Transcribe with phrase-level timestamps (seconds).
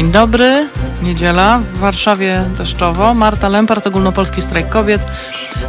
[0.00, 0.68] Dzień dobry,
[1.02, 3.14] niedziela, w Warszawie deszczowo.
[3.14, 5.02] Marta Lempart, Ogólnopolski Strajk Kobiet.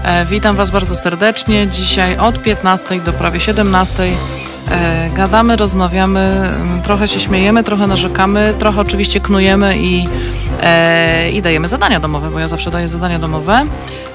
[0.04, 1.68] E, witam Was bardzo serdecznie.
[1.68, 8.53] Dzisiaj od 15 do prawie 17 e, gadamy, rozmawiamy, m, trochę się śmiejemy, trochę narzekamy,
[8.59, 10.08] trochę oczywiście knujemy i,
[10.61, 13.66] e, i dajemy zadania domowe, bo ja zawsze daję zadania domowe.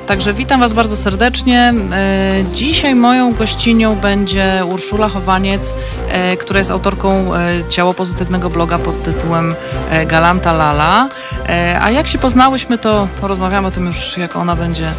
[0.06, 1.74] Także witam Was bardzo serdecznie.
[1.92, 5.74] E, Dzisiaj moją gościnią będzie Urszula Chowaniec,
[6.08, 9.54] e, która jest autorką e, ciało pozytywnego bloga pod tytułem
[10.06, 11.08] Galanta Lala.
[11.80, 14.92] A jak się poznałyśmy, to porozmawiamy o tym już, jak ona będzie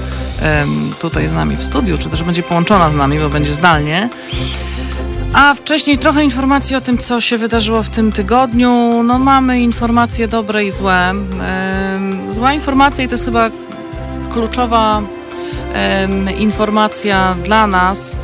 [0.99, 4.09] tutaj z nami w studiu, czy też będzie połączona z nami, bo będzie zdalnie.
[5.33, 9.03] A wcześniej trochę informacji o tym, co się wydarzyło w tym tygodniu.
[9.03, 11.13] No mamy informacje dobre i złe.
[12.30, 13.50] Zła informacja i to jest chyba
[14.38, 15.02] kluczowa
[16.39, 18.16] informacja dla nas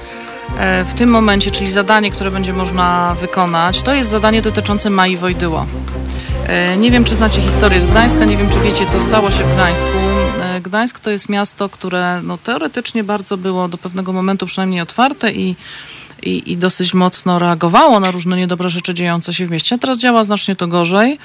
[0.60, 5.18] e, w tym momencie, czyli zadanie, które będzie można wykonać, to jest zadanie dotyczące Mai
[5.18, 5.66] Wojdyło.
[6.48, 9.44] E, Nie wiem, czy znacie historię z Gdańska, nie wiem, czy wiecie, co stało się
[9.44, 9.88] w Gdańsku.
[10.42, 15.32] E, Gdańsk to jest miasto, które no, teoretycznie bardzo było do pewnego momentu przynajmniej otwarte
[15.32, 15.56] i
[16.26, 19.78] i, i dosyć mocno reagowało na różne niedobre rzeczy dziejące się w mieście.
[19.78, 21.20] Teraz działa znacznie to gorzej.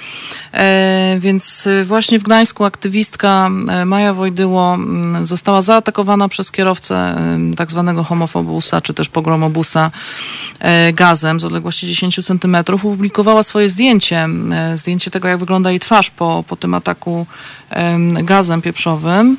[0.52, 4.78] E, więc e, właśnie w Gdańsku aktywistka e, Maja Wojdyło
[5.22, 7.16] została zaatakowana przez kierowcę
[7.56, 9.90] tak zwanego homofobusa, czy też pogromobusa
[10.92, 12.84] gazem z odległości 10 centymetrów.
[12.84, 14.28] Opublikowała swoje zdjęcie,
[14.74, 17.26] zdjęcie tego, jak wygląda jej twarz po, po tym ataku
[18.22, 19.36] gazem pieprzowym.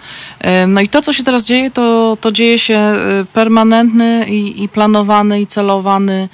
[0.68, 4.70] No i to, co się teraz dzieje, to, to dzieje się e, permanentny i, i
[4.70, 6.30] planowany i celowany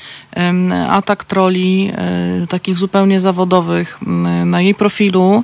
[0.90, 4.00] atak troli, e, takich zupełnie zawodowych
[4.46, 5.44] na jej profilu.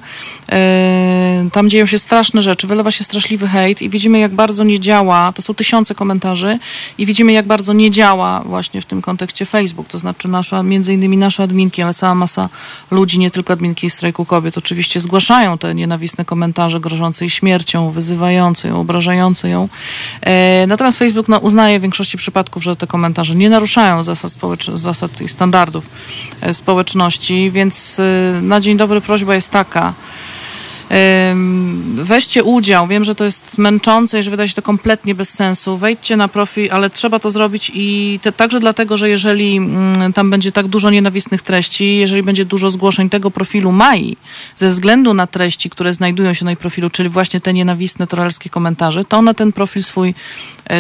[0.52, 4.80] E, Tam dzieją się straszne rzeczy, wylewa się straszliwy hejt i widzimy, jak bardzo nie
[4.80, 6.60] działa, to są tysiące komentarzy
[6.98, 10.94] i widzimy, jak bardzo nie działa właśnie w tym kontekście Facebook, to znaczy nasza, między
[10.94, 12.50] innymi nasze adminki, ale cała masa
[12.92, 18.68] ludzi, nie tylko adminki strajku kobiet, oczywiście zgłaszają te nienawistne komentarze grożące jej śmiercią, wyzywające
[18.68, 19.70] ją, obrażające ją.
[20.22, 24.78] E, natomiast Facebook no, uznaje w większości przypadków, że te komentarze nie naruszają zasad, społecz-
[24.78, 25.90] zasad i standardów
[26.42, 29.94] e, społeczności, więc e, na dzień dobry prośba jest taka,
[31.96, 32.88] Weźcie udział.
[32.88, 35.78] Wiem, że to jest męczące i że wydaje się to kompletnie bez sensu.
[35.78, 40.30] Wejdźcie na profil, ale trzeba to zrobić i te, także dlatego, że jeżeli mm, tam
[40.30, 44.18] będzie tak dużo nienawistnych treści, jeżeli będzie dużo zgłoszeń tego profilu Mai,
[44.56, 48.50] ze względu na treści, które znajdują się na jej profilu, czyli właśnie te nienawistne trollerskie
[48.50, 50.14] komentarze, to ona ten profil swój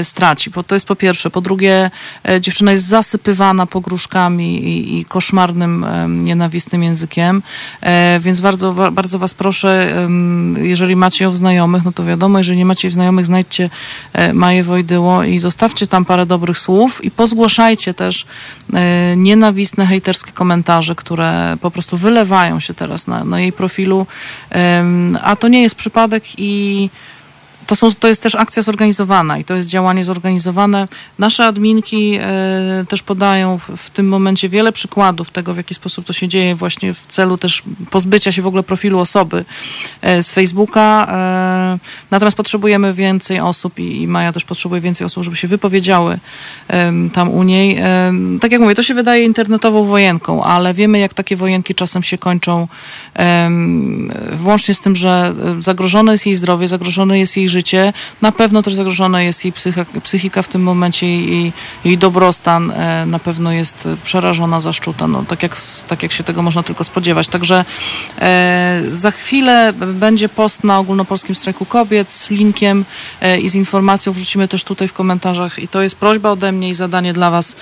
[0.04, 0.50] straci.
[0.50, 1.30] Bo to jest po pierwsze.
[1.30, 1.92] Po drugie,
[2.30, 7.44] e, dziewczyna jest zasypywana pogróżkami i, i koszmarnym, em, nienawistnym językiem.
[7.82, 9.94] E, Więc bardzo, bardzo was proszę,
[10.58, 13.70] jeżeli macie ją w znajomych, no to wiadomo, jeżeli nie macie jej w znajomych, znajdźcie
[14.14, 18.26] e, Maję Wojdyło i zostawcie tam parę dobrych słów i pozgłaszajcie też
[18.74, 24.08] e, nienawistne, hejterskie komentarze, które po prostu wylewają się teraz na, na jej profilu.
[25.24, 26.90] A to nie jest przypadek i
[27.72, 30.88] to, są, to jest też akcja zorganizowana i to jest działanie zorganizowane.
[31.20, 36.14] Nasze adminki e, też podają w, tym momencie wiele przykładów tego, w jaki sposób to
[36.14, 39.46] się dzieje, właśnie w celu też pozbycia się w ogóle profilu osoby
[40.02, 41.08] e, z Facebooka.
[41.12, 41.80] E,
[42.12, 46.20] natomiast potrzebujemy więcej osób i, i Maja też potrzebuje więcej osób, żeby się wypowiedziały
[47.14, 47.80] tam u niej.
[48.42, 52.18] Tak jak mówię, to się wydaje internetową wojenką, ale wiemy, jak takie wojenki czasem się
[52.18, 52.68] kończą
[54.34, 57.61] włącznie z tym, że zagrożone jest jej zdrowie, zagrożone jest jej życie,
[58.22, 59.54] na pewno też zagrożona jest jej
[60.04, 61.54] psychika w tym momencie, jej,
[61.86, 65.58] jej dobrostan e, na pewno jest przerażona, zaszczuta, no, tak, jak,
[65.88, 67.28] tak jak się tego można tylko spodziewać.
[67.28, 67.66] Także
[68.22, 72.86] e, za chwilę będzie post na ogólnopolskim strajku kobiet z linkiem
[73.22, 76.70] e, i z informacją wrzucimy też tutaj w komentarzach i to jest prośba ode mnie
[76.70, 77.56] i zadanie dla was.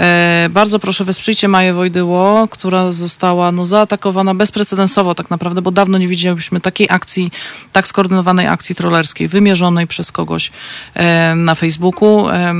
[0.00, 5.98] E, bardzo proszę wesprzyjcie Maję Wojdyło, która została no, zaatakowana bezprecedensowo tak naprawdę, bo dawno
[5.98, 7.30] nie widzieliśmy takiej akcji,
[7.72, 10.50] tak skoordynowanej akcji trollerskiej, wymierzonej przez kogoś
[10.94, 12.28] e, na Facebooku.
[12.28, 12.54] E, e,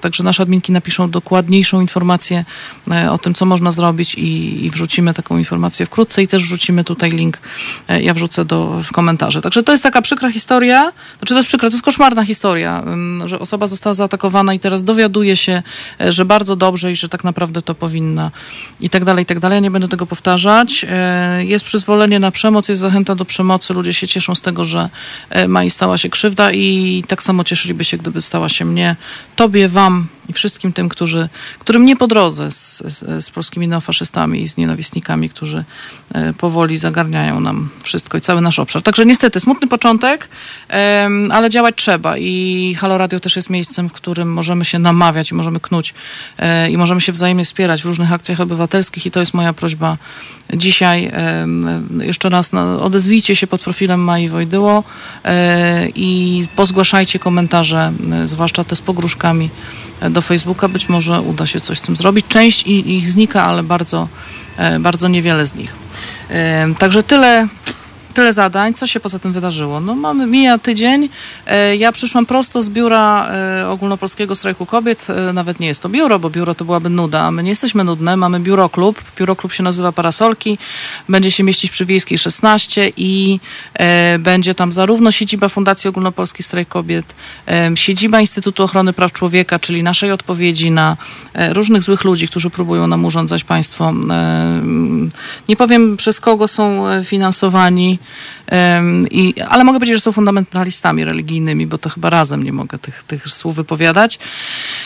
[0.00, 2.44] także nasze adminki napiszą dokładniejszą informację
[3.10, 7.38] o tym, co można zrobić i, wrzucimy taką informację wkrótce i też wrzucimy tutaj link,
[8.00, 9.40] ja wrzucę do, w komentarze.
[9.40, 12.84] Także to jest taka przykra historia, znaczy to jest przykra, to jest koszmarna historia,
[13.24, 15.62] że osoba została zaatakowana i teraz dowiaduje się,
[16.00, 18.30] że bardzo dobrze i że tak naprawdę to powinna
[18.80, 19.56] i tak dalej, i tak dalej.
[19.56, 20.86] Ja nie będę tego powtarzać.
[21.38, 23.74] Jest przyzwolenie na przemoc, jest zachęta do przemocy.
[23.74, 24.88] Ludzie się cieszą z tego, że
[25.30, 28.96] e, Mai stała się krzywda i tak samo cieszyliby się, gdyby stała się mnie.
[29.36, 31.28] Tobie, wam i wszystkim tym, którzy,
[31.58, 35.64] którym nie po drodze z, z, z polskimi neofaszystami i z nienawistnikami, którzy
[36.14, 38.82] e, powoli zagarniają nam wszystko i cały nasz obszar.
[38.82, 40.28] Także niestety smutny początek,
[41.30, 45.34] ale działać trzeba i Halo Radio też jest miejscem, w którym możemy się namawiać i
[45.34, 45.94] możemy knuć
[46.38, 49.96] e, i możemy się wzajemnie wspierać w różnych akcjach obywatelskich i to jest moja prośba
[50.54, 51.10] dzisiaj.
[52.00, 52.50] Jeszcze raz
[52.80, 54.84] odezwijcie się pod profilem Mai Wojdyło
[55.24, 57.92] e, i pozgłaszajcie komentarze,
[58.24, 59.50] zwłaszcza te z pogróżkami
[60.10, 60.68] do Facebooka.
[60.68, 62.26] Być może uda się coś z tym zrobić.
[62.28, 64.08] Część ich znika, ale bardzo,
[64.56, 65.76] e, bardzo niewiele z nich.
[66.30, 67.48] E, także tyle
[68.14, 68.74] tyle zadań.
[68.74, 69.80] Co się poza tym wydarzyło?
[69.80, 71.08] No mamy, mija tydzień.
[71.46, 75.06] E, ja przyszłam prosto z biura e, Ogólnopolskiego Strajku Kobiet.
[75.10, 78.16] E, nawet nie jest to biuro, bo biuro to byłaby nuda, my nie jesteśmy nudne.
[78.16, 79.02] Mamy biuro klub.
[79.18, 80.58] Biuro klub się nazywa Parasolki.
[81.08, 83.40] Będzie się mieścić przy Wiejskiej 16 i
[84.18, 87.14] będzie tam zarówno siedziba Fundacji Ogólnopolski Strajk Kobiet,
[87.74, 90.96] siedziba Instytutu Ochrony Praw Człowieka, czyli naszej odpowiedzi na
[91.52, 93.92] różnych złych ludzi, którzy próbują nam urządzać państwo.
[95.48, 97.98] Nie powiem przez kogo są finansowani,
[99.10, 103.02] i, ale mogę powiedzieć, że są fundamentalistami religijnymi, bo to chyba razem nie mogę tych,
[103.02, 104.18] tych słów wypowiadać.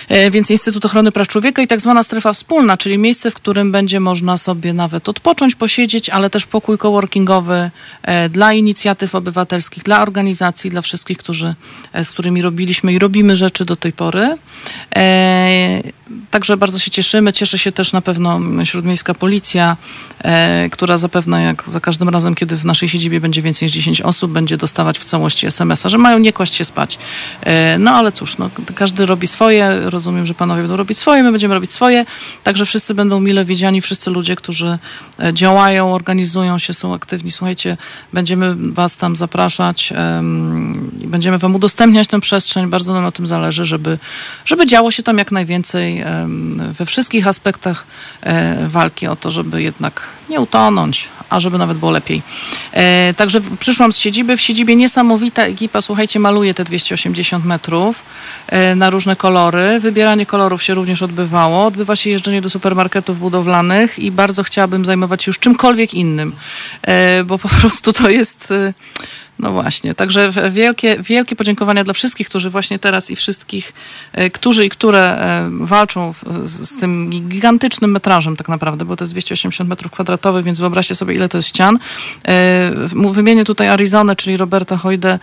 [0.09, 3.73] E, więc Instytut Ochrony Praw Człowieka i tak zwana strefa wspólna, czyli miejsce, w którym
[3.73, 7.71] będzie można sobie nawet odpocząć, posiedzieć, ale też pokój coworkingowy
[8.03, 11.55] e, dla inicjatyw obywatelskich, dla organizacji, dla wszystkich, którzy,
[11.93, 14.37] e, z którymi robiliśmy i robimy rzeczy do tej pory.
[16.31, 17.33] Także bardzo się cieszymy.
[17.33, 19.77] Cieszy się też na pewno śródmiejska policja,
[20.71, 24.33] która zapewne jak za każdym razem, kiedy w naszej siedzibie będzie więcej niż 10 osób,
[24.33, 26.99] będzie dostawać w całości SMS-a, że mają nie kłaść się spać.
[27.41, 29.81] E, no ale cóż, no, każdy robi swoje.
[29.85, 32.05] Rozumiem, że panowie będą robić swoje, my będziemy robić swoje.
[32.45, 34.79] Także wszyscy będą mile widziani, wszyscy ludzie, którzy
[35.21, 37.33] e, działają, organizują się, są aktywni.
[37.33, 37.77] Słuchajcie,
[38.13, 39.93] będziemy was tam zapraszać
[41.01, 42.67] i będziemy wam udostępniać tę przestrzeń.
[42.67, 43.99] Bardzo nam na tym zależy, żeby,
[44.45, 46.05] żeby działo się tam jak najwięcej
[46.73, 47.87] we wszystkich aspektach
[48.23, 52.23] e, walki o to, żeby jednak nie utonąć, a żeby nawet było lepiej.
[52.73, 54.37] E, także przyszłam z siedziby.
[54.37, 58.03] W siedzibie niesamowita ekipa, słuchajcie, maluje te 280 metrów
[58.47, 59.81] e, na różne kolory.
[59.81, 61.67] Wybieranie kolorów się również odbywało.
[61.67, 66.33] Odbywa się jeżdżenie do supermarketów budowlanych i bardzo chciałabym zajmować się już czymkolwiek innym,
[66.83, 68.53] e, bo po prostu to jest...
[69.39, 73.73] No właśnie, także wielkie, wielkie podziękowania dla wszystkich, którzy właśnie teraz i wszystkich,
[74.13, 76.15] e, którzy i które e, walczą
[76.45, 80.95] z, z, tym gigantycznym metrażem tak naprawdę, bo to jest 280 metrów kwadratowych, więc wyobraźcie
[80.95, 81.79] sobie, ile to jest ścian.
[82.29, 82.71] E,
[83.13, 85.19] wymienię tutaj Arizonę, czyli Roberta Hojdę,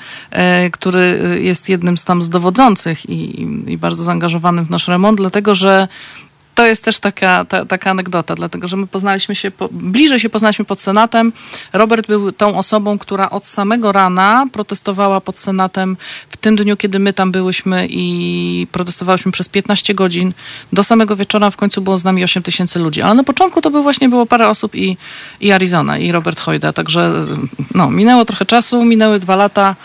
[0.71, 5.55] który jest jednym z tam z dowodzących i, i bardzo zaangażowanym w nasz remont, dlatego
[5.55, 5.87] że
[6.55, 10.29] to jest też taka, ta, taka anegdota, dlatego że my poznaliśmy się, po, bliżej się
[10.29, 11.33] poznaliśmy pod Senatem.
[11.73, 15.97] Robert był tą osobą, która od samego rana protestowała pod Senatem
[16.29, 20.33] w tym dniu, kiedy my tam byłyśmy i protestowałyśmy przez 15 godzin.
[20.73, 23.01] Do samego wieczora w końcu było z nami 8 tysięcy ludzi.
[23.01, 24.97] Ale na początku to było właśnie było parę osób i,
[25.41, 26.73] i Arizona, i Robert Hojda.
[26.73, 27.11] Także
[27.75, 29.75] no, minęło trochę czasu, minęły dwa lata.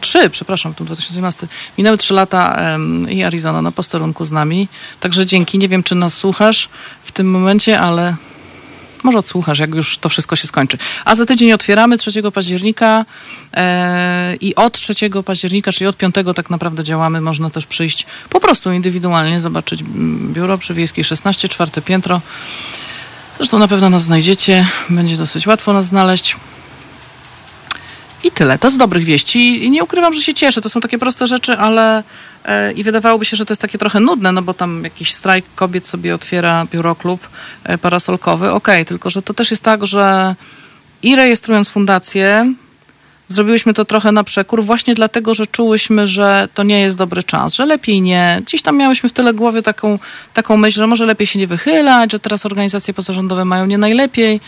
[0.00, 1.46] Trzy, przepraszam, tu 2017.
[1.78, 2.76] Minęły trzy lata
[3.08, 4.68] i Arizona na posterunku z nami.
[5.00, 5.58] Także dzięki.
[5.58, 6.68] Nie wiem, czy nas słuchasz
[7.02, 8.16] w tym momencie, ale
[9.02, 10.78] może odsłuchasz, jak już to wszystko się skończy.
[11.04, 13.04] A za tydzień otwieramy 3 października
[13.54, 14.94] e, i od 3
[15.24, 17.20] października, czyli od 5 tak naprawdę działamy.
[17.20, 22.20] Można też przyjść po prostu indywidualnie, zobaczyć mm, biuro przy Wiejskiej 16, czwarte piętro.
[23.36, 24.66] Zresztą na pewno nas znajdziecie.
[24.90, 26.36] Będzie dosyć łatwo nas znaleźć.
[28.24, 28.58] I tyle.
[28.58, 29.64] To z dobrych wieści.
[29.64, 30.60] I nie ukrywam, że się cieszę.
[30.60, 32.02] To są takie proste rzeczy, ale
[32.44, 35.44] e, i wydawałoby się, że to jest takie trochę nudne, no bo tam jakiś strajk
[35.54, 37.28] kobiet sobie otwiera biuroklub
[37.64, 38.50] e, parasolkowy.
[38.50, 40.34] Okej, okay, tylko że to też jest tak, że
[41.02, 42.54] i rejestrując fundację,
[43.28, 47.54] zrobiłyśmy to trochę na przekór, właśnie dlatego, że czułyśmy, że to nie jest dobry czas,
[47.54, 48.42] że lepiej nie.
[48.46, 49.98] Gdzieś tam miałyśmy w tyle głowy taką,
[50.34, 54.40] taką myśl, że może lepiej się nie wychylać, że teraz organizacje pozarządowe mają nie najlepiej.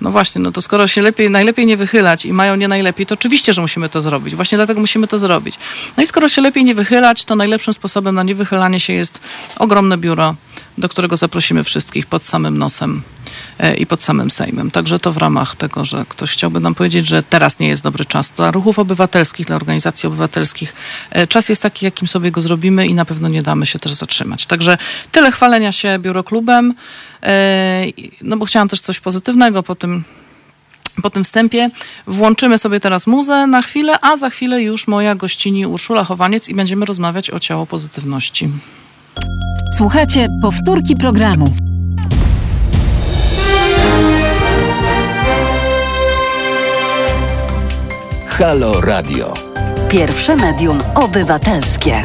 [0.00, 3.14] No właśnie, no to skoro się lepiej, najlepiej nie wychylać i mają nie najlepiej, to
[3.14, 4.34] oczywiście, że musimy to zrobić.
[4.34, 5.58] Właśnie dlatego musimy to zrobić.
[5.96, 9.20] No i skoro się lepiej nie wychylać, to najlepszym sposobem na niewychylanie się jest
[9.58, 10.34] ogromne biuro,
[10.78, 13.02] do którego zaprosimy wszystkich pod samym nosem
[13.58, 14.70] e, i pod samym Sejmem.
[14.70, 18.04] Także to w ramach tego, że ktoś chciałby nam powiedzieć, że teraz nie jest dobry
[18.04, 20.74] czas dla ruchów obywatelskich, dla organizacji obywatelskich.
[21.10, 23.92] E, czas jest taki, jakim sobie go zrobimy i na pewno nie damy się też
[23.92, 24.46] zatrzymać.
[24.46, 24.78] Także
[25.12, 26.74] tyle chwalenia się biuroklubem.
[27.22, 27.84] E,
[28.22, 30.04] no bo chciałam też coś pozytywnego po tym
[31.02, 31.70] po tym wstępie
[32.06, 36.54] włączymy sobie teraz muzę na chwilę, a za chwilę już moja gościni Urszula Chowaniec i
[36.54, 38.48] będziemy rozmawiać o ciało pozytywności.
[39.76, 41.46] Słuchajcie powtórki programu.
[48.26, 49.34] Halo Radio.
[49.88, 52.02] Pierwsze medium obywatelskie.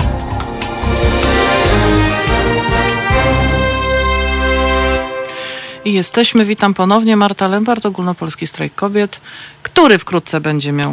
[5.86, 9.22] I jesteśmy, witam ponownie, Marta Lempart, Ogólnopolski Strajk Kobiet,
[9.64, 10.92] który wkrótce będzie miał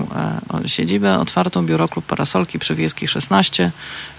[0.64, 3.70] e, siedzibę otwartą, biuro Klub Parasolki przy Wiejskiej 16.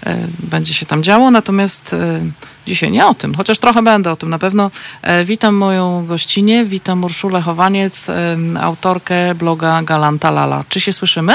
[0.06, 2.20] E, będzie się tam działo, natomiast e,
[2.66, 4.70] dzisiaj nie o tym, chociaż trochę będę o tym na pewno.
[5.02, 10.64] E, witam moją gościnię, witam Urszulę Chowaniec, e, autorkę bloga Galanta Lala.
[10.68, 11.34] Czy się słyszymy?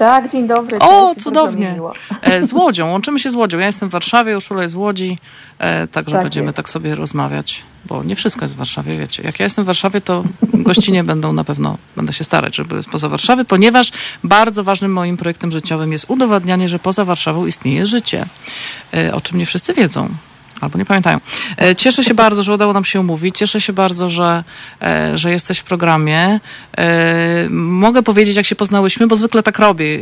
[0.00, 0.78] Tak, dzień dobry.
[0.78, 1.74] O, cudownie.
[2.22, 3.58] E, z Łodzią, łączymy się z Łodzią.
[3.58, 5.18] Ja jestem w Warszawie, Urszula jest z Łodzi,
[5.58, 6.56] e, także Tak będziemy jest.
[6.56, 9.22] tak sobie rozmawiać, bo nie wszystko jest w Warszawie, wiecie.
[9.22, 12.82] Jak ja jestem w Warszawie, to gościnie będą na pewno, będę się starać, żeby były
[12.82, 13.92] spoza Warszawy, ponieważ
[14.24, 18.26] bardzo ważnym moim projektem życiowym jest udowadnianie, że poza Warszawą istnieje życie,
[18.94, 20.08] e, o czym nie wszyscy wiedzą.
[20.60, 21.20] Albo nie pamiętają.
[21.58, 23.38] E, Cieszę się bardzo, że udało nam się umówić.
[23.38, 24.44] Cieszę się bardzo, że,
[24.82, 26.40] e, że jesteś w programie.
[26.78, 29.98] E, Mogę powiedzieć, jak się poznałyśmy, bo zwykle tak robię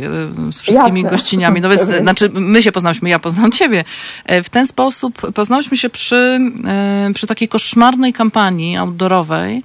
[0.51, 1.17] z wszystkimi Jasne.
[1.17, 1.61] gościniami.
[1.61, 3.83] No więc, znaczy, my się poznałyśmy, ja poznałam ciebie.
[4.43, 6.39] W ten sposób poznałyśmy się przy,
[7.15, 9.63] przy takiej koszmarnej kampanii outdoorowej,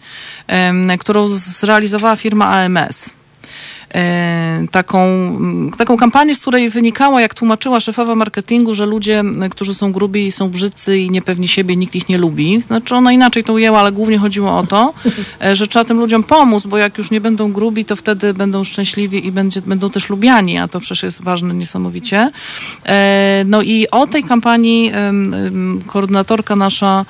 [0.98, 3.10] którą zrealizowała firma AMS
[4.70, 9.92] taką, m, taką kampanię, z której wynikało, jak tłumaczyła szefowa marketingu, że ludzie, którzy są
[9.92, 12.60] grubi są brzydcy i niepewni siebie, nikt ich nie lubi.
[12.60, 14.94] Znaczy ona inaczej to ujęła, ale głównie chodziło o to,
[15.44, 18.64] e, że trzeba tym ludziom pomóc, bo jak już nie będą grubi, to wtedy będą
[18.64, 22.30] szczęśliwi i będzie, będą też lubiani, a to przecież jest ważne niesamowicie.
[22.86, 24.92] E, No i o tej kampanii
[25.86, 27.04] koordynatorka nasza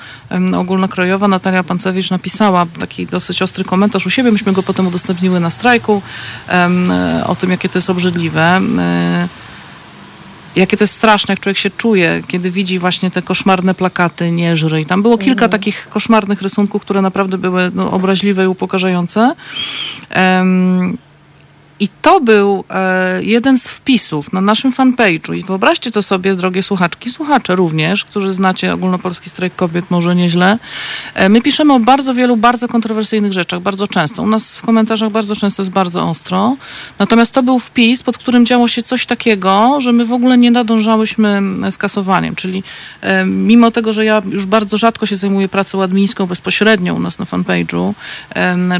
[0.56, 4.32] ogólnokrajowa, Natalia Pancewicz, napisała taki dosyć ostry komentarz u siebie.
[4.32, 6.02] Myśmy go potem udostępniły na strajku
[6.48, 6.73] e,
[7.26, 8.60] o tym, jakie to jest obrzydliwe.
[8.78, 9.28] e,
[10.56, 14.56] Jakie to jest straszne, jak człowiek się czuje, kiedy widzi właśnie te koszmarne plakaty, nie
[14.56, 14.80] żry.
[14.80, 19.34] I tam było kilka takich koszmarnych rysunków, które naprawdę były no, obraźliwe i upokarzające.
[21.80, 25.36] I to był e, jeden z wpisów na naszym fanpage'u.
[25.36, 30.58] I wyobraźcie to sobie, drogie słuchaczki, słuchacze również, którzy znacie ogólnopolski strajk kobiet, może nieźle.
[31.14, 34.22] E, my piszemy o bardzo wielu, bardzo kontrowersyjnych rzeczach, bardzo często.
[34.22, 36.56] U nas w komentarzach bardzo często jest bardzo ostro.
[36.98, 40.50] Natomiast to był wpis, pod którym działo się coś takiego, że my w ogóle nie
[40.50, 42.34] nadążałyśmy z kasowaniem.
[42.34, 42.62] Czyli
[43.00, 47.18] e, mimo tego, że ja już bardzo rzadko się zajmuję pracą admińską bezpośrednio u nas
[47.18, 47.94] na fanpage'u,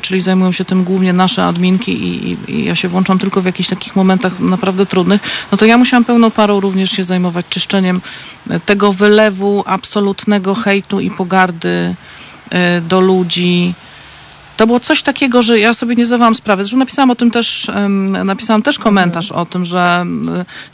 [0.03, 3.45] czyli zajmują się tym głównie nasze adminki i, i, i ja się włączam tylko w
[3.45, 5.21] jakichś takich momentach naprawdę trudnych,
[5.53, 8.01] no to ja musiałam pełną parą również się zajmować czyszczeniem
[8.51, 11.95] e, tego wylewu absolutnego hejtu i pogardy
[12.51, 13.75] e, do ludzi.
[14.57, 16.65] To było coś takiego, że ja sobie nie zdawałam sprawy.
[16.65, 17.71] Zresztą napisałam o tym też,
[18.25, 20.07] napisałam też komentarz o tym, że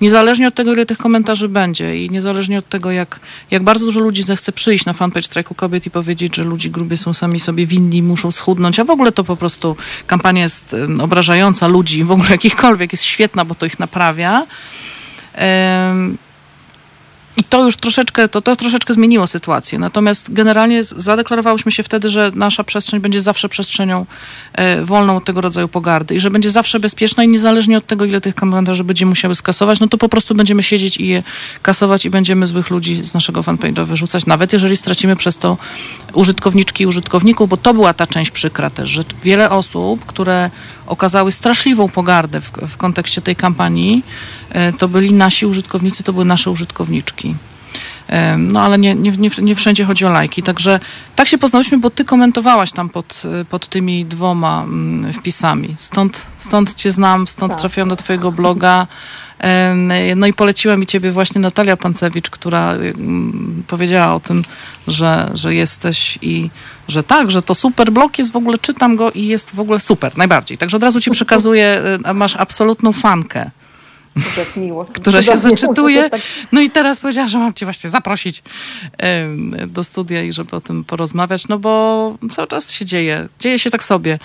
[0.00, 3.20] niezależnie od tego, ile tych komentarzy będzie i niezależnie od tego, jak,
[3.50, 6.96] jak bardzo dużo ludzi zechce przyjść na fanpage Strajku Kobiet i powiedzieć, że ludzi grubie
[6.96, 11.68] są sami sobie winni, muszą schudnąć, a w ogóle to po prostu kampania jest obrażająca
[11.68, 14.46] ludzi, w ogóle jakichkolwiek, jest świetna, bo to ich naprawia.
[15.34, 16.18] Em,
[17.36, 19.78] i to już troszeczkę, to, to troszeczkę zmieniło sytuację.
[19.78, 24.06] Natomiast generalnie zadeklarowałyśmy się wtedy, że nasza przestrzeń będzie zawsze przestrzenią
[24.52, 28.04] e, wolną od tego rodzaju pogardy i że będzie zawsze bezpieczna i niezależnie od tego,
[28.04, 31.22] ile tych komentarzy będziemy musiały skasować, no to po prostu będziemy siedzieć i je
[31.62, 35.56] kasować i będziemy złych ludzi z naszego fanpage'a wyrzucać, nawet jeżeli stracimy przez to
[36.12, 40.50] użytkowniczki i użytkowników, bo to była ta część przykra też, że wiele osób, które
[40.90, 44.04] okazały straszliwą pogardę w, w kontekście tej kampanii,
[44.50, 47.34] e, to byli nasi użytkownicy, to były nasze użytkowniczki.
[48.08, 50.42] Em, No ale nie, nie, nie, wszędzie chodzi o lajki.
[50.42, 50.80] Także
[51.16, 55.74] tak się poznałyśmy, bo ty komentowałaś tam pod, y, pod tymi dwoma mm, wpisami.
[55.78, 57.60] Stąd, stąd cię znam, stąd Tak.
[57.60, 58.86] trafiłam do twojego bloga.
[60.16, 62.74] No i poleciła mi ciebie właśnie Natalia Pancewicz, która
[63.66, 64.42] powiedziała o tym,
[64.88, 66.50] że, że jesteś i
[66.88, 69.80] że tak, że to super blog jest w ogóle, czytam go i jest w ogóle
[69.80, 70.58] super, najbardziej.
[70.58, 71.82] Także od razu ci przekazuję,
[72.14, 73.50] masz absolutną fankę
[74.38, 74.84] Jak miło.
[74.84, 76.10] która się zaczytuje.
[76.10, 76.20] tak-
[76.52, 78.42] No i teraz powiedziała, że mam cię właśnie zaprosić
[79.66, 83.28] do studia i żeby o tym porozmawiać, no bo cały czas się dzieje.
[83.40, 84.18] Dzieje się tak sobie,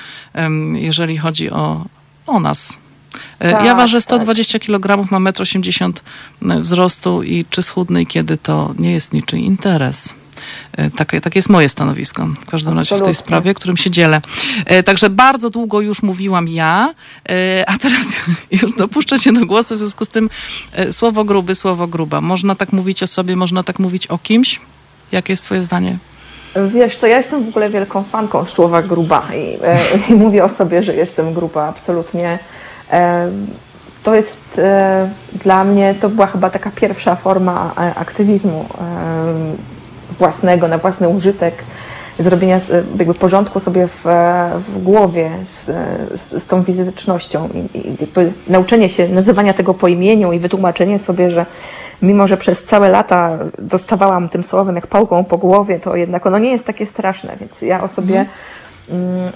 [0.73, 1.85] jeżeli chodzi o,
[2.27, 2.73] o nas.
[3.39, 4.03] E, ja Tak, ważę tak.
[4.03, 5.91] 120 kg, mam 1,80
[6.41, 10.13] m wzrostu i czy schudnę i kiedy to nie jest niczyj interes.
[10.77, 14.21] E, Takie, takie jest moje stanowisko, w każdym razie w tej sprawie, którym się dzielę.
[14.65, 16.93] E, Także bardzo długo już mówiłam ja,
[17.29, 18.05] e, a teraz
[18.61, 20.29] już dopuszczę się do głosu, w związku z tym
[20.73, 22.21] e, słowo gruby, słowo gruba.
[22.21, 24.61] Można tak mówić o sobie, można tak mówić o kimś?
[25.11, 25.97] Jakie jest twoje zdanie?
[26.69, 29.79] Wiesz, to ja jestem w ogóle wielką fanką słowa gruba i, e,
[30.09, 32.39] i mówię o sobie, że jestem gruba, absolutnie.
[34.03, 38.65] To jest e, dla mnie, to była chyba taka pierwsza forma e, aktywizmu
[40.19, 41.53] własnego, na własny użytek,
[42.19, 42.59] zrobienia
[42.99, 45.65] jakby porządku sobie w, e, w głowie z,
[46.21, 47.95] z, z tą fizycznością i, i
[48.47, 51.45] nauczenie się nazywania tego po imieniu i wytłumaczenie sobie, że
[52.01, 56.39] mimo że przez całe lata dostawałam tym słowem jak pałką po głowie, to jednak ono
[56.39, 58.27] nie jest takie straszne, więc ja o sobie mm,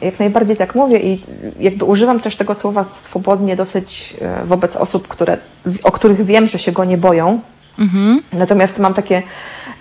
[0.01, 1.19] jak najbardziej tak mówię i
[1.59, 5.37] jakby używam też tego słowa swobodnie dosyć e, wobec osób, które,
[5.83, 7.39] o których wiem, że się go nie boją.
[8.33, 9.21] Natomiast mam takie,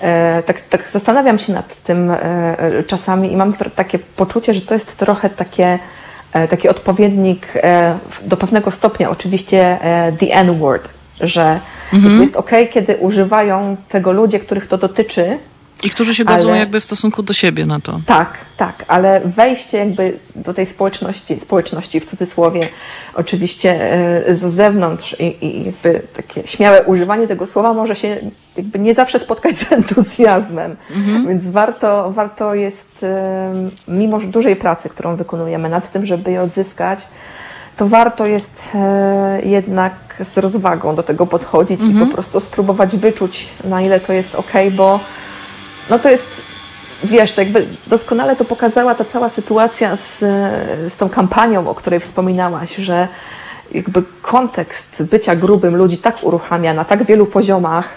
[0.00, 2.56] e, tak, tak zastanawiam się nad tym e,
[2.86, 5.78] czasami i mam takie poczucie, że to jest trochę takie,
[6.50, 7.46] taki odpowiednik
[8.22, 9.78] do pewnego stopnia oczywiście
[10.20, 10.88] the N-word,
[11.20, 11.60] że
[12.20, 15.38] jest ok, kiedy używają tego ludzie, których to dotyczy,
[15.82, 18.00] I którzy się godzą Ale- jakby w stosunku do siebie na to.
[18.06, 22.68] tak, tak, ale wejście jakby do tej społeczności, społeczności w cudzysłowie,
[23.14, 23.92] oczywiście
[24.26, 28.16] e, z zewnątrz i, i jakby takie śmiałe używanie tego słowa może się
[28.56, 30.76] jakby nie zawsze spotkać z entuzjazmem,
[31.28, 33.52] więc warto, warto jest, e,
[33.88, 37.00] mimo że dużej pracy, którą wykonujemy nad tym, żeby je odzyskać,
[37.76, 39.92] to warto jest e, jednak
[40.24, 44.52] z rozwagą do tego podchodzić i po prostu spróbować wyczuć, na ile to jest ok,
[44.72, 45.00] bo
[45.90, 46.28] no to jest,
[47.04, 50.18] wiesz, to jakby doskonale to pokazała ta cała sytuacja z,
[50.92, 53.08] z tą kampanią, o której wspominałaś, że
[53.72, 57.88] jakby kontekst bycia grubym ludzi tak uruchamia na tak wielu poziomach,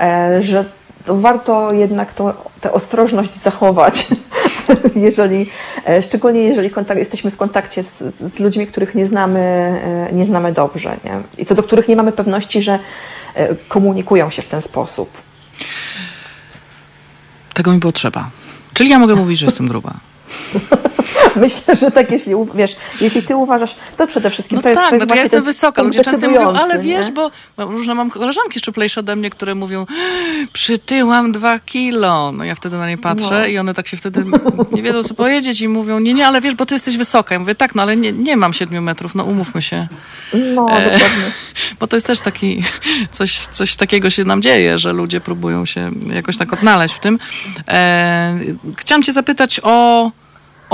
[0.00, 0.64] e, że
[1.06, 4.06] to warto jednak to, tę ostrożność zachować,
[4.96, 5.50] jeżeli,
[5.88, 10.24] e, szczególnie jeżeli kontakt, jesteśmy w kontakcie z, z ludźmi, których nie znamy, e, nie
[10.24, 11.20] znamy dobrze nie?
[11.38, 12.78] i co do których nie mamy pewności, że
[13.68, 15.10] komunikują się w ten sposób.
[17.54, 18.30] Tego mi było trzeba.
[18.74, 19.94] Czyli ja mogę mówić, że jestem gruba.
[21.36, 24.88] Myślę, że tak, jeśli wiesz, jeśli ty uważasz, to przede wszystkim No to jest, tak,
[24.88, 25.82] to jest znaczy ja jestem wysoka.
[25.82, 27.12] Ludzie często mówią, ale wiesz, nie?
[27.12, 29.86] bo bo różne mam koleżanki szczuplejsze ode mnie, które mówią,
[30.52, 32.32] przytyłam dwa kilo.
[32.32, 33.46] No ja wtedy na nie patrzę No.
[33.46, 34.24] i one tak się wtedy
[34.72, 37.34] nie wiedzą, co powiedzieć i mówią, nie, nie, ale wiesz, bo ty jesteś wysoka.
[37.34, 39.86] Ja mówię, tak, no ale nie, nie mam siedmiu metrów, no umówmy się.
[40.34, 41.24] No, E, dokładnie.
[41.80, 42.64] Bo to jest też taki,
[43.10, 47.18] coś, coś takiego się nam dzieje, że ludzie próbują się jakoś tak odnaleźć w tym.
[47.68, 48.38] E,
[48.76, 50.10] chciałam cię zapytać o,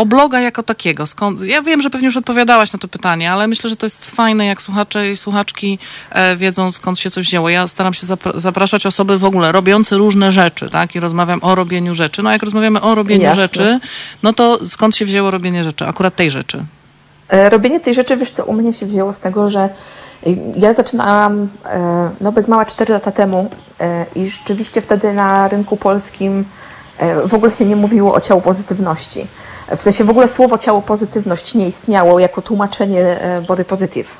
[0.00, 1.07] o bloga jako takiego.
[1.07, 4.11] Skąd, ja wiem, że pewnie już odpowiadałaś na to pytanie, ale myślę, że to jest
[4.11, 5.79] fajne, jak słuchacze i słuchaczki
[6.11, 7.48] e, wiedzą, skąd się coś wzięło.
[7.48, 10.94] Ja staram się zapra- zapraszać osoby w ogóle robiące różne rzeczy, tak?
[10.94, 12.22] I rozmawiam o robieniu rzeczy.
[12.22, 13.42] No jak rozmawiamy o robieniu Jasne.
[13.42, 13.81] rzeczy,
[14.22, 15.87] no to skąd się wzięło robienie rzeczy?
[15.87, 16.64] Akurat tej rzeczy.
[17.29, 19.68] E, Robienie tej rzeczy, wiesz co, u mnie się wzięło z tego, że
[20.27, 25.48] y, ja zaczynałam e, no bez mała 4 lata temu e, i rzeczywiście wtedy na
[25.48, 26.44] rynku polskim
[27.25, 29.27] w ogóle się nie mówiło o ciało pozytywności.
[29.77, 34.19] W sensie w ogóle słowo ciało pozytywność nie istniało jako tłumaczenie e, body positive,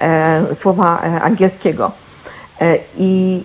[0.00, 1.92] e, słowa e, angielskiego.
[2.60, 3.42] E, I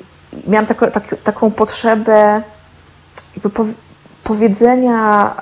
[0.48, 2.42] miałam tako, tak, taką potrzebę
[3.36, 3.74] jakby pow-
[4.24, 5.34] powiedzenia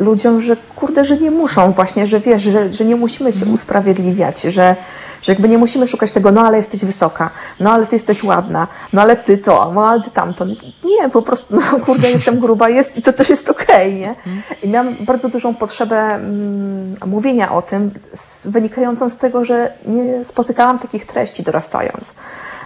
[0.00, 4.42] ludziom, że kurde, że nie muszą właśnie, że wiesz, że, że nie musimy się usprawiedliwiać,
[4.42, 4.76] że,
[5.22, 8.66] że jakby nie musimy szukać tego, no ale jesteś wysoka, no ale ty jesteś ładna,
[8.92, 10.44] no ale ty to, no ale ty tamto.
[10.84, 14.14] Nie, po prostu, no kurde, jestem gruba, jest i to też jest okej, nie?
[14.62, 20.24] I miałam bardzo dużą potrzebę mm, mówienia o tym, z, wynikającą z tego, że nie
[20.24, 22.14] spotykałam takich treści dorastając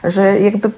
[0.04, 0.70] że jakby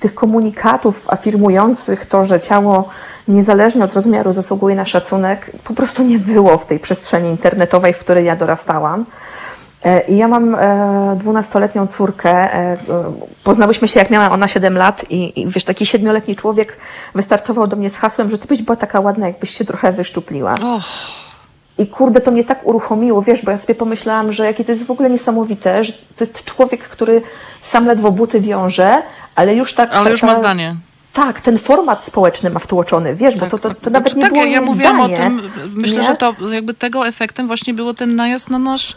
[0.00, 2.88] tych komunikatów afirmujących to, że ciało
[3.28, 7.98] niezależnie od rozmiaru zasługuje na szacunek, po prostu nie było w tej przestrzeni internetowej, w
[7.98, 9.06] której ja dorastałam.
[9.84, 10.56] E, I ja mam
[11.16, 12.30] dwunastoletnią córkę.
[12.30, 12.76] e, e,
[13.44, 16.76] Poznałyśmy się, jak miała ona 7 lat, i, i wiesz, taki siedmioletni człowiek
[17.14, 20.54] wystartował do mnie z hasłem, że ty byś była taka ładna, jakbyś się trochę wyszczupliła.
[20.54, 20.84] Och,
[21.78, 24.86] I kurde, to mnie tak uruchomiło, wiesz, bo ja sobie pomyślałam, że jakie to jest
[24.86, 27.22] w ogóle niesamowite, że to jest człowiek, który
[27.62, 29.02] sam ledwo buty wiąże,
[29.34, 29.94] ale już tak...
[29.94, 30.76] ale już ma zdanie.
[31.12, 34.44] Tak, ten format społeczny ma wtłoczony, wiesz, bo to, to, to nawet nie tak, było
[34.44, 36.02] ja, ja mówiłam zdanie, o tym, myślę, nie?
[36.02, 38.96] że to jakby tego efektem właśnie było ten najazd na nasz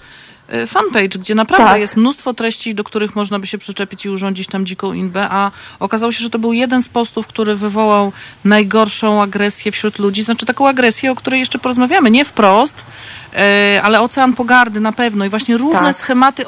[0.68, 1.82] fanpage, gdzie naprawdę Tak.
[1.82, 5.52] jest mnóstwo treści, do których można by się przyczepić i urządzić tam dziką inbę, a
[5.80, 8.12] okazało się, że to był jeden z postów, który wywołał
[8.44, 12.86] najgorszą agresję wśród ludzi, znaczy taką agresję, o której jeszcze porozmawiamy, nie wprost,
[13.36, 15.96] e, ale ocean pogardy na pewno i właśnie różne Tak.
[15.96, 16.44] schematy,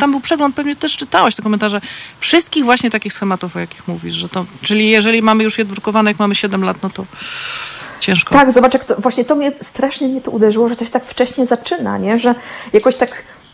[0.00, 1.80] tam był przegląd, pewnie też czytałaś te komentarze,
[2.20, 6.10] wszystkich właśnie takich schematów, o jakich mówisz, że to, czyli jeżeli mamy już je drukowane,
[6.10, 7.06] jak mamy 7 lat, no to
[8.02, 8.34] ciężko.
[8.34, 11.04] Tak, zobacz, jak to, właśnie to mnie strasznie mnie to uderzyło, że to się tak
[11.04, 12.18] wcześnie zaczyna, nie?
[12.18, 12.34] Że
[12.72, 13.10] jakoś tak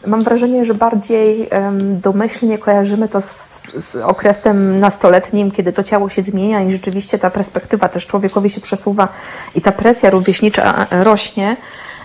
[0.07, 3.27] mam wrażenie, że bardziej em, domyślnie kojarzymy to z,
[3.75, 8.61] z okresem nastoletnim, kiedy to ciało się zmienia i rzeczywiście ta perspektywa też człowiekowi się
[8.61, 9.09] przesuwa
[9.55, 11.57] i ta presja rówieśnicza e, rośnie.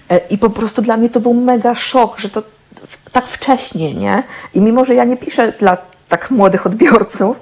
[0.10, 2.44] E, I po prostu dla mnie to był mega szok, że to
[3.12, 4.24] tak wcześnie, nie?
[4.54, 5.78] I mimo, że ja nie piszę dla
[6.10, 7.42] tak młodych odbiorców,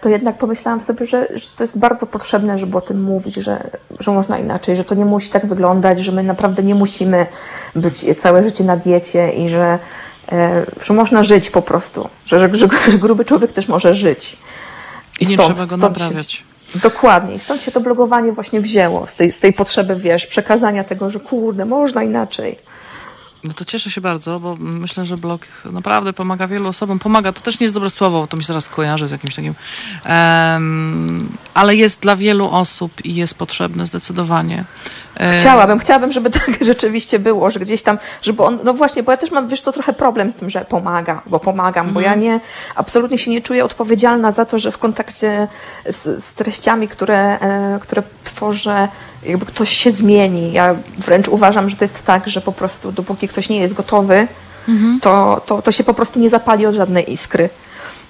[0.00, 3.70] to jednak pomyślałam sobie, że, że to jest bardzo potrzebne, żeby o tym mówić, że,
[4.00, 7.26] że można inaczej, że to nie musi tak wyglądać, że my naprawdę nie musimy
[7.74, 9.78] być całe życie na diecie i że,
[10.32, 12.68] e, że można żyć po prostu, że, że, że
[12.98, 14.36] gruby człowiek też może żyć.
[15.20, 16.32] I nie stąd, trzeba go naprawiać.
[16.32, 16.44] Się,
[16.82, 17.34] dokładnie.
[17.34, 21.10] I stąd się to blogowanie właśnie wzięło, z tej, z tej potrzeby, wiesz, przekazania tego,
[21.10, 22.58] że kurde, można inaczej.
[23.44, 26.98] No to cieszę się bardzo, bo myślę, że blog naprawdę pomaga wielu osobom.
[26.98, 29.54] Pomaga, to też nie jest dobre słowo, to mi się zaraz kojarzy z jakimś takim.
[30.08, 34.64] Um, ale jest dla wielu osób i jest potrzebne zdecydowanie.
[35.40, 39.16] Chciałabym, chciałabym, żeby tak rzeczywiście było, że gdzieś tam, żeby on, no właśnie, bo ja
[39.16, 41.94] też mam, wiesz co, trochę problem z tym, że pomaga, bo pomagam, mm.
[41.94, 42.22] bo ja mhm.
[42.22, 42.40] nie,
[42.74, 45.48] absolutnie się nie czuję odpowiedzialna za to, że w kontakcie
[45.86, 48.88] z, z treściami, które, e, które tworzę,
[49.22, 50.52] jakby ktoś się zmieni.
[50.52, 54.28] Ja wręcz uważam, że to jest tak, że po prostu dopóki ktoś nie jest gotowy,
[54.68, 55.00] mm-hmm.
[55.00, 57.48] to, to, to się po prostu nie zapali od żadnej iskry.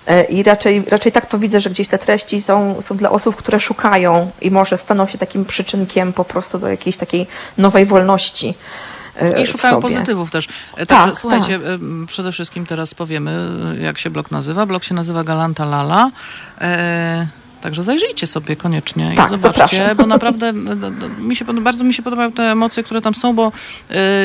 [0.06, 3.36] E, I raczej, raczej tak to widzę, że gdzieś te treści są, są dla osób,
[3.36, 7.26] które szukają i może staną się takim przyczynkiem po prostu do jakiejś takiej
[7.58, 8.54] nowej wolności.
[9.16, 10.48] E, I szukają pozytywów też.
[10.76, 11.80] E, także tak, słuchajcie, tak.
[12.06, 13.48] przede wszystkim teraz powiemy,
[13.80, 14.66] jak się blog nazywa.
[14.66, 16.10] Blog się nazywa Galanta Lala.
[17.60, 19.96] Także zajrzyjcie sobie koniecznie tak, i zobaczcie, zapraszam.
[19.96, 20.52] bo naprawdę
[21.18, 23.52] mi się, bardzo mi się podobają te emocje, które tam są, bo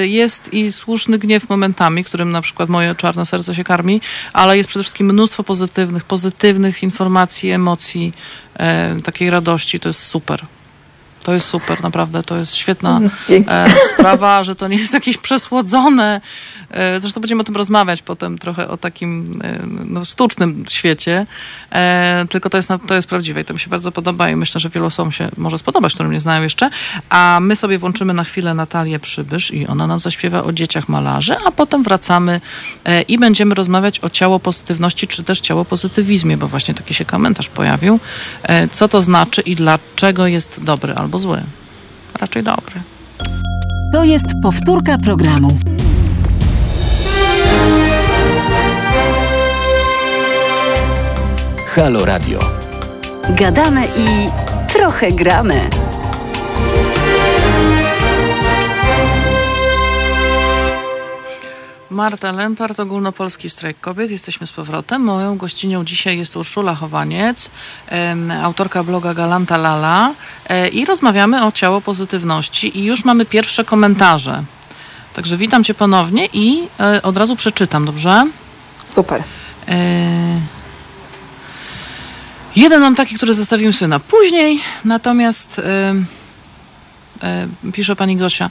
[0.02, 4.02] y, jest i słuszny gniew momentami, którym na przykład moje czarne serce się karmi,
[4.34, 8.14] ale jest przede wszystkim mnóstwo pozytywnych, pozytywnych informacji, emocji,
[8.60, 9.80] e, takiej radości.
[9.80, 10.46] To jest super.
[11.26, 12.24] To jest super, naprawdę.
[12.24, 16.22] To jest świetna e, sprawa, że to nie jest jakieś przesłodzone.
[16.70, 21.26] E, zresztą będziemy o tym rozmawiać potem trochę o takim e, no, sztucznym świecie.
[22.30, 24.70] Tylko to jest, to jest prawdziwe i to mi się bardzo podoba i myślę, że
[24.70, 26.70] wielu osobom się może spodobać, którym nie znają jeszcze.
[27.10, 31.36] A my sobie włączymy na chwilę Natalię Przybysz i ona nam zaśpiewa o dzieciach malarzy,
[31.46, 32.42] a potem wracamy
[33.08, 37.50] i będziemy rozmawiać o ciało pozytywności, czy też ciało pozytywizmie, bo właśnie taki się komentarz
[37.50, 38.00] pojawił.
[38.72, 41.42] Co to znaczy i dlaczego jest dobry albo albo zły.
[42.20, 42.82] Raczej dobry.
[43.94, 45.50] To jest powtórka programu.
[51.68, 52.40] Halo Radio.
[53.30, 54.30] Gadamy i
[54.74, 55.85] trochę gramy.
[61.90, 64.12] Marta Lempart, Ogólnopolski Strajk Kobiet.
[64.12, 65.02] Jesteśmy z powrotem.
[65.02, 67.52] Moją gościnią dzisiaj jest Urszula Chowaniec,
[68.44, 70.14] autorka bloga Galanta Lala
[70.50, 74.44] e, i rozmawiamy o ciało pozytywności i już mamy pierwsze komentarze.
[75.14, 78.28] Także witam Cię ponownie i e, od razu przeczytam, dobrze?
[78.96, 79.24] Super.
[79.68, 80.42] E,
[82.56, 85.62] jeden mam taki, który zostawiłem sobie na później, natomiast...
[87.24, 88.50] E, pisze pani Gosia.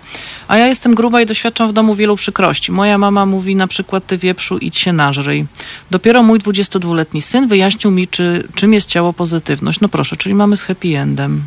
[0.48, 2.72] A ja jestem gruba i doświadczam w domu wielu przykrości.
[2.72, 5.46] Moja mama mówi na przykład, ty wieprzu, idź się nażryj.
[5.90, 9.80] Dopiero mój 22-letni syn wyjaśnił mi, czy, czym jest ciało pozytywność.
[9.80, 11.42] No proszę, czyli mamy z happy endem.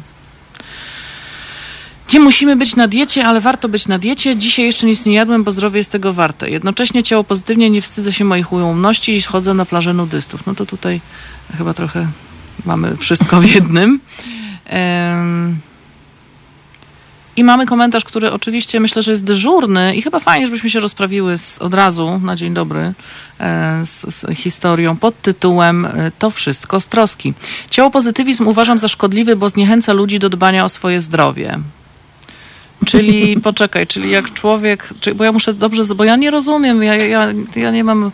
[2.13, 4.37] Nie musimy być na diecie, ale warto być na diecie.
[4.37, 6.49] Dzisiaj jeszcze nic nie jadłem, bo zdrowie jest tego warte.
[6.49, 10.45] Jednocześnie ciało pozytywnie, nie wstydzę się moich ułomności i chodzę na plażę nudystów.
[10.45, 11.01] No to tutaj
[11.57, 12.07] chyba trochę
[12.65, 13.99] mamy wszystko w jednym.
[14.71, 15.59] Um,
[17.37, 21.37] i mamy komentarz, który oczywiście myślę, że jest dyżurny i chyba fajnie, żebyśmy się rozprawiły
[21.37, 22.93] z, od razu na dzień dobry
[23.39, 27.33] e, z, z, historią pod tytułem e, To wszystko z troski.
[27.69, 31.59] Ciało pozytywizm uważam za szkodliwy, bo zniechęca ludzi do dbania o swoje zdrowie.
[32.85, 37.27] Czyli poczekaj, czyli jak człowiek, bo ja muszę dobrze, bo ja nie rozumiem, ja, ja,
[37.55, 38.11] ja nie mam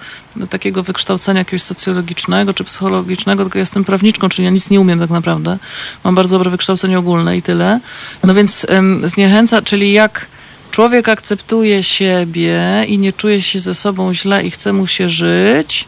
[0.49, 5.10] takiego wykształcenia jakiegoś socjologicznego czy psychologicznego, tylko jestem prawniczką, czyli ja nic nie umiem tak
[5.10, 5.58] naprawdę.
[6.04, 7.80] Mam bardzo dobre wykształcenie ogólne i tyle.
[8.23, 10.28] No więc um, zniechęca, czyli jak
[10.71, 15.88] człowiek akceptuje siebie i nie czuje się ze sobą źle i chce mu się żyć,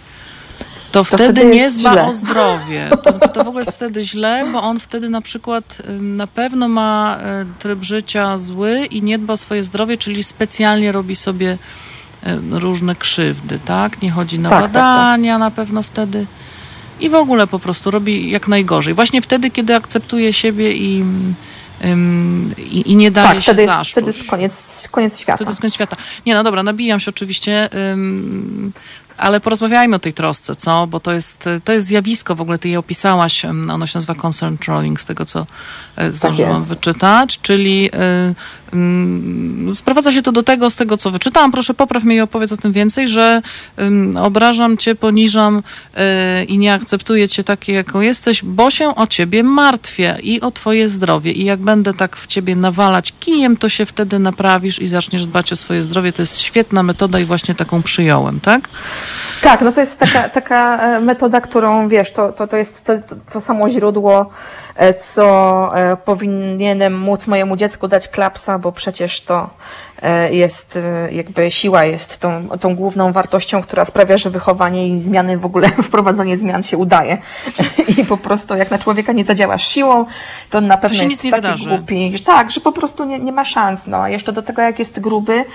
[0.99, 2.05] to, wtedy, wtedy nie dba źle.
[2.05, 2.89] o zdrowie.
[3.03, 7.17] To, to w ogóle jest wtedy źle, bo on wtedy na przykład na pewno ma
[7.21, 11.58] e, tryb życia zły i nie dba o swoje zdrowie, czyli specjalnie robi sobie
[12.51, 14.01] różne krzywdy, tak?
[14.01, 15.51] Nie chodzi na tak, badania tak, tak.
[15.58, 16.25] na pewno wtedy
[16.99, 18.93] i w ogóle po prostu robi jak najgorzej.
[18.93, 21.03] Właśnie wtedy, kiedy akceptuje siebie i,
[22.71, 23.91] i, i, nie daje tak, się wtedy, zaszczuć.
[24.03, 25.38] Wtedy jest koniec, koniec świata.
[25.38, 25.95] Wtedy jest koniec świata.
[26.25, 27.69] Nie, no dobra, nabijam się oczywiście.
[29.17, 30.88] Ale porozmawiajmy o tej trosce, co?
[30.88, 34.58] Bo to jest, to jest zjawisko, w ogóle ty je opisałaś, ono się nazywa concern
[34.58, 35.45] trolling, z tego co e,
[35.95, 38.36] tak zdążyłam tak wyczytać, czyli y,
[39.76, 42.58] sprowadza się to do tego, z tego co wyczytałam, proszę popraw mnie i opowiedz o
[42.58, 43.42] tym więcej, że
[44.16, 49.08] y, obrażam cię, poniżam y, i nie akceptuję cię takie, jaką jesteś, bo się o
[49.08, 53.70] ciebie martwię i o twoje zdrowie i jak będę tak w ciebie nawalać kijem, to
[53.70, 56.14] się wtedy naprawisz i zaczniesz dbać o swoje zdrowie.
[56.14, 58.70] To jest świetna metoda i właśnie taką przyjąłem, tak?
[59.42, 62.94] Tak, no to jest taka, taka e, metoda, którą wiesz, to, to, to jest to,
[63.34, 64.30] to samo źródło
[65.00, 69.50] co e, powinienem móc mojemu dziecku dać klapsa, bo przecież to
[69.94, 69.94] e,
[70.32, 70.80] jest
[71.12, 75.70] jakby siła jest tą, tą główną wartością, która sprawia, że wychowanie i zmiany w ogóle,
[75.88, 77.18] wprowadzanie zmian się udaje.
[77.98, 80.06] I po prostu jak na człowieka nie zadziałasz siłą,
[80.50, 81.70] to na pewno to jest taki wydarzy.
[81.70, 82.20] głupi.
[82.26, 83.80] Tak, że po prostu nie, nie ma szans.
[83.88, 85.46] No, a jeszcze do tego jak jest gruby,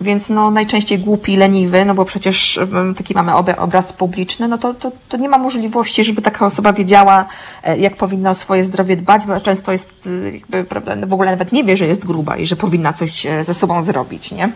[0.00, 4.58] więc no najczęściej głupi, leniwy, no bo przecież mm, taki mamy obra- obraz publiczny, no
[4.58, 7.24] to, to, to nie ma możliwości, żeby taka osoba wiedziała,
[7.62, 11.52] e, jak powinna o swoje zdrowie dbać, bo często jest jakby, prawda, w ogóle nawet
[11.52, 13.99] nie wie, że jest gruba i że powinna coś e, ze sobą zrobić,
[14.32, 14.48] nie?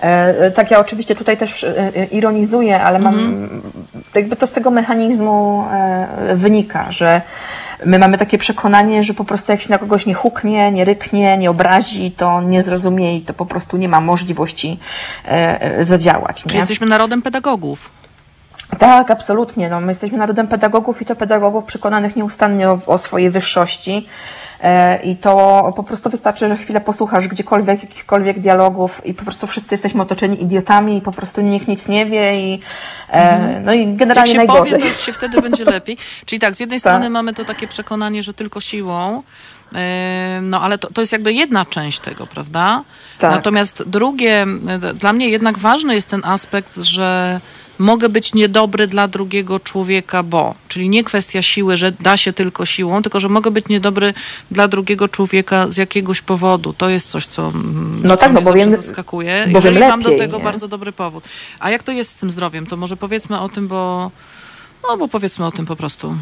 [0.00, 3.48] E, Tak, ja oczywiście tutaj też e, e, ironizuję, ale mam
[4.14, 7.22] jakby to z tego mechanizmu e, wynika, że
[7.84, 11.38] my mamy takie przekonanie, że po prostu jak się na kogoś nie huknie, nie ryknie,
[11.38, 14.78] nie obrazi, to nie zrozumie i to po prostu nie ma możliwości
[15.24, 16.42] e, e, zadziałać.
[16.42, 16.58] Czy Nie?
[16.58, 17.90] jesteśmy narodem pedagogów?
[18.78, 19.68] Tak, absolutnie.
[19.68, 24.06] No, my jesteśmy narodem pedagogów i to pedagogów przekonanych nieustannie o, o swojej wyższości.
[24.62, 29.46] E, I to po prostu wystarczy, że chwilę posłuchasz gdziekolwiek, jakichkolwiek dialogów i po prostu
[29.46, 32.60] wszyscy jesteśmy otoczeni idiotami i po prostu nikt nic nie wie i
[33.10, 34.64] e, no i Jak generalnie się najgorzej.
[34.64, 35.96] powie, to już się wtedy będzie lepiej.
[36.26, 36.92] Czyli tak, z jednej Tak.
[36.92, 39.22] strony mamy to takie przekonanie, że tylko siłą,
[39.74, 42.82] e, no ale to, to jest jakby jedna część tego, prawda?
[43.18, 43.30] Tak.
[43.30, 44.46] Natomiast drugie,
[44.94, 47.40] dla mnie jednak ważny jest ten aspekt, że
[47.78, 52.66] mogę być niedobry dla drugiego człowieka, bo, czyli nie kwestia siły, że da się tylko
[52.66, 54.14] siłą, tylko że mogę być niedobry
[54.50, 56.72] dla drugiego człowieka z jakiegoś powodu.
[56.72, 59.38] To jest coś, co, mm, No co tak, mnie no bo zawsze wiem- zaskakuje.
[59.40, 60.44] bo wiem Jeżeli mam do lepiej, tego nie?
[60.44, 61.24] bardzo dobry powód.
[61.60, 62.66] A jak to jest z tym zdrowiem?
[62.66, 64.10] To może powiedzmy o tym, bo
[64.88, 66.16] no bo powiedzmy o tym po prostu.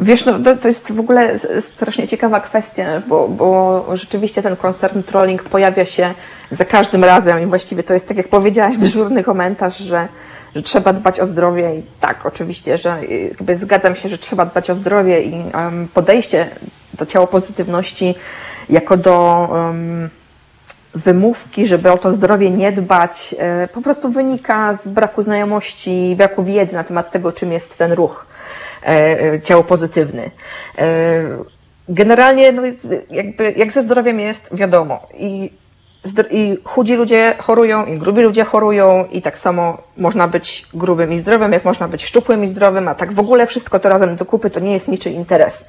[0.00, 0.32] Wiesz, no,
[0.62, 6.14] to, jest w ogóle strasznie ciekawa kwestia, bo, bo rzeczywiście ten concern trolling pojawia się
[6.50, 10.08] za każdym razem i właściwie to jest, tak jak powiedziałaś, dyżurny komentarz, że,
[10.56, 14.46] że trzeba dbać o zdrowie i tak, oczywiście, że y, jakby zgadzam się, że trzeba
[14.46, 16.48] dbać o zdrowie i em, podejście
[16.94, 18.14] do ciało pozytywności
[18.68, 20.10] jako do em,
[20.94, 26.44] wymówki, żeby o to zdrowie nie dbać, e, po prostu wynika z braku znajomości, braku
[26.44, 28.26] wiedzy na temat tego, czym jest ten ruch
[29.42, 30.30] ciało pozytywny.
[30.78, 31.22] E,
[31.88, 32.62] Generalnie, no,
[33.10, 35.08] jakby, jak ze zdrowiem jest, wiadomo.
[35.14, 35.52] I,
[36.30, 41.16] I chudzi ludzie chorują, i grubi ludzie chorują, i tak samo można być grubym i
[41.16, 44.24] zdrowym, jak można być szczupłym i zdrowym, a tak w ogóle wszystko to razem do
[44.24, 45.64] kupy to nie jest niczy interes.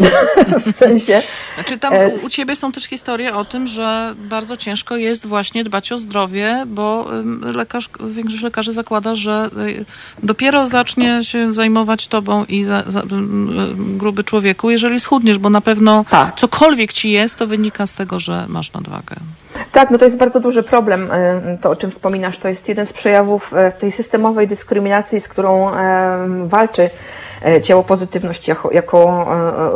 [0.66, 1.22] w sensie.
[1.54, 5.64] Znaczy tam E, u, ciebie są też historie o tym, że bardzo ciężko jest właśnie
[5.64, 7.06] dbać o zdrowie, bo
[7.54, 9.84] lekarz, większość lekarzy zakłada, że y,
[10.22, 13.02] dopiero zacznie się zajmować tobą i za, za,
[13.76, 16.36] gruby człowieku, jeżeli schudniesz, bo na pewno Tak.
[16.36, 19.16] cokolwiek ci jest, to wynika z tego, że masz nadwagę.
[19.74, 22.38] Tak, no to jest bardzo duży problem, y, to o czym wspominasz.
[22.38, 25.70] To jest jeden z przejawów y, tej systemowej dyskryminacji, z którą
[26.42, 26.90] walczy
[27.46, 29.26] y, ciało pozytywność jako, jako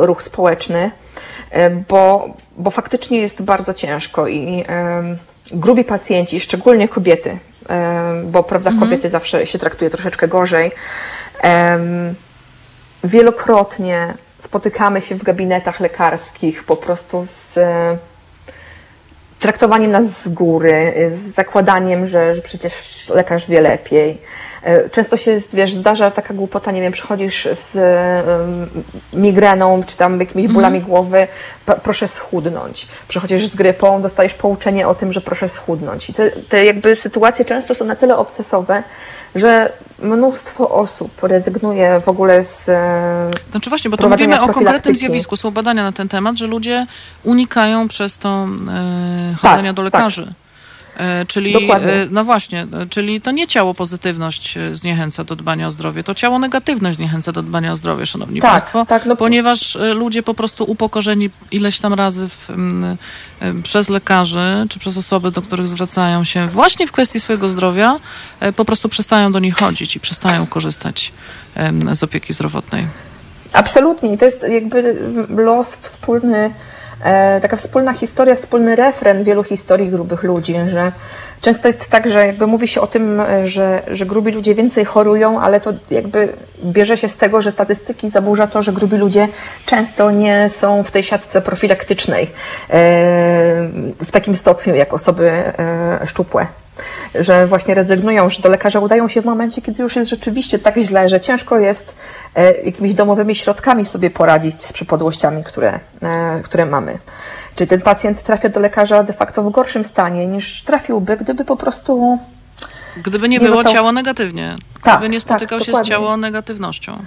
[0.01, 0.91] y, ruch społeczny,
[1.51, 4.65] y, bo, bo faktycznie jest bardzo ciężko i
[5.51, 7.37] grubi pacjenci, szczególnie kobiety,
[8.25, 10.71] bo prawda, kobiety zawsze się traktuje troszeczkę gorzej,
[13.03, 17.59] wielokrotnie spotykamy się w gabinetach lekarskich po prostu z
[19.39, 24.21] traktowaniem nas z góry, z zakładaniem, że, że przecież lekarz wie lepiej.
[24.63, 27.77] E, Często się, wiesz, zdarza taka głupota, nie wiem, przychodzisz z
[29.13, 31.27] migreną, czy tam jakimiś bólami głowy,
[31.83, 32.87] proszę schudnąć.
[33.07, 36.09] Przychodzisz z grypą, dostajesz pouczenie o tym, że proszę schudnąć.
[36.09, 38.83] I te, te jakby sytuacje często są na tyle obcesowe,
[39.35, 42.65] że mnóstwo osób rezygnuje w ogóle z
[43.51, 46.85] Znaczy właśnie, bo tu mówimy o konkretnym zjawisku, są badania na ten temat, że ludzie
[47.23, 49.93] unikają przez to e, chodzenia Tak, do tak.
[49.93, 50.21] lekarzy.
[50.23, 50.48] E,
[51.27, 51.93] czyli, Dokładnie.
[51.93, 56.03] e, no właśnie, e, czyli to nie ciało pozytywność e, zniechęca do dbania o zdrowie,
[56.03, 59.93] to ciało negatywność zniechęca do dbania o zdrowie, szanowni Tak, państwo, tak, no- ponieważ e,
[59.93, 65.41] ludzie po prostu upokorzeni ileś tam razy w, e, przez lekarzy, czy przez osoby, do
[65.41, 67.99] których zwracają się właśnie w kwestii swojego zdrowia,
[68.39, 71.13] e, po prostu przestają do nich chodzić i przestają korzystać
[71.93, 72.87] z opieki zdrowotnej.
[73.53, 74.13] Absolutnie.
[74.13, 74.97] I to jest jakby
[75.29, 76.53] los wspólny, e,
[77.41, 80.91] taka wspólna historia, wspólny refren wielu historii grubych ludzi, że
[81.41, 84.85] często jest tak, że jakby mówi się o tym, e, że, że grubi ludzie więcej
[84.85, 86.33] chorują, ale to jakby
[86.63, 89.27] bierze się z tego, że statystyki zaburza to, że grubi ludzie
[89.65, 92.27] często nie są w tej siatce profilaktycznej e,
[94.05, 96.47] w takim stopniu jak osoby e, szczupłe
[97.15, 100.77] że właśnie rezygnują, że do lekarza udają się w momencie, kiedy już jest rzeczywiście tak
[100.77, 101.95] źle, że ciężko jest
[102.35, 106.99] e, jakimiś domowymi środkami sobie poradzić z przypadłościami, które, e, które mamy.
[107.55, 111.57] Czyli ten pacjent trafia do lekarza de facto w gorszym stanie niż trafiłby, gdyby po
[111.57, 112.19] prostu
[113.03, 114.55] Gdyby nie, Nie było został- ciało negatywnie.
[114.83, 116.97] Tak, Gdyby nie tak, spotykał się z ciało negatywnością.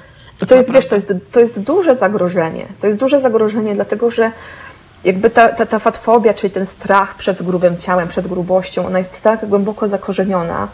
[0.48, 2.66] To jest, wiesz, to jest, to jest duże zagrożenie.
[2.80, 4.32] To jest duże zagrożenie, dlatego że
[5.04, 9.22] jakby ta, ta, ta fatfobia, czyli ten strach przed grubym ciałem, przed grubością, ona jest
[9.22, 10.68] tak głęboko zakorzeniona,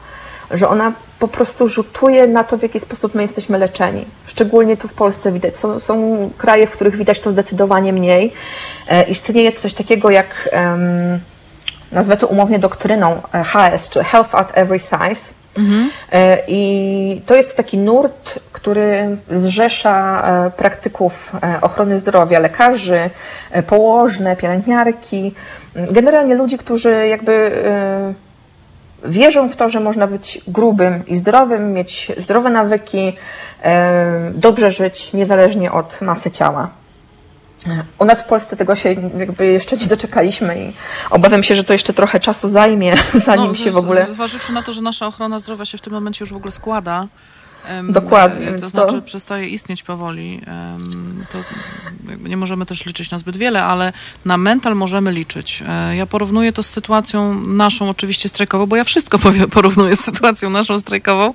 [0.50, 4.06] że ona po prostu rzutuje na to, w jaki sposób my jesteśmy leczeni.
[4.26, 5.58] Szczególnie to w Polsce widać.
[5.58, 8.32] Są, są kraje, w których widać to zdecydowanie mniej.
[8.88, 11.20] E, istnieje coś takiego jak, um,
[11.92, 15.37] nazwę to umownie doktryną e, HS, czyli Health at Every Size.
[15.56, 15.90] Mhm.
[16.12, 21.32] E, I to jest taki nurt, który zrzesza e, praktyków
[21.62, 23.10] ochrony zdrowia, lekarzy,
[23.66, 25.34] położne, pielęgniarki,
[25.74, 27.62] generalnie ludzi, którzy jakby
[29.04, 33.12] wierzą w to, że można być grubym i zdrowym, mieć zdrowe nawyki,
[34.34, 36.70] dobrze żyć niezależnie od masy ciała.
[37.98, 40.72] U nas w Polsce tego się jakby jeszcze nie doczekaliśmy i
[41.10, 42.94] obawiam się, że to jeszcze trochę czasu zajmie,
[43.26, 44.06] zanim no, się w ogóle.
[44.10, 47.06] Zważywszy na to, że nasza ochrona zdrowia się w tym momencie już w ogóle składa
[47.88, 48.52] Dokładnie.
[48.52, 49.02] To znaczy to...
[49.02, 50.40] przestaje istnieć powoli.
[51.32, 51.38] To
[52.28, 53.92] nie możemy też liczyć na zbyt wiele, ale
[54.24, 55.62] na mental możemy liczyć.
[55.68, 59.18] E, ja porównuję to z sytuacją naszą oczywiście strajkową, bo ja wszystko
[59.50, 61.34] porównuję z sytuacją naszą strajkową,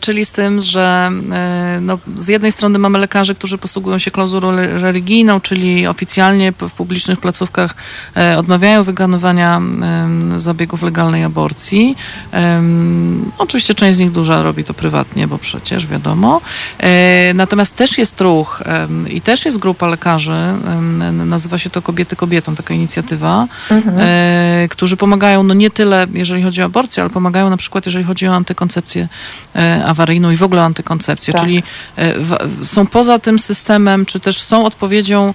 [0.00, 4.56] czyli z tym, że e, no, z jednej strony mamy lekarzy, którzy posługują się klauzulą
[4.56, 7.74] religijną, czyli oficjalnie w publicznych placówkach
[8.16, 9.60] e, odmawiają wykonywania
[10.36, 11.96] zabiegów legalnej aborcji.
[13.38, 16.40] Oczywiście część z nich duża robi to prywatnie prywatnie, bo przecież wiadomo.
[16.78, 18.62] E, natomiast też jest ruch
[19.10, 20.36] i też jest grupa lekarzy,
[21.12, 23.96] nazywa się to Kobiety Kobietą, taka inicjatywa, mhm.
[24.00, 28.04] E, którzy pomagają, no nie tyle jeżeli chodzi o aborcję, ale pomagają na przykład jeżeli
[28.04, 29.08] chodzi o antykoncepcję
[29.56, 31.42] e, awaryjną i w ogóle antykoncepcję, tak.
[31.42, 31.62] czyli
[32.62, 35.34] są poza tym systemem, czy też są odpowiedzią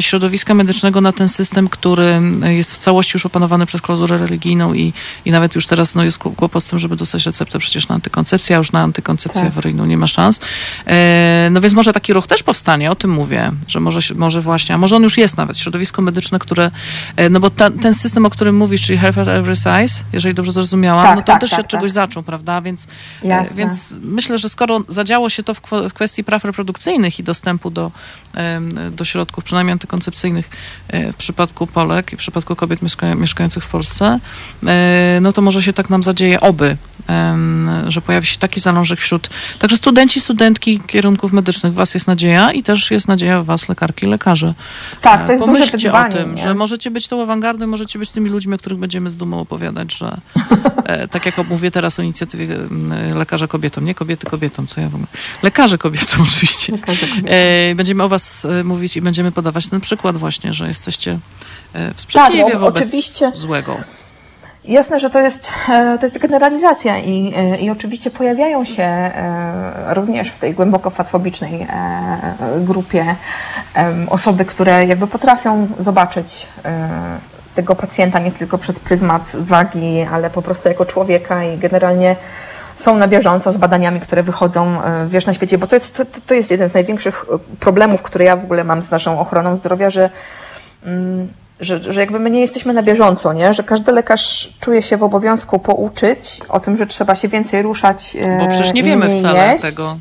[0.00, 4.92] środowiska medycznego na ten system, który jest w całości już opanowany przez klauzurę religijną i,
[5.24, 8.56] i nawet już teraz no, jest kłopot z tym, żeby dostać receptę przecież na antykoncepcję,
[8.56, 9.50] a już na antykoncepcję tak.
[9.50, 10.40] awaryjną nie ma szans.
[10.86, 14.74] E, no więc może taki ruch też powstanie, o tym mówię, że może, może właśnie,
[14.74, 16.70] a może on już jest nawet, środowisko medyczne, które,
[17.16, 20.34] e, no bo ta, ten system, o którym mówisz, czyli Health at Every Size, jeżeli
[20.34, 21.94] dobrze zrozumiałam, tak, no to tak, też tak, się od czegoś tak.
[21.94, 22.86] zaczął, prawda, więc,
[23.22, 27.70] e, więc myślę, że skoro zadziało się to w, w kwestii praw reprodukcyjnych i dostępu
[27.70, 27.90] do,
[28.92, 30.50] do środków, przynajmniej antykoncepcyjnych
[31.12, 32.80] w przypadku Polek i w przypadku kobiet
[33.16, 34.18] mieszkających w Polsce,
[35.20, 36.76] no to może się tak nam zadzieje oby,
[37.88, 41.72] że pojawi się taki zalążek wśród także studenci, studentki kierunków medycznych.
[41.72, 44.54] W was jest nadzieja i też jest nadzieja w was, lekarki, lekarze.
[45.00, 46.42] Tak, to jest Pomyślcie duże wyzwanie, o tym, nie?
[46.42, 49.94] że możecie być tą awangardą, możecie być tymi ludźmi, o których będziemy z dumą opowiadać,
[49.94, 50.20] że
[50.84, 52.56] e, tak jak mówię teraz o inicjatywie
[53.14, 55.08] lekarza kobietom, nie kobiety kobietom, co ja w ogóle.
[55.42, 56.72] Lekarze kobietom oczywiście.
[56.72, 57.30] Lekarze kobietom.
[57.32, 61.18] E, będziemy o was e, mówić i będziemy podawać ten przykład właśnie, że jesteście
[61.72, 63.32] e, w sprzeciwie tak, no, wobec oczywiście.
[63.34, 63.76] złego.
[64.64, 69.94] Jasne, że to jest, e, to jest generalizacja i, e, i oczywiście pojawiają się e,
[69.94, 71.66] również w tej głęboko fatfobicznej
[72.58, 73.16] grupie
[74.10, 76.48] osoby, które jakby potrafią zobaczyć
[77.54, 82.16] tego pacjenta nie tylko przez pryzmat wagi, ale po prostu jako człowieka i generalnie
[82.76, 86.34] są na bieżąco z badaniami, które wychodzą wiesz, na świecie, bo to jest, to, to
[86.34, 87.26] jest jeden z największych
[87.60, 90.10] problemów, które ja w ogóle mam z naszą ochroną zdrowia, że
[90.84, 91.28] mm,
[91.60, 93.52] że, że jakby my nie jesteśmy na bieżąco, nie?
[93.52, 98.16] że każdy lekarz czuje się w obowiązku pouczyć o tym, że trzeba się więcej ruszać.
[98.38, 99.64] Bo przecież nie wiemy wcale jeść.
[99.64, 99.96] tego.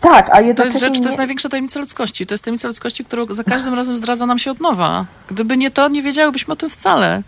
[0.00, 2.26] Tak, a To jest rzecz, to jest największa tajemnica ludzkości.
[2.26, 5.06] To jest tajemnica ludzkości, którą za każdym razem zdradza nam się od nowa.
[5.28, 7.22] Gdyby nie to, nie wiedziałybyśmy o tym wcale.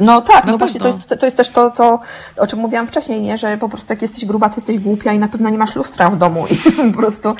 [0.00, 2.00] No tak, na no właśnie to jest, to jest też to, to,
[2.36, 3.36] o czym mówiłam wcześniej, nie?
[3.36, 6.10] że po prostu jak jesteś gruba, to jesteś głupia i na pewno nie masz lustra
[6.10, 7.34] w domu i po prostu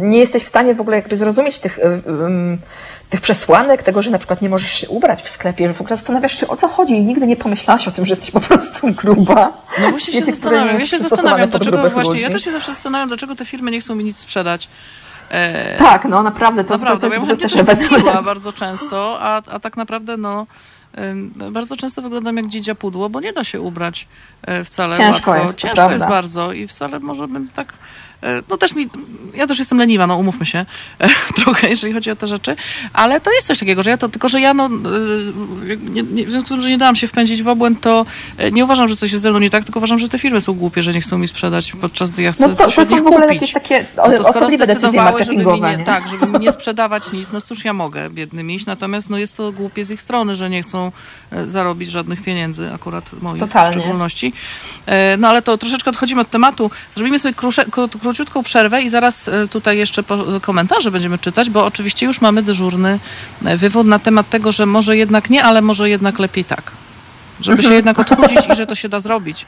[0.00, 1.78] nie jesteś w stanie w ogóle jakby zrozumieć tych,
[3.10, 5.96] tych przesłanek, tego, że na przykład nie możesz się ubrać w sklepie, że w ogóle
[5.96, 8.92] zastanawiasz się o co chodzi i nigdy nie pomyślałaś o tym, że jesteś po prostu
[8.92, 9.52] gruba.
[9.78, 12.22] No właśnie się zastanawiam, ja się zastanawiam, dlaczego właśnie, ludzi.
[12.22, 14.68] ja też się zawsze zastanawiam, dlaczego te firmy nie chcą mi nic sprzedać.
[15.30, 17.54] E, tak, no naprawdę, to, naprawdę, to, to ja też
[17.88, 20.46] kupiła bardzo często, a, a tak naprawdę no
[21.50, 24.08] bardzo często wyglądam jak dziedzia pudło, bo nie da się ubrać
[24.42, 25.46] e, wcale Ciężko łatwo.
[25.46, 27.72] Jest, Ciężko jest bardzo i wcale może bym tak
[28.48, 28.88] no też mi,
[29.34, 30.66] ja też jestem leniwa, no umówmy się
[30.98, 31.08] e,
[31.42, 32.56] trochę, jeżeli chodzi o te rzeczy,
[32.92, 34.70] ale to jest coś takiego, że ja to, tylko że ja no, e,
[35.76, 38.06] nie, nie, w związku z tym, że nie dałam się wpędzić w obłęd, to
[38.52, 40.52] nie uważam, że coś jest ze mną nie tak, tylko uważam, że te firmy są
[40.52, 42.90] głupie, że nie chcą mi sprzedać, podczas gdy ja chcę no to, coś to od
[42.90, 43.52] nich kupić.
[43.52, 45.56] takie no to decyzje marketingowe.
[45.56, 48.66] Żeby mi nie, tak, żeby mi nie sprzedawać nic, no cóż ja mogę biednym iść,
[48.66, 50.92] natomiast no jest to głupie z ich strony, że nie chcą
[51.46, 53.70] zarobić żadnych pieniędzy, akurat moich Totalnie.
[53.70, 54.32] w szczególności.
[55.18, 56.70] No ale to troszeczkę odchodzimy od tematu.
[56.90, 57.64] Zrobimy sobie krusze,
[58.12, 60.02] króciutką przerwę i zaraz e, tutaj jeszcze
[60.42, 62.98] komentarze będziemy czytać, bo oczywiście już mamy dyżurny
[63.44, 66.70] e, wywód na temat tego, że może jednak nie, ale może jednak lepiej tak.
[67.40, 67.76] Żeby się mhm.
[67.76, 69.46] jednak odchudzić i że to się da zrobić.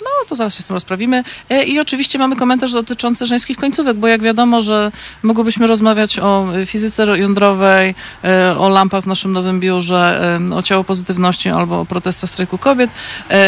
[0.00, 1.24] No, to zaraz się z tym rozprawimy.
[1.50, 4.92] E, I oczywiście mamy komentarz dotyczący żeńskich końcówek, bo jak wiadomo, że
[5.22, 7.94] mogłybyśmy rozmawiać o fizyce jądrowej,
[8.58, 12.90] o lampach w naszym nowym biurze, o ciało pozytywności albo o protestach strajku kobiet,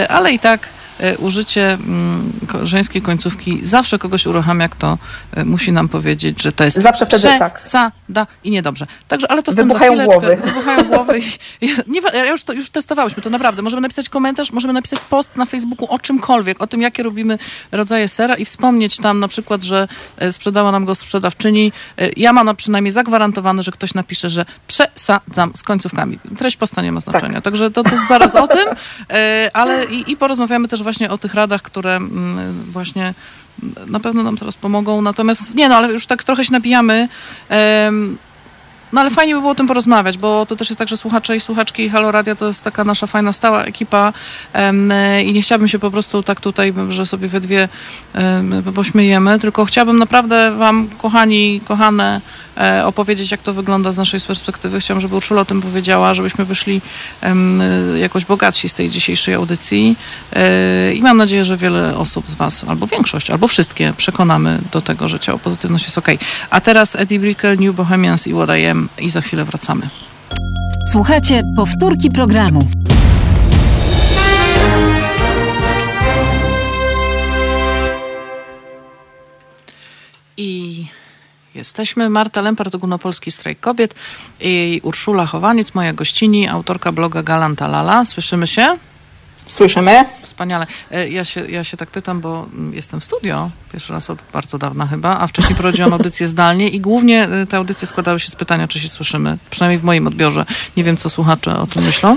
[0.08, 0.68] ale i tak
[1.18, 2.32] użycie mm,
[2.62, 4.98] żeńskiej końcówki zawsze kogoś uruchamia, kto
[5.36, 7.60] e, musi nam powiedzieć, że to jest zawsze wtedy tak.
[8.08, 8.86] da i niedobrze.
[9.08, 10.38] Także, ale to z wybuchają tym za głowy.
[10.44, 11.20] Wybuchają głowy.
[11.60, 13.62] I, nie, ja już, to, już testowałyśmy, to naprawdę.
[13.62, 17.38] Możemy napisać komentarz, możemy napisać post na Facebooku o czymkolwiek, o tym, jakie robimy
[17.72, 19.88] rodzaje sera i wspomnieć tam na przykład, że
[20.18, 21.72] e, sprzedała nam go sprzedawczyni.
[22.16, 26.18] Ja mam przynajmniej zagwarantowane, że ktoś napisze, że przesadzam z końcówkami.
[26.38, 27.34] Treść posta nie ma znaczenia.
[27.34, 27.44] Tak.
[27.44, 28.64] Także to, to zaraz o tym,
[29.52, 33.14] ale i, i porozmawiamy też właśnie o tych radach, które mm, właśnie
[33.86, 35.02] na pewno nam teraz pomogą.
[35.02, 37.08] Natomiast nie, no ale już tak trochę się nabijamy.
[38.92, 41.36] No ale fajnie by było o tym porozmawiać, bo to też jest tak, że słuchacze
[41.36, 44.12] i słuchaczki Halo Radia to jest taka nasza fajna, stała ekipa
[45.24, 47.68] i nie chciałabym się po prostu tak tutaj, że sobie we dwie
[48.74, 52.20] pośmiejemy, tylko chciałabym naprawdę wam, kochani, kochane,
[52.84, 54.80] opowiedzieć, jak to wygląda z naszej perspektywy.
[54.80, 56.80] Chciałam, żeby Urszula o tym powiedziała, żebyśmy wyszli
[57.22, 57.62] um,
[58.00, 59.96] jakoś bogatsi z tej dzisiejszej audycji
[60.32, 64.80] e, i mam nadzieję, że wiele osób z was, albo większość, albo wszystkie przekonamy do
[64.80, 66.08] tego, że ciało pozytywność jest ok.
[66.50, 69.88] A teraz Eddie Brickell, New Bohemians i What I Am i za chwilę wracamy.
[70.92, 72.60] Słuchajcie powtórki programu.
[80.36, 80.86] I
[81.54, 82.10] jesteśmy.
[82.10, 83.94] Marta Lempart, Ogólnopolski Strajk Kobiet
[84.40, 88.04] i Urszula Chowaniec, moja gościni, autorka bloga Galanta Lala.
[88.04, 88.76] Słyszymy się?
[89.46, 90.04] Słyszymy.
[90.22, 90.66] Wspaniale.
[90.90, 94.18] E, ja się, ja się tak pytam, bo mm, jestem w studio, pierwszy raz od
[94.32, 98.30] bardzo dawna chyba, a wcześniej prowadziłam audycję zdalnie i głównie e, te audycje składały się
[98.30, 99.38] z pytania, czy się słyszymy.
[99.50, 100.46] Przynajmniej w moim odbiorze.
[100.76, 102.16] Nie wiem, co słuchacze o tym myślą,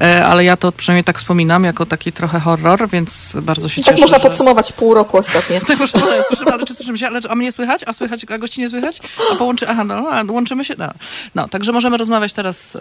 [0.00, 3.84] e, ale ja to przynajmniej tak wspominam, jako taki trochę horror, więc bardzo się I
[3.84, 4.02] tak cieszę.
[4.02, 4.28] Tak można że...
[4.28, 5.60] podsumować pół roku ostatnio.
[5.68, 7.06] tak można, no, słyszymy, ale czy słyszymy się?
[7.06, 7.80] Ale, a mnie słychać?
[7.86, 9.00] A słychać, a gości nie słychać?
[9.32, 10.74] A połączy, aha, no, a łączymy się?
[10.78, 10.88] No.
[11.34, 12.78] no, także możemy rozmawiać teraz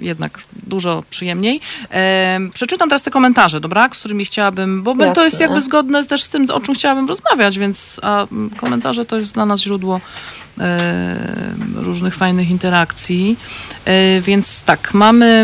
[0.00, 1.60] jednak dużo przyjemniej.
[2.54, 3.88] Przeczytam teraz te komentarze, dobra?
[3.92, 5.14] Z którymi chciałabym, bo Jasne.
[5.14, 9.18] to jest jakby zgodne też z tym, o czym chciałabym rozmawiać, więc a komentarze to
[9.18, 10.00] jest dla nas źródło
[10.58, 13.36] e, różnych fajnych interakcji.
[13.84, 15.42] E, więc tak, mamy,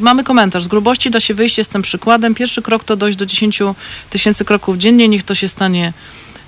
[0.00, 0.62] mamy komentarz.
[0.64, 2.34] Z grubości da się wyjść, jestem przykładem.
[2.34, 3.62] Pierwszy krok to dojść do 10
[4.10, 5.92] tysięcy kroków dziennie, niech to się stanie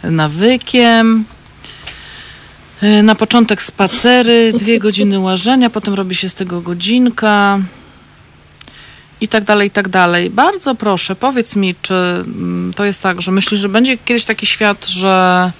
[0.02, 1.24] nawykiem.
[2.82, 7.60] E, na początek spacery, dwie godziny łażenia, potem robi się z tego godzinka
[9.20, 10.30] i tak dalej, i tak dalej.
[10.30, 14.46] Bardzo proszę, powiedz mi, czy mm, to jest tak, że myślisz, że będzie kiedyś taki
[14.46, 15.52] świat, że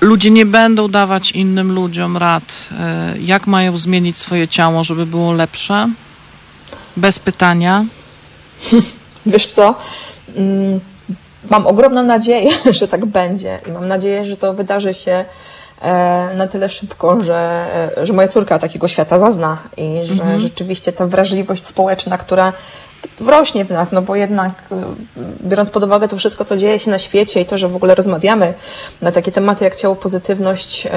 [0.00, 5.32] ludzie nie będą dawać innym ludziom rad, e, jak mają zmienić swoje ciało, żeby było
[5.32, 5.88] lepsze?
[6.96, 7.84] Bez pytania?
[9.26, 9.74] Wiesz co?
[10.36, 10.80] Mm,
[11.50, 15.24] mam ogromną nadzieję, że tak będzie i mam nadzieję, że to wydarzy się
[16.34, 17.66] na tyle szybko, że,
[18.02, 20.40] że moja córka takiego świata zazna i że mhm.
[20.40, 22.52] rzeczywiście ta wrażliwość społeczna, która
[23.20, 24.82] wrośnie w nas, no bo jednak e,
[25.44, 27.94] biorąc pod uwagę to wszystko, co dzieje się na świecie i to, że w ogóle
[27.94, 28.54] rozmawiamy
[29.00, 30.90] na takie tematy jak ciało pozytywność, e,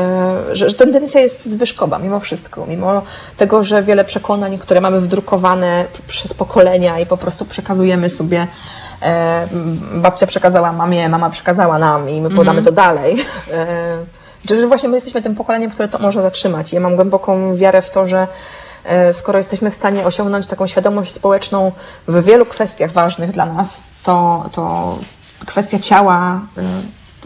[0.51, 3.01] że, że tendencja jest zwyżkowa mimo wszystko, mimo
[3.37, 8.47] tego, że wiele przekonań, które mamy wdrukowane przez pokolenia i po prostu przekazujemy sobie
[9.93, 12.65] babcia przekazała mamie, mama przekazała nam i my podamy mhm.
[12.65, 13.15] to dalej
[14.55, 16.73] że właśnie my jesteśmy tym pokoleniem, które to może zatrzymać.
[16.73, 18.27] Ja mam głęboką wiarę w to, że
[18.83, 21.71] e, skoro jesteśmy w stanie osiągnąć taką świadomość społeczną
[22.07, 24.97] w wielu kwestiach ważnych dla nas, to, to
[25.45, 26.61] kwestia ciała e,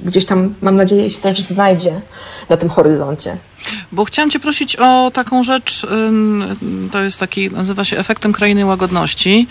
[0.03, 2.01] gdzieś tam, mam nadzieję, się też znajdzie
[2.49, 3.37] na tym horyzoncie.
[3.91, 5.87] Bo chciałam Cię prosić o taką rzecz,
[6.91, 9.47] to jest taki, nazywa się efektem krainy łagodności.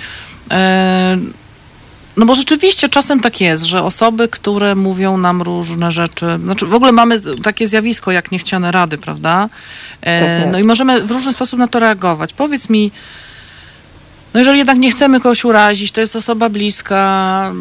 [2.16, 6.74] No bo rzeczywiście czasem tak jest, że osoby, które mówią nam różne rzeczy, znaczy w
[6.74, 9.48] ogóle mamy takie zjawisko jak niechciane rady, prawda?
[10.00, 12.32] E, tak no i możemy w różny sposób na to reagować.
[12.32, 12.92] Powiedz mi,
[14.34, 17.52] no jeżeli jednak nie chcemy kogoś urazić, to jest osoba bliska,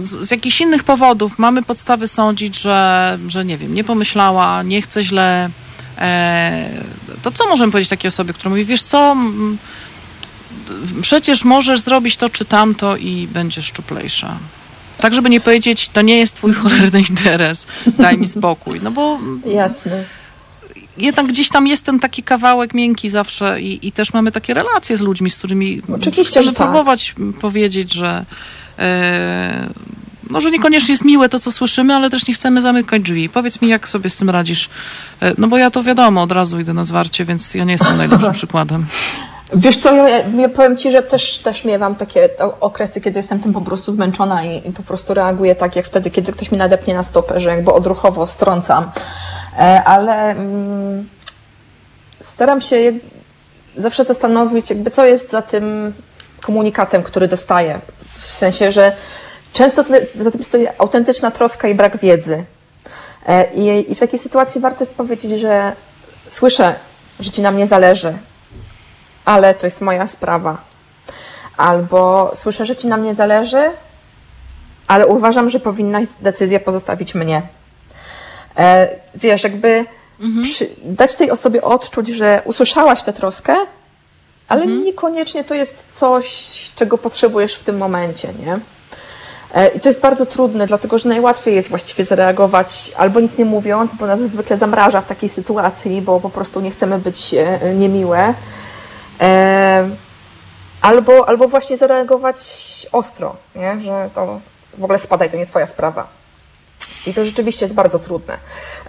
[0.00, 4.82] z, z jakichś innych powodów mamy podstawy sądzić, że, że nie wiem, nie pomyślała, nie
[4.82, 5.50] chce źle,
[5.98, 6.68] e,
[7.22, 9.16] to co możemy powiedzieć takiej osobie, która mówi, wiesz co
[11.00, 14.38] przecież możesz zrobić to czy tamto i będziesz szczuplejsza.
[14.98, 17.66] Tak, żeby nie powiedzieć, to nie jest twój cholerny interes,
[17.98, 18.80] daj mi spokój.
[18.82, 19.18] No bo...
[19.46, 20.04] Jasne.
[20.98, 24.96] Jednak gdzieś tam jest ten taki kawałek miękki zawsze i, i też mamy takie relacje
[24.96, 26.56] z ludźmi, z którymi Oczywiście, chcemy tak.
[26.56, 28.24] próbować powiedzieć, że
[28.78, 29.68] e,
[30.30, 33.28] no, że niekoniecznie jest miłe to, co słyszymy, ale też nie chcemy zamykać drzwi.
[33.28, 34.68] Powiedz mi, jak sobie z tym radzisz?
[35.20, 37.96] E, no bo ja to wiadomo, od razu idę na zwarcie, więc ja nie jestem
[37.96, 38.86] najlepszym przykładem.
[39.56, 42.28] Wiesz co, ja, ja powiem Ci, że też, też miewam takie
[42.60, 46.10] okresy, kiedy jestem tym po prostu zmęczona i, i, po prostu reaguję tak, jak wtedy,
[46.10, 48.90] kiedy ktoś mi nadepnie na stopę, że jakby odruchowo strącam.
[49.58, 51.08] E, ale mm,
[52.20, 52.92] staram się
[53.76, 55.94] zawsze zastanowić, jakby co jest za tym
[56.40, 57.80] komunikatem, który dostaję.
[58.18, 58.96] W sensie, że
[59.52, 59.84] często
[60.14, 62.44] za tym stoi autentyczna troska i brak wiedzy.
[63.26, 65.72] E, I, I w takiej sytuacji warto jest powiedzieć, że
[66.28, 66.74] słyszę,
[67.20, 68.14] że Ci na mnie zależy,
[69.24, 70.58] ale to jest moja sprawa.
[71.56, 73.70] Albo słyszę, że ci na mnie zależy,
[74.86, 77.42] ale uważam, że powinnaś decyzję pozostawić mnie.
[78.56, 79.84] E, wiesz, jakby
[80.20, 80.44] mhm.
[80.44, 83.54] przy, dać tej osobie odczuć, że usłyszałaś tę troskę,
[84.48, 84.84] ale mhm.
[84.84, 88.60] niekoniecznie to jest coś, czego potrzebujesz w tym momencie, nie?
[89.54, 93.44] E, I to jest bardzo trudne, dlatego że najłatwiej jest właściwie zareagować albo nic nie
[93.44, 97.74] mówiąc, bo nas zwykle zamraża w takiej sytuacji, bo po prostu nie chcemy być e,
[97.74, 98.34] niemiłe
[100.80, 102.38] albo, albo właśnie zareagować
[102.92, 103.80] ostro, nie?
[103.80, 104.40] że to
[104.78, 106.06] w ogóle spadaj, to nie twoja sprawa.
[107.06, 108.38] I to rzeczywiście jest bardzo trudne.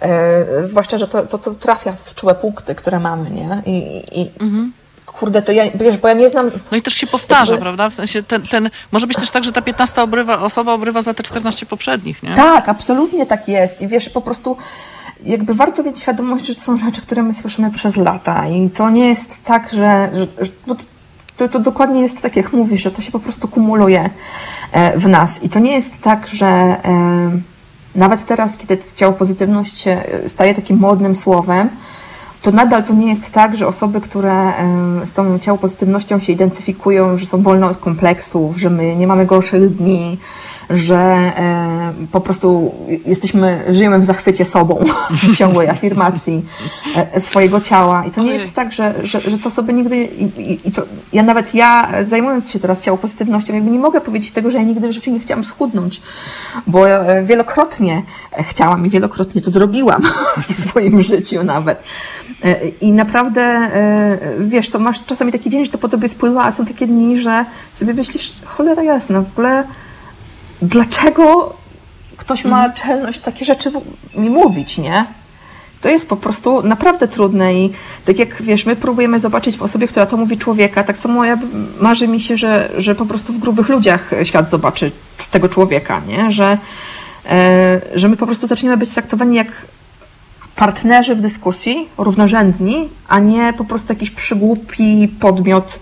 [0.00, 3.62] E, zwłaszcza, że to, to, to, trafia w czułe punkty, które mamy, nie?
[3.66, 4.72] I, i mhm.
[5.06, 6.50] kurde, to ja, wiesz, bo ja nie znam...
[6.70, 7.62] No i też się powtarza, jakby...
[7.62, 7.90] prawda?
[7.90, 11.14] W sensie ten, ten, może być też tak, że ta 15 obrywa, osoba obrywa za
[11.14, 12.34] te 14 poprzednich, nie?
[12.34, 13.82] Tak, absolutnie tak jest.
[13.82, 14.56] I wiesz, po prostu
[15.24, 18.48] jakby warto mieć świadomość, że to są rzeczy, które my słyszymy przez lata.
[18.48, 20.10] I to nie jest tak, że,
[20.40, 20.76] że, no
[21.36, 24.10] to, to, dokładnie jest tak, jak mówisz, że to się po prostu kumuluje
[24.72, 25.42] e, w nas.
[25.42, 26.78] I to nie jest tak, że e,
[27.94, 29.84] nawet teraz, kiedy ciało pozytywność
[30.26, 31.68] staje takim modnym słowem,
[32.42, 34.52] to nadal to nie jest tak, że osoby, które
[35.04, 39.26] z tą ciało pozytywnością się identyfikują, że są wolne od kompleksów, że my nie mamy
[39.26, 40.18] gorszych dni,
[40.70, 42.74] że e, po prostu
[43.06, 46.44] jesteśmy, żyjemy w zachwycie sobą, w ciągłej afirmacji
[46.96, 48.04] e, swojego ciała.
[48.04, 49.96] I to nie jest tak, że, że, że to sobie nigdy.
[50.04, 54.30] I, i to, ja nawet ja, zajmując się teraz ciało pozytywnością, jakby nie mogę powiedzieć
[54.30, 56.02] tego, że ja nigdy w życiu nie chciałam schudnąć,
[56.66, 58.02] bo e, wielokrotnie
[58.38, 60.02] chciałam i wielokrotnie to zrobiłam
[60.48, 61.82] w swoim życiu nawet.
[62.80, 63.70] I naprawdę,
[64.38, 67.20] wiesz, to masz czasami taki dzień, że to po tobie spływa, a są takie dni,
[67.20, 69.64] że sobie myślisz, cholera jasna, w ogóle
[70.62, 71.54] dlaczego
[72.16, 72.72] ktoś ma mhm.
[72.72, 73.70] czelność takie rzeczy
[74.14, 75.06] mi mówić, nie?
[75.80, 77.72] To jest po prostu naprawdę trudne i
[78.04, 81.38] tak jak wiesz, my próbujemy zobaczyć w osobie, która to mówi człowieka, tak samo ja,
[81.80, 84.92] marzy mi się, że, że po prostu w grubych ludziach świat zobaczy
[85.30, 86.32] tego człowieka, nie?
[86.32, 86.58] Że,
[87.26, 89.48] e, że my po prostu zaczniemy być traktowani jak
[90.56, 95.80] partnerzy w dyskusji, równorzędni, a nie po prostu jakiś przygłupi podmiot,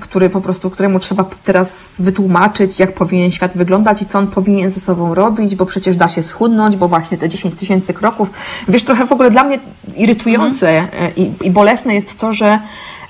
[0.00, 4.70] który po prostu, któremu trzeba teraz wytłumaczyć, jak powinien świat wyglądać i co on powinien
[4.70, 8.30] ze sobą robić, bo przecież da się schudnąć, bo właśnie te 10 tysięcy kroków.
[8.68, 9.58] Wiesz, trochę w ogóle dla mnie
[9.96, 11.12] irytujące mhm.
[11.16, 12.58] i, i bolesne jest to, że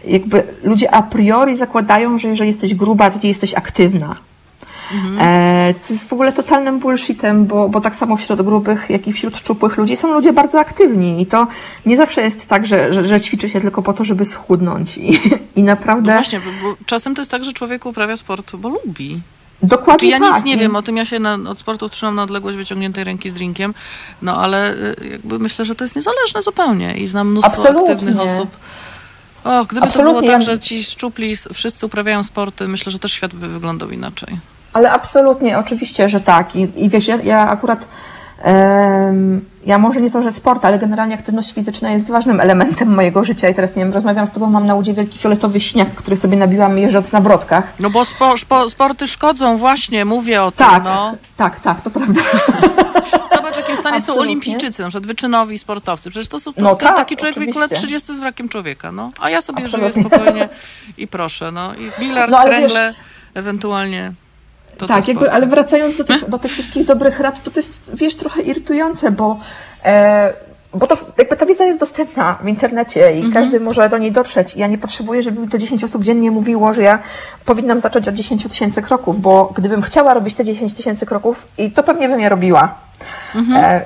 [0.05, 4.17] jakby ludzie a priori zakładają, że jeżeli jesteś gruba, to nie jesteś aktywna.
[4.93, 5.19] Mhm.
[5.21, 9.13] E, co jest w ogóle totalnym bullshitem, bo, bo tak samo wśród grubych, jak i
[9.13, 11.47] wśród szczupłych ludzi są ludzie bardzo aktywni i to
[11.87, 15.21] nie zawsze jest tak, że, że, że ćwiczy się tylko po to, żeby schudnąć i,
[15.61, 16.13] i naprawdę...
[16.13, 19.21] No właśnie, bo czasem to jest tak, że człowiek uprawia sport, bo lubi.
[19.63, 20.35] Dokładnie Czy ja tak.
[20.37, 23.31] nic nie wiem o tym, ja się na, od sportu trzymam na odległość wyciągniętej ręki
[23.31, 23.75] z drinkiem,
[24.23, 27.93] no ale y, jakby myślę, że to jest niezależne zupełnie i znam mnóstwo Absolutnie.
[27.93, 28.57] aktywnych osób.
[29.45, 30.15] O, gdyby Absolutnie.
[30.15, 33.91] to było tak, że ci szczupli wszyscy uprawiają sporty, myślę, że też świat by wyglądał
[33.91, 34.39] inaczej.
[34.73, 36.57] Ale absolutnie, oczywiście, że tak.
[36.57, 37.89] I, i wiesz, ja, ja akurat
[39.67, 43.49] ja może nie to, że sport, ale generalnie aktywność fizyczna jest ważnym elementem mojego życia
[43.49, 46.37] i teraz, nie wiem, rozmawiam z Tobą, mam na udzie wielki fioletowy śnieg, który sobie
[46.37, 47.73] nabiłam jeżdżąc na wrotkach.
[47.81, 51.15] No bo spo, spo, sporty szkodzą, właśnie, mówię o tym, tak, no.
[51.37, 52.21] Tak, tak, to prawda.
[53.37, 56.11] Zobacz, jakim stanie są olimpijczycy, na przykład wyczynowi sportowcy.
[56.11, 57.61] Przecież to są to, no tak, taki człowiek oczywiście.
[57.61, 59.11] w wieku lat 30 z wrakiem człowieka, no.
[59.21, 59.93] A ja sobie Absolutnie.
[59.93, 60.49] żyję spokojnie
[60.99, 61.75] i proszę, no.
[61.75, 62.97] I bilard, no, kręgle, wiesz,
[63.35, 64.13] ewentualnie
[64.79, 67.91] to tak, jakby, ale wracając do tych, do tych wszystkich dobrych rad, to to jest,
[67.95, 69.39] wiesz, trochę irytujące, bo,
[69.85, 70.33] e,
[70.75, 73.33] bo to, jakby ta wiedza jest dostępna w internecie i mhm.
[73.33, 74.57] każdy może do niej dotrzeć.
[74.57, 76.99] Ja nie potrzebuję, żeby mi to 10 osób dziennie mówiło, że ja
[77.45, 81.71] powinnam zacząć od 10 tysięcy kroków, bo gdybym chciała robić te 10 tysięcy kroków, i
[81.71, 82.75] to pewnie bym je robiła.
[83.35, 83.65] Mhm.
[83.65, 83.85] E,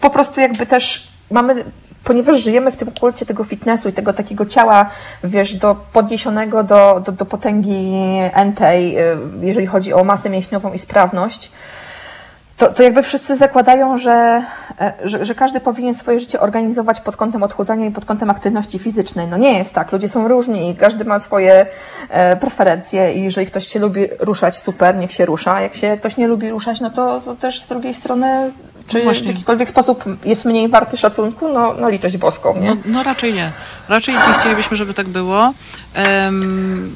[0.00, 1.64] po prostu jakby też mamy
[2.04, 4.90] ponieważ żyjemy w tym kulcie tego fitnessu i tego takiego ciała,
[5.24, 7.92] wiesz, do podniesionego do, do, do potęgi
[8.32, 11.50] entej, y, jeżeli chodzi o masę mięśniową i sprawność,
[12.56, 14.42] to, to jakby wszyscy zakładają, że,
[14.80, 18.78] e, że, że, każdy powinien swoje życie organizować pod kątem odchudzania i pod kątem aktywności
[18.78, 19.28] fizycznej.
[19.28, 19.92] No nie jest tak.
[19.92, 21.66] Ludzie są różni i każdy ma swoje
[22.08, 25.60] e, preferencje i jeżeli ktoś się lubi ruszać, super, niech się rusza.
[25.60, 28.52] Jak się ktoś nie lubi ruszać, no to, to też z drugiej strony
[28.88, 31.48] Czy No w jakikolwiek sposób jest mniej warty szacunku?
[31.48, 32.68] No, no litość boską, nie?
[32.68, 33.50] No, no raczej nie.
[33.88, 35.54] Raczej nie chcielibyśmy, żeby tak było.
[35.94, 36.94] Em,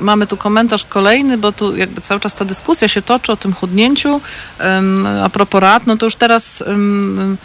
[0.00, 3.52] mamy tu komentarz kolejny, bo tu jakby cały czas ta dyskusja się toczy o tym
[3.52, 4.20] chudnięciu.
[4.58, 7.36] Em, a propos rad, no to już teraz em,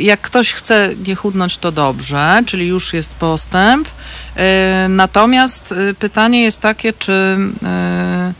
[0.00, 3.88] jak ktoś chce nie chudnąć, to dobrze, czyli już jest postęp.
[4.36, 7.12] E, natomiast e, pytanie jest takie, czy
[7.64, 8.32] e,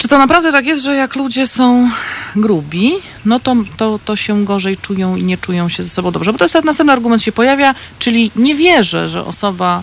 [0.00, 1.90] czy to naprawdę tak jest, że jak ludzie są
[2.36, 2.92] grubi,
[3.24, 6.32] no to, to, to się gorzej czują i nie czują się ze sobą dobrze?
[6.32, 9.82] Bo to jest następny argument się pojawia, czyli nie wierzę, że osoba,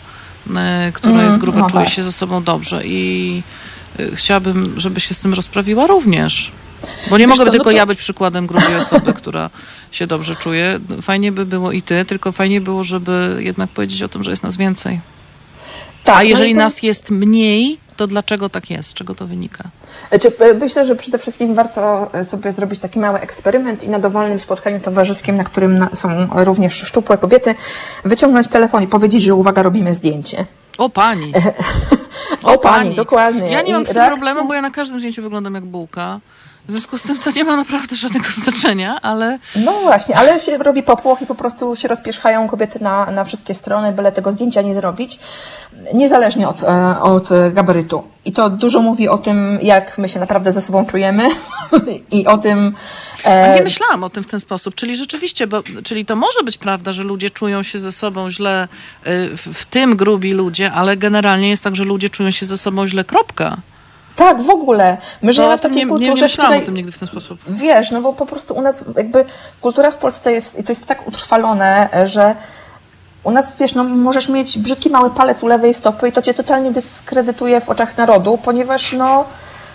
[0.55, 1.93] e, która Mm, jest gruba, no czuje tak.
[1.93, 3.43] się ze sobą dobrze i
[3.99, 6.51] e, chciałabym, żeby się z tym rozprawiła również.
[7.09, 9.49] Bo nie Wiesz mogę co, no tylko to- ja być przykładem grubiej osoby, która
[9.91, 10.79] się dobrze czuje.
[11.01, 14.43] Fajnie by było i ty, tylko fajnie było, żeby jednak powiedzieć o tym, że jest
[14.43, 14.99] nas więcej.
[16.03, 18.89] Tak, A no jeżeli i to- nas jest mniej, to dlaczego tak jest?
[18.89, 19.63] Z czego to wynika?
[20.21, 23.99] Czy, e, myślę, że przede wszystkim warto e, sobie zrobić taki mały eksperyment i na
[23.99, 27.55] dowolnym spotkaniu towarzyskim, na którym są również szczupłe kobiety,
[28.05, 30.45] wyciągnąć telefon i powiedzieć, że uwaga, robimy zdjęcie.
[30.77, 31.33] O pani!
[32.43, 33.51] O, pani, dokładnie.
[33.51, 36.19] Ja nie mam z tym reakcja- problemu, bo ja na każdym zdjęciu wyglądam jak bułka.
[36.67, 40.57] W związku z tym to nie ma naprawdę żadnego znaczenia, ale No właśnie, ale się
[40.57, 44.61] robi popłoch i po prostu się rozpierzchają kobiety na, na wszystkie strony, byle tego zdjęcia
[44.61, 45.19] nie zrobić,
[45.93, 48.03] niezależnie od, e, od e, gabarytu.
[48.25, 51.29] I to dużo mówi o tym, jak my się naprawdę ze sobą czujemy
[52.11, 52.73] i o tym...
[53.23, 54.75] a e, nie myślałam o tym w ten sposób.
[54.75, 58.67] Czyli rzeczywiście, bo, czyli to może być prawda, że ludzie czują się ze sobą źle,
[59.07, 62.57] y, w, w tym grubi ludzie, ale generalnie jest tak, że ludzie czują się ze
[62.57, 63.57] sobą źle, kropka.
[64.17, 64.97] Tak, w ogóle.
[65.21, 66.63] My żyjemy w takiej nie, nie, nie kulturze, w myślałam której...
[66.63, 67.39] o tym nigdy w ten sposób.
[67.47, 69.25] Wiesz, no bo po prostu u nas jakby
[69.61, 72.35] kultura w Polsce jest, i to jest tak utrwalone, że
[73.23, 76.33] u nas, wiesz, no możesz mieć brzydki mały palec u lewej stopy i to cię
[76.33, 79.25] totalnie dyskredytuje w oczach narodu, ponieważ no,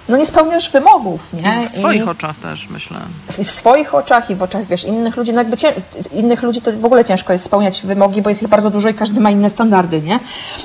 [0.09, 1.69] no nie spełniasz wymogów, nie?
[1.69, 2.97] W swoich I oczach też, myślę.
[3.29, 5.73] w, w swoich oczach i w oczach, wiesz, innych ludzi, no jakby cię,
[6.13, 8.95] innych ludzi to w ogóle ciężko jest spełniać wymogi, bo jest ich bardzo dużo i
[8.95, 10.21] każdy ma inne standardy, nie?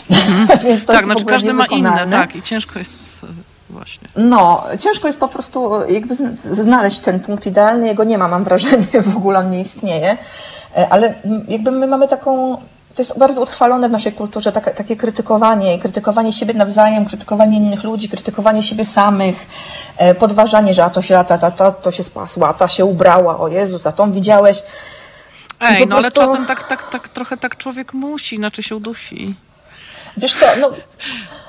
[0.64, 3.26] Więc to tak, jest znaczy każdy ma inne, tak, i ciężko jest
[3.70, 4.08] właśnie.
[4.16, 7.88] No, ciężko jest po prostu jakby zn- znaleźć ten punkt idealny.
[7.88, 10.18] Jego nie ma, mam wrażenie, w ogóle on nie istnieje.
[10.78, 11.14] E, Ale
[11.48, 12.58] jakby my mamy taką,
[12.96, 17.84] to jest bardzo utrwalone w naszej kulturze, taka, takie krytykowanie, krytykowanie siebie nawzajem, krytykowanie innych
[17.84, 19.48] ludzi, krytykowanie siebie samych,
[19.98, 22.68] e, podważanie, że a to się, a ta, ta, ta, to się spasła, a ta
[22.68, 24.64] się ubrała, o Jezus, a tą widziałeś.
[25.62, 29.36] Ej, no ale prostu- czasem tak, tak, tak, trochę tak człowiek musi, inaczej się udusi.
[30.18, 30.72] Wiesz co, no,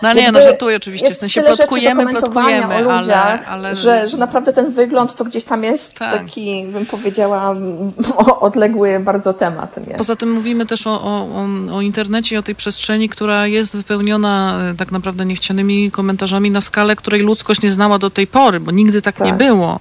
[0.03, 4.17] No nie, no żartuję oczywiście, w sensie plotkujemy, plotkujemy, o ludziach, ale, ale że, że
[4.17, 6.13] naprawdę ten wygląd to gdzieś tam jest Tak.
[6.13, 7.55] taki, bym powiedziała,
[8.41, 9.87] odległy bardzo temat.
[9.87, 9.95] Nie?
[9.95, 11.27] Poza tym mówimy też o, o,
[11.73, 16.61] o, internecie i o tej przestrzeni, która jest wypełniona e, tak naprawdę niechcianymi komentarzami na
[16.61, 19.39] skalę, której ludzkość nie znała do tej pory, bo nigdy tak, nie Tak.
[19.39, 19.81] było.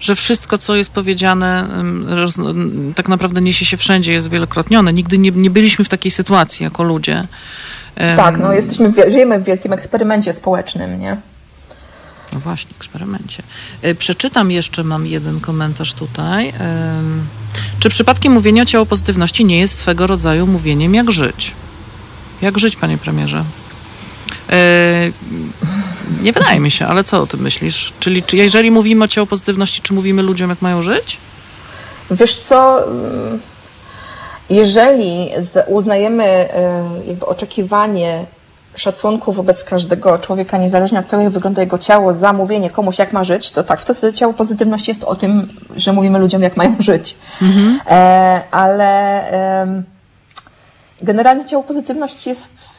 [0.00, 1.68] Że wszystko, co jest powiedziane,
[2.94, 4.92] tak naprawdę niesie się wszędzie, jest wielokrotnione.
[4.92, 7.26] Nigdy nie, nie byliśmy w takiej sytuacji jako ludzie.
[8.16, 11.16] Tak, no jesteśmy, żyjemy w wielkim eksperymencie społecznym, nie?
[12.32, 13.42] No właśnie, eksperymencie.
[13.82, 16.52] E, Przeczytam jeszcze, mam jeden komentarz tutaj.
[17.80, 21.54] Czy przypadkiem mówienie o ciałopozytywności nie jest swego rodzaju mówieniem jak żyć?
[22.42, 23.44] Jak żyć, panie premierze?
[24.50, 25.10] E,
[26.22, 27.92] Nie wydaje mi się, ale co o tym myślisz?
[28.00, 31.16] Czyli czy jeżeli mówimy o ciałopozytywności, czy mówimy ludziom, jak mają żyć?
[32.10, 32.84] Wiesz co,
[34.50, 35.30] jeżeli
[35.66, 38.26] uznajemy e, jakby oczekiwanie
[38.74, 43.12] szacunku wobec każdego człowieka, niezależnie od tego, jak wygląda jego ciało, za mówienie komuś, jak
[43.12, 46.56] ma żyć, to tak, to wtedy ciało pozytywności jest o tym, że mówimy ludziom, jak
[46.56, 47.16] mają żyć.
[47.86, 49.22] E, ale
[49.62, 49.84] em,
[51.02, 52.76] generalnie ciało pozytywność jest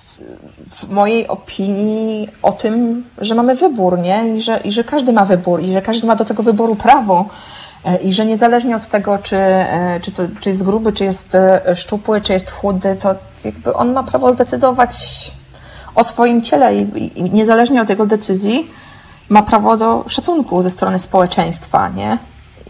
[0.72, 4.36] w mojej opinii o tym, że mamy wybór, nie?
[4.36, 7.26] I że, I że każdy ma wybór, i że każdy ma do tego wyboru prawo.
[7.88, 11.36] E, I że niezależnie od tego, czy, e, czy, to, czy jest gruby, czy jest
[11.36, 13.16] e, szczupły, czy jest chudy, to
[13.46, 14.92] jakby on ma prawo zdecydować
[15.96, 18.72] o swoim ciele i, i, i niezależnie od jego decyzji
[19.30, 22.18] ma prawo do szacunku ze strony społeczeństwa, nie?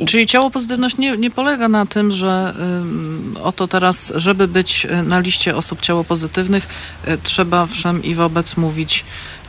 [0.05, 5.03] Czyli ciało pozytywność nie, nie polega na tym, że ym, oto teraz, żeby być y,
[5.03, 6.67] na liście osób ciało pozytywnych,
[7.07, 9.05] y, trzeba wszem i wobec mówić,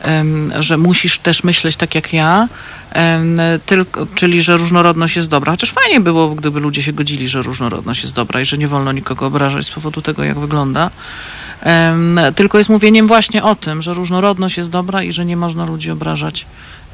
[0.07, 2.47] ym, że musisz też myśleć tak jak ja,
[3.65, 5.51] tylko, czyli że różnorodność jest dobra.
[5.51, 8.91] Chociaż fajnie było, gdyby ludzie się godzili, że różnorodność jest dobra i że nie wolno
[8.91, 10.89] nikogo obrażać z powodu tego, jak wygląda.
[12.35, 15.91] Tylko jest mówieniem właśnie o tym, że różnorodność jest dobra i że nie można ludzi
[15.91, 16.45] obrażać.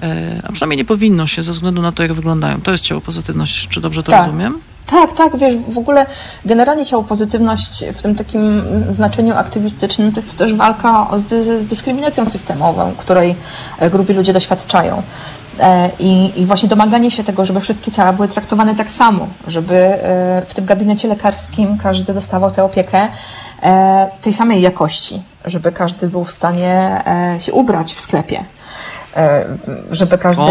[0.03, 2.61] E, A przynajmniej nie powinno się ze względu na to, jak wyglądają.
[2.61, 4.26] To jest ciało pozytywność, czy dobrze to Tak.
[4.26, 4.59] rozumiem?
[4.86, 6.05] Tak, tak, wiesz, w ogóle
[6.45, 11.66] generalnie ciało pozytywność w tym takim znaczeniu aktywistycznym to jest też walka z, dy- z
[11.66, 13.36] dyskryminacją systemową, której
[13.80, 15.03] e, grubi ludzie doświadczają.
[15.59, 19.75] E, I, I, właśnie domaganie się tego, żeby wszystkie ciała były traktowane tak samo, żeby
[19.75, 23.07] e, w tym gabinecie lekarskim każdy dostawał tę opiekę
[23.63, 27.03] e, tej samej jakości, żeby każdy był w stanie
[27.39, 28.43] się ubrać w sklepie.
[29.91, 30.41] Żeby każdy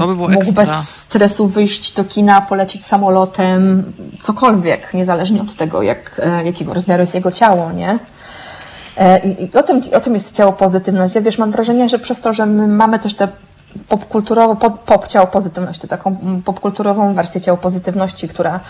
[0.00, 3.92] o, by mógł bez stresu wyjść do kina, polecieć samolotem,
[4.22, 7.98] cokolwiek, niezależnie od tego, jak, jakiego rozmiaru jest jego ciało, nie?
[9.24, 11.14] I, i o, tym, o tym jest ciało pozytywność.
[11.14, 13.28] Ja wiesz, mam wrażenie, że przez to, że my mamy też te
[13.88, 18.60] popkulturowo, pop, pop ciało pozytywności, taką popkulturową wersję ciało pozytywności, która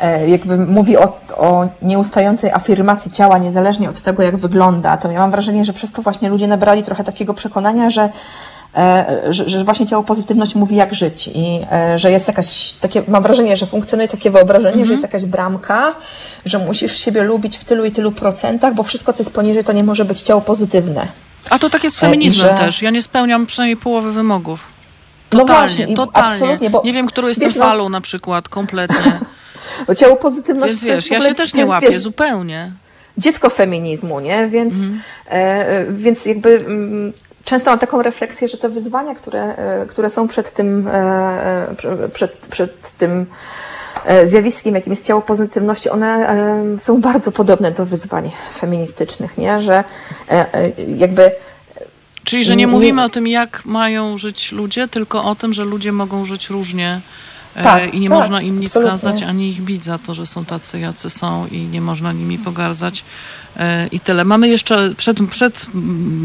[0.00, 5.18] e, jakby mówi o, o nieustającej afirmacji ciała, niezależnie od tego, jak wygląda, to ja
[5.18, 8.08] mam wrażenie, że przez to właśnie ludzie nabrali trochę takiego przekonania, że
[8.76, 13.02] e, że, że, właśnie ciało pozytywność mówi jak żyć i e, że jest jakaś, takie,
[13.08, 14.88] mam wrażenie, że funkcjonuje takie wyobrażenie, mm -hmm.
[14.88, 15.94] że jest jakaś bramka,
[16.44, 19.72] że musisz siebie lubić w tylu i tylu procentach, bo wszystko, co jest poniżej, to
[19.72, 21.08] nie może być ciało pozytywne.
[21.50, 22.64] A to tak jest z feminizmem że...
[22.64, 22.82] też.
[22.82, 24.66] Ja nie spełniam przynajmniej połowy wymogów.
[25.30, 26.28] Totalnie, no właśnie, totalnie.
[26.28, 29.20] Absolutnie, bo, nie wiem, którą jestem wiesz, no- falą na przykład, kompletnie.
[29.86, 32.72] Bo ciało pozytywności Więc wiesz, ja się też nie łapię, wiesz, zupełnie.
[33.18, 34.48] Dziecko feminizmu, nie?
[34.48, 35.00] Więc, mhm.
[35.28, 37.12] e, więc jakby m, mm,
[37.44, 42.08] często mam taką refleksję, że te wyzwania, które, e, które są przed tym, e, e
[42.12, 43.73] przed, przed tym E,
[44.24, 49.60] zjawiskiem, jakim jest ciało pozytywności, one e, są bardzo podobne do wyzwań feministycznych, nie?
[49.60, 49.84] że
[50.28, 51.30] e, jakby
[52.24, 55.92] Czyli, że nie mówimy o tym, jak mają żyć ludzie, tylko o tym, że ludzie
[55.92, 57.00] mogą żyć różnie
[57.62, 58.90] tak, i nie tak, można im nic absolutnie.
[58.90, 62.38] kazać, ani ich bić za to, że są tacy, jacy są i nie można nimi
[62.38, 63.04] pogardzać.
[63.56, 64.24] E, i tyle.
[64.24, 65.66] Mamy jeszcze przed, przed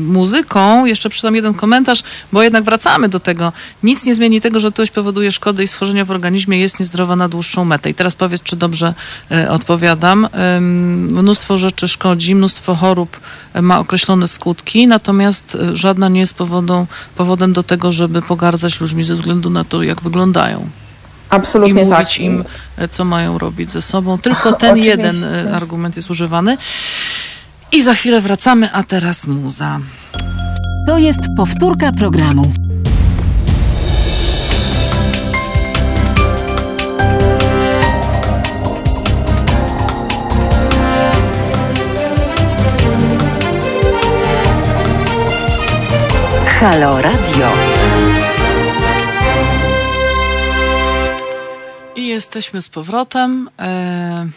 [0.07, 3.53] muzyką, jeszcze przydam jeden komentarz, bo jednak wracamy do tego.
[3.83, 7.29] Nic nie zmieni tego, że ktoś powoduje szkody i schorzenia w organizmie, jest niezdrowa na
[7.29, 7.89] dłuższą metę.
[7.89, 8.93] I teraz powiedz, czy dobrze
[9.31, 10.27] e, odpowiadam.
[11.11, 13.19] Mnóstwo rzeczy szkodzi, mnóstwo chorób
[13.53, 19.03] e, ma określone skutki, natomiast żadna nie jest powodą, powodem do tego, żeby pogardzać ludźmi
[19.03, 20.69] ze względu na to, jak wyglądają.
[21.29, 22.19] Absolutnie I mówić tak.
[22.19, 22.43] im,
[22.89, 24.17] co mają robić ze sobą.
[24.17, 25.15] Tylko ten jeden
[25.53, 26.57] argument jest używany.
[27.71, 29.79] I za chwilę wracamy, a teraz muza.
[30.87, 32.53] To jest powtórka programu.
[46.59, 47.68] Halo Radio.
[52.19, 53.49] Jesteśmy z powrotem.
[53.59, 54.29] E,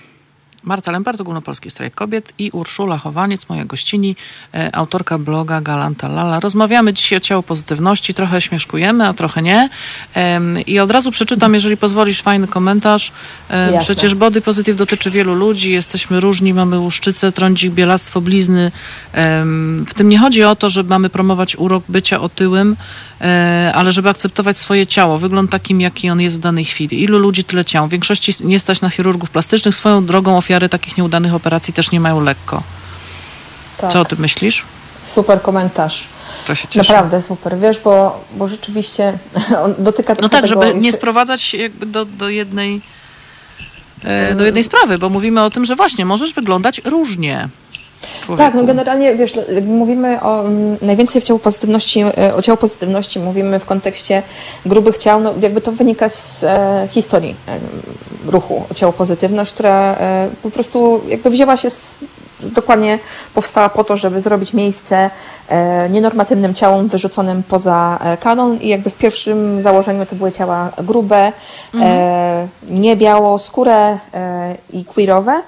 [0.62, 4.16] Marta Lempart, Ogólnopolski Strajk Kobiet i Urszula Chowaniec, moja gościni,
[4.54, 6.40] e, autorka bloga Galanta Lala.
[6.40, 9.68] Rozmawiamy dzisiaj o ciało pozytywności, trochę śmieszkujemy, a trochę nie.
[10.66, 13.12] I od razu przeczytam, jeżeli pozwolisz, fajny komentarz.
[13.50, 13.78] Jasne.
[13.80, 18.72] Przecież body positive dotyczy wielu ludzi, jesteśmy różni, mamy łuszczycę, trądzik, bielastwo, blizny.
[19.86, 23.11] W tym nie chodzi o to, że mamy promować urok bycia otyłym, e,
[23.74, 27.02] ale żeby akceptować swoje ciało, wygląd takim, jaki on jest w danej chwili.
[27.02, 27.86] Ilu ludzi, tyle ciał.
[27.86, 29.74] W większości nie stać na chirurgów plastycznych.
[29.74, 32.62] Swoją drogą ofiary takich nieudanych operacji też nie mają lekko.
[33.78, 33.92] Tak.
[33.92, 34.64] Co o tym myślisz?
[35.00, 36.04] Super komentarz.
[36.46, 36.92] To się cieszę.
[36.92, 39.18] Naprawdę super, wiesz, bo, bo rzeczywiście
[39.64, 42.80] on dotyka No tak, żeby nie sprowadzać jakby do, do jednej
[44.04, 47.48] e, do jednej sprawy, bo mówimy o tym, że właśnie możesz wyglądać różnie.
[48.20, 48.44] Człowieku.
[48.44, 49.32] Tak, no generalnie wiesz,
[49.66, 54.22] mówimy o mm, najwięcej w ciału pozytywności, e, o ciału pozytywności mówimy w kontekście
[54.66, 57.58] grubych ciał, no jakby to wynika z e, historii e,
[58.26, 62.04] ruchu o ciało pozytywność, która e, po prostu jakby wzięła się z,
[62.38, 62.98] z, dokładnie
[63.34, 65.10] powstała po to, żeby zrobić miejsce
[65.48, 70.72] e, nienormatywnym ciałom wyrzuconym poza e, kanon i jakby w pierwszym założeniu to były ciała
[70.78, 71.32] grube,
[71.74, 72.48] mhm.
[72.68, 73.98] nie biało, skóre
[74.70, 75.42] i queerowe.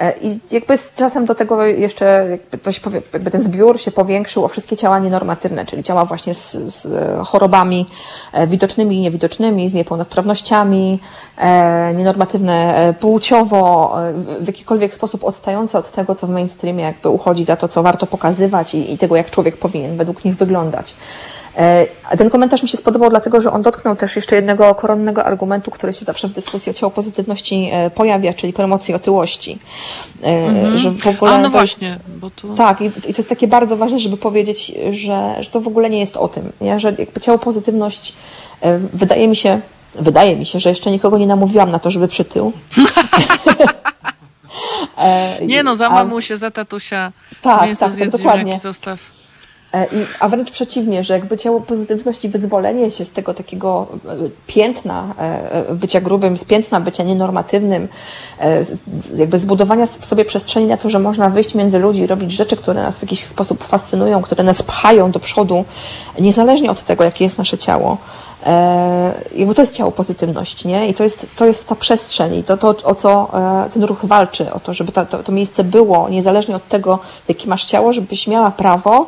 [0.00, 2.80] E, I jakby z czasem do tego jeszcze jakby, to się
[3.12, 6.88] jakby ten zbiór się powiększył o wszystkie ciała nienormatywne, czyli ciała właśnie z, z
[7.28, 7.86] chorobami
[8.32, 11.00] e, widocznymi i niewidocznymi, z niepełnosprawnościami,
[11.38, 13.94] e, nienormatywne płciowo,
[14.40, 18.06] w jakikolwiek sposób odstające od tego, co w mainstreamie jakby uchodzi za to, co warto
[18.06, 20.94] pokazywać i, i tego, jak człowiek powinien według nich wyglądać.
[21.60, 21.86] E,
[22.18, 25.92] ten komentarz mi się spodobał, dlatego że on dotknął też jeszcze jednego koronnego argumentu, który
[25.92, 29.58] się zawsze w dyskusji o ciało pozytywności e, pojawia, czyli promocji otyłości.
[30.74, 31.32] Że w ogóle.
[31.32, 32.54] A no właśnie, bo to.
[32.54, 36.00] Tak, i, to jest takie bardzo ważne, żeby powiedzieć, że, że to w ogóle nie
[36.00, 36.80] jest o tym, nie?
[36.80, 38.14] że jakby ciało pozytywność
[38.92, 39.60] wydaje mi się,
[39.94, 42.52] wydaje mi się, że jeszcze nikogo nie namówiłam na to, żeby przytył.
[45.46, 47.12] nie no, za mamusię, za tatusia.
[47.42, 48.58] Tak, mięso tak, tak, dokładnie.
[48.58, 49.19] zostaw.
[49.74, 49.86] E,
[50.20, 54.16] a wręcz przeciwnie, że jakby ciało pozytywności, wyzwolenie się z tego takiego e,
[54.46, 57.88] piętna e, bycia grubym, z piętna bycia nienormatywnym,
[59.16, 62.82] jakby zbudowania w sobie przestrzeni na to, że można wyjść między ludzi robić rzeczy, które
[62.82, 65.64] nas w jakiś sposób fascynują, które nas pchają do przodu,
[66.20, 67.96] niezależnie od tego, jakie jest nasze ciało.
[69.34, 70.88] Jakby to jest ciało pozytywność, nie?
[70.88, 73.30] I to jest, to jest ta przestrzeń i to, to o co
[73.72, 76.98] ten ruch walczy, o to, żeby ta, to, to miejsce było, niezależnie od tego,
[77.28, 79.06] jakie masz ciało, żebyś miała prawo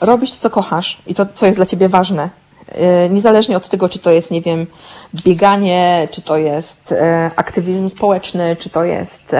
[0.00, 2.30] robić to, co kochasz i to, co jest dla ciebie ważne.
[2.68, 4.66] E, niezależnie od tego, czy to jest, nie wiem,
[5.14, 6.94] bieganie, czy to jest
[7.36, 9.34] aktywizm społeczny, czy to jest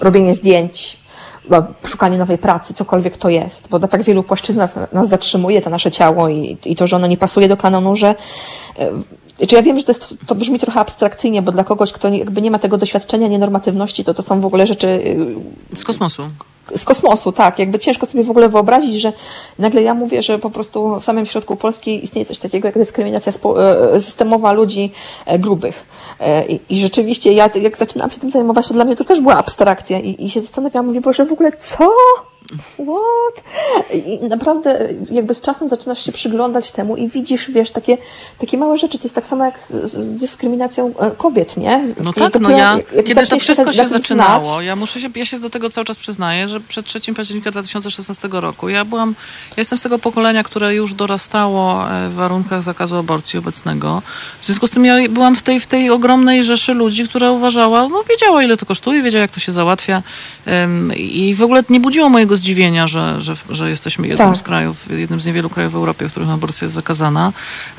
[0.00, 1.00] robienie zdjęć,
[1.84, 5.90] szukanie nowej pracy, cokolwiek to jest, bo na tak wielu płaszczyznach nas zatrzymuje to nasze
[5.90, 8.14] ciało i, i to, że ono nie pasuje do kanonu, że
[9.40, 12.08] e, czy ja wiem, że to, jest, to brzmi trochę abstrakcyjnie, bo dla kogoś, kto
[12.08, 14.88] jakby nie ma tego doświadczenia nienormatywności, to to są w ogóle rzeczy...
[15.72, 16.22] E, z kosmosu.
[16.74, 17.58] Z kosmosu, tak.
[17.58, 19.12] Jakby ciężko sobie w ogóle wyobrazić, że
[19.58, 23.32] nagle ja mówię, że po prostu w samym środku Polski istnieje coś takiego jak dyskryminacja
[23.92, 24.92] e, systemowa ludzi
[25.38, 25.86] grubych.
[26.48, 29.36] I, I, rzeczywiście ja, jak zaczynałam się tym zajmować, to dla mnie to też była
[29.36, 31.90] abstrakcja i, i się zastanawiałam, mówię, Boże, w ogóle co?
[32.58, 33.44] What?
[33.94, 37.98] I naprawdę jakby z czasem zaczynasz się przyglądać temu i widzisz, wiesz, takie,
[38.38, 38.98] takie małe rzeczy.
[38.98, 41.84] To jest tak samo jak z, z dyskryminacją e, kobiet, nie?
[42.04, 45.38] No tak, no ja, kiedy to wszystko się zaczynało, znać, ja muszę się, ja się
[45.38, 49.14] do tego cały czas przyznaję, że przed 3 października 2016 roku ja byłam,
[49.50, 54.02] ja jestem z tego pokolenia, które już dorastało e, w warunkach zakazu aborcji obecnego.
[54.40, 57.88] W związku z tym ja byłam w tej, w tej ogromnej rzeszy ludzi, która uważała,
[57.88, 60.02] no wiedziała ile to kosztuje, wiedziała jak to się załatwia
[60.96, 64.36] i w ogóle nie budziło mojego zdziwienia, że, że, że jesteśmy jednym tak.
[64.36, 67.32] z krajów, jednym z niewielu krajów w Europie, w których aborcja jest zakazana.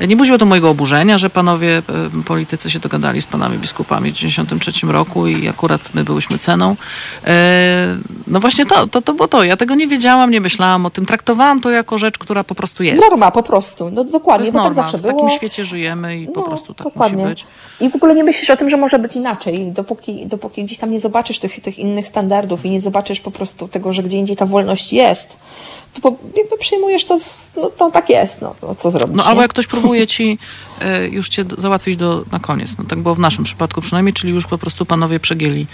[0.08, 4.14] Nie budziło to mojego oburzenia, że panowie e, politycy się dogadali z panami biskupami w
[4.14, 6.76] 1993 roku i akurat my byłyśmy ceną.
[7.26, 7.98] E,
[8.28, 9.44] no właśnie to, to, to było to.
[9.44, 11.06] Ja tego nie wiedziałam, nie myślałam o tym.
[11.06, 13.02] Traktowałam to jako rzecz, która po prostu jest.
[13.10, 13.92] Norma po prostu.
[13.92, 14.76] No dokładnie, to jest tak norma.
[14.76, 15.14] tak zawsze było.
[15.14, 17.24] W takim świecie żyjemy i no, po prostu tak dokładnie.
[17.24, 17.46] musi być.
[17.80, 19.72] I w ogóle nie myślisz o tym, że może być inaczej.
[19.72, 23.68] Dopóki, dopóki gdzieś tam nie zobaczysz tych, tych innych standardów i nie zobaczysz po prostu
[23.68, 25.38] tego, że gdzie indziej ta wolność jest,
[26.02, 29.18] to jakby przyjmujesz to, z, no to tak jest, no, no co zrobić.
[29.18, 30.38] No albo jak ktoś próbuje ci
[31.12, 34.48] już cię załatwić do, na koniec, no tak było w naszym przypadku przynajmniej, czyli już
[34.48, 35.68] po prostu panowie przegięli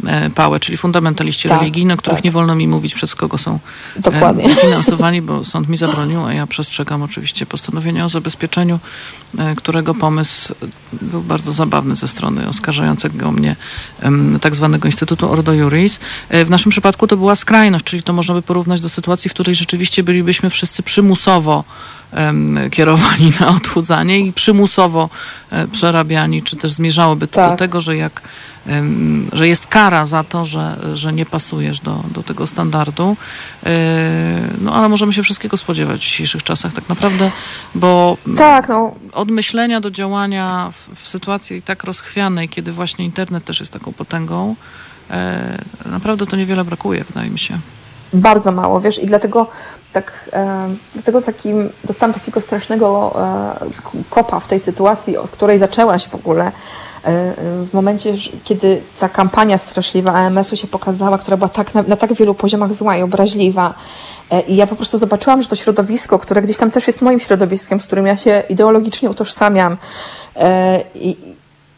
[0.00, 2.24] y, pałę, czyli fundamentaliści tak, religijni, o których tak.
[2.24, 3.58] nie wolno mi mówić, przez kogo są
[3.96, 4.50] Dokładnie.
[4.50, 8.78] Y, finansowani, bo sąd mi zabronił, a ja przestrzegam oczywiście postanowienia o zabezpieczeniu,
[9.56, 10.54] którego pomysł
[10.92, 13.56] był bardzo zabawny ze strony oskarżającego mnie
[14.40, 16.00] tak zwanego Instytutu Ordo Juris.
[16.30, 19.54] W naszym przypadku to była skrajność, czyli to można by porównać do sytuacji, w której
[19.54, 21.64] rzeczywiście bylibyśmy wszyscy przymusowo
[22.70, 25.10] kierowani na odchudzanie i przymusowo
[25.50, 27.50] e, przerabiani, czy też zmierzałoby to tak.
[27.50, 28.22] do tego, że jak
[29.32, 33.16] że jest kara za to, że, że nie pasujesz do, do tego standardu.
[33.66, 33.70] E,
[34.60, 37.30] no ale możemy się wszystkiego spodziewać w dzisiejszych czasach tak naprawdę,
[37.74, 38.94] bo tak, no.
[39.12, 43.92] od myślenia do działania w, w sytuacji tak rozchwianej, kiedy właśnie internet też jest taką
[43.92, 44.56] potęgą,
[45.10, 47.58] e, naprawdę to niewiele brakuje, wydaje mi się
[48.12, 49.46] bardzo mało, wiesz, i dlatego
[49.92, 53.14] tak, e, dlatego takim, dostałam takiego strasznego
[53.62, 56.52] e, kopa w tej sytuacji, od której zaczęłaś w ogóle, e,
[57.64, 58.14] w momencie,
[58.44, 62.72] kiedy ta kampania straszliwa AMS-u się pokazała, która była tak, na, na tak wielu poziomach
[62.72, 63.74] zła i obraźliwa.
[64.48, 67.80] I ja po prostu zobaczyłam, że to środowisko, które gdzieś tam też jest moim środowiskiem,
[67.80, 69.76] z którym ja się ideologicznie utożsamiam,
[70.94, 71.16] i,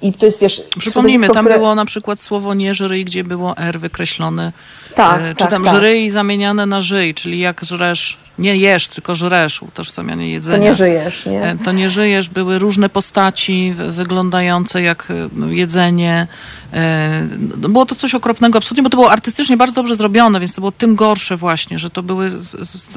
[0.05, 0.63] i to jest, wiesz...
[0.79, 1.59] Przypomnijmy, tam które...
[1.59, 4.53] było na przykład słowo nie żryj, gdzie było R wykreślone.
[4.95, 5.75] Tak, e, Czy tak, tam tak.
[5.75, 10.59] żryj zamieniane na żyj, czyli jak żresz, nie jesz, tylko żresz, utożsamianie jedzenia.
[10.59, 11.43] To nie żyjesz, nie?
[11.43, 12.29] E, to nie żyjesz.
[12.29, 16.27] Były różne postaci wyglądające jak e, jedzenie.
[17.61, 20.61] No, było to coś okropnego absolutnie, bo to było artystycznie bardzo dobrze zrobione, więc to
[20.61, 22.31] było tym gorsze właśnie, że to były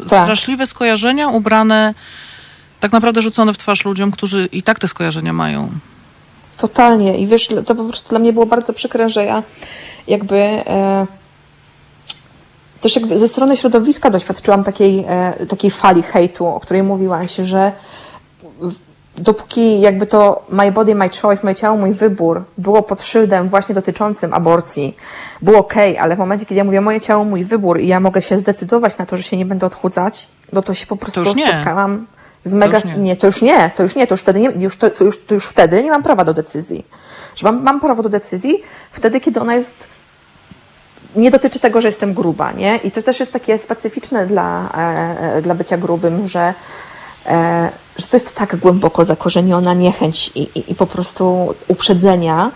[0.09, 0.23] tak.
[0.23, 1.93] straszliwe skojarzenia ubrane,
[2.79, 5.71] tak naprawdę rzucone w twarz ludziom, którzy i tak te skojarzenia mają.
[6.57, 7.17] Totalnie.
[7.17, 9.43] I wiesz, to po prostu dla mnie było bardzo przykre, że ja
[10.07, 11.07] jakby e,
[12.81, 17.71] też jakby ze strony środowiska doświadczyłam takiej, e, takiej fali hejtu, o której mówiłaś, że
[19.17, 23.75] dopóki jakby to my body, my choice, moje ciało, mój wybór było pod szyldem właśnie
[23.75, 24.95] dotyczącym aborcji,
[25.41, 28.21] było ok, ale w momencie, kiedy ja mówię moje ciało, mój wybór i ja mogę
[28.21, 32.07] się zdecydować na to, że się nie będę odchudzać, no to się po prostu spotkałam
[32.45, 32.81] z mega...
[32.81, 32.97] To nie.
[32.97, 33.15] nie.
[33.15, 35.45] to już nie, to już nie, to już wtedy nie, już, to, już, to już
[35.45, 36.85] wtedy nie mam prawa do decyzji.
[37.35, 38.61] Że mam, mam prawo do decyzji
[38.91, 39.87] wtedy, kiedy ona jest
[41.15, 42.77] nie dotyczy tego, że jestem gruba, nie?
[42.77, 46.53] I to też jest takie specyficzne dla, e, dla bycia grubym, że,
[47.25, 52.51] e, że to jest tak głęboko zakorzeniona niechęć i, i, i po prostu uprzedzenia,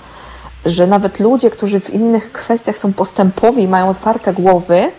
[0.66, 4.92] że nawet ludzie, którzy w innych kwestiach są postępowi, mają otwarte głowy,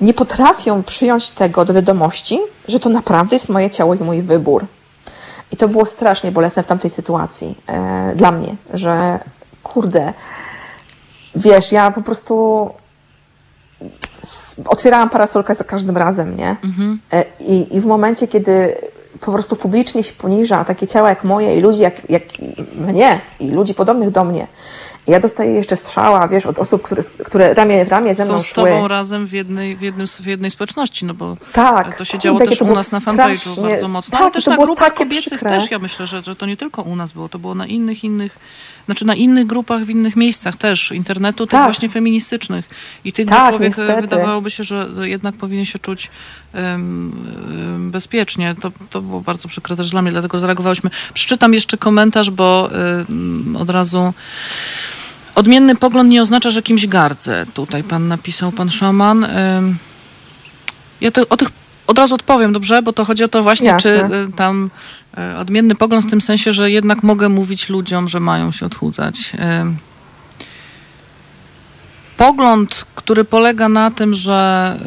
[0.00, 2.38] nie potrafią przyjąć tego do wiadomości,
[2.68, 4.66] że to naprawdę jest moje ciało i mój wybór.
[5.52, 9.18] I to było strasznie bolesne w tamtej sytuacji e, dla mnie, że
[9.62, 10.12] kurde,
[11.36, 12.70] wiesz, ja po prostu
[14.66, 16.56] otwierałam parasolkę za każdym razem, nie?
[16.64, 17.00] Mhm.
[17.12, 18.76] E, I, I w momencie, kiedy
[19.20, 22.22] po prostu publicznie się poniża takie ciała jak moje i ludzi jak, jak
[22.74, 24.46] mnie i ludzi podobnych do mnie.
[25.10, 28.40] Ja dostaję jeszcze strzała, wiesz, od osób, które, które ramię w ramię ze mną Są
[28.40, 28.54] z szły.
[28.54, 31.96] tobą razem w jednej, w, jednym, w jednej społeczności, no bo Tak.
[31.98, 34.94] to się działo też u nas na fanpage'u bardzo mocno, tak, ale też na grupach
[34.94, 35.50] kobiecych przykre.
[35.60, 38.04] też, ja myślę, że, że to nie tylko u nas było, to było na innych,
[38.04, 38.38] innych,
[38.86, 41.64] znaczy na innych grupach, w innych miejscach też, internetu, tych Tak.
[41.64, 42.64] właśnie feministycznych
[43.04, 44.00] i tych, gdzie Tak, człowiek e, niestety.
[44.00, 46.10] wydawałoby się, że jednak powinien się czuć
[46.52, 48.54] em, bezpiecznie.
[48.60, 50.90] To, to było bardzo przykre też dla mnie, dlatego zareagowałyśmy.
[51.14, 52.70] Przeczytam jeszcze komentarz, bo
[53.08, 54.12] em, od razu
[55.40, 57.46] Odmienny pogląd nie oznacza, że kimś gardzę.
[57.54, 59.26] Tutaj pan napisał, pan szaman.
[61.00, 61.48] Ja to, o tych
[61.86, 62.82] od razu odpowiem, dobrze?
[62.82, 64.08] Bo to chodzi o to właśnie, Jasne.
[64.10, 64.68] czy tam
[65.34, 69.32] y, odmienny pogląd w tym sensie, że jednak mogę mówić ludziom, że mają się odchudzać.
[72.16, 74.78] Pogląd, który polega na tym, że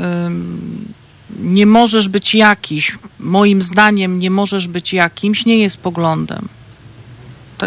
[1.39, 6.47] nie możesz być jakiś, moim zdaniem nie możesz być jakimś, nie jest poglądem.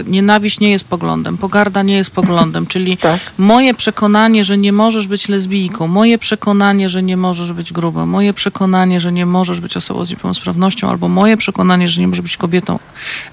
[0.06, 3.20] Nienawiść nie jest poglądem, pogarda nie jest poglądem, czyli Tak.
[3.38, 8.32] moje przekonanie, że nie możesz być lesbijką, moje przekonanie, że nie możesz być gruba, moje
[8.32, 12.36] przekonanie, że nie możesz być osobą z niepełnosprawnością, albo moje przekonanie, że nie możesz być
[12.36, 12.78] kobietą,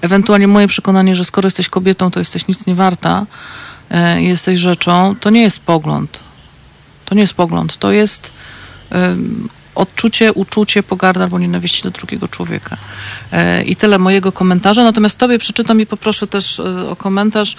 [0.00, 3.26] ewentualnie moje przekonanie, że skoro jesteś kobietą, to jesteś nic nie warta,
[3.90, 6.20] e, jesteś rzeczą, to nie jest pogląd.
[7.04, 8.32] To nie jest pogląd, to jest
[8.90, 12.76] em, odczucie, uczucie, pogarda albo nienawiści do drugiego człowieka.
[13.32, 14.84] E, I tyle mojego komentarza.
[14.84, 17.56] Natomiast tobie przeczytam i poproszę też e, o komentarz.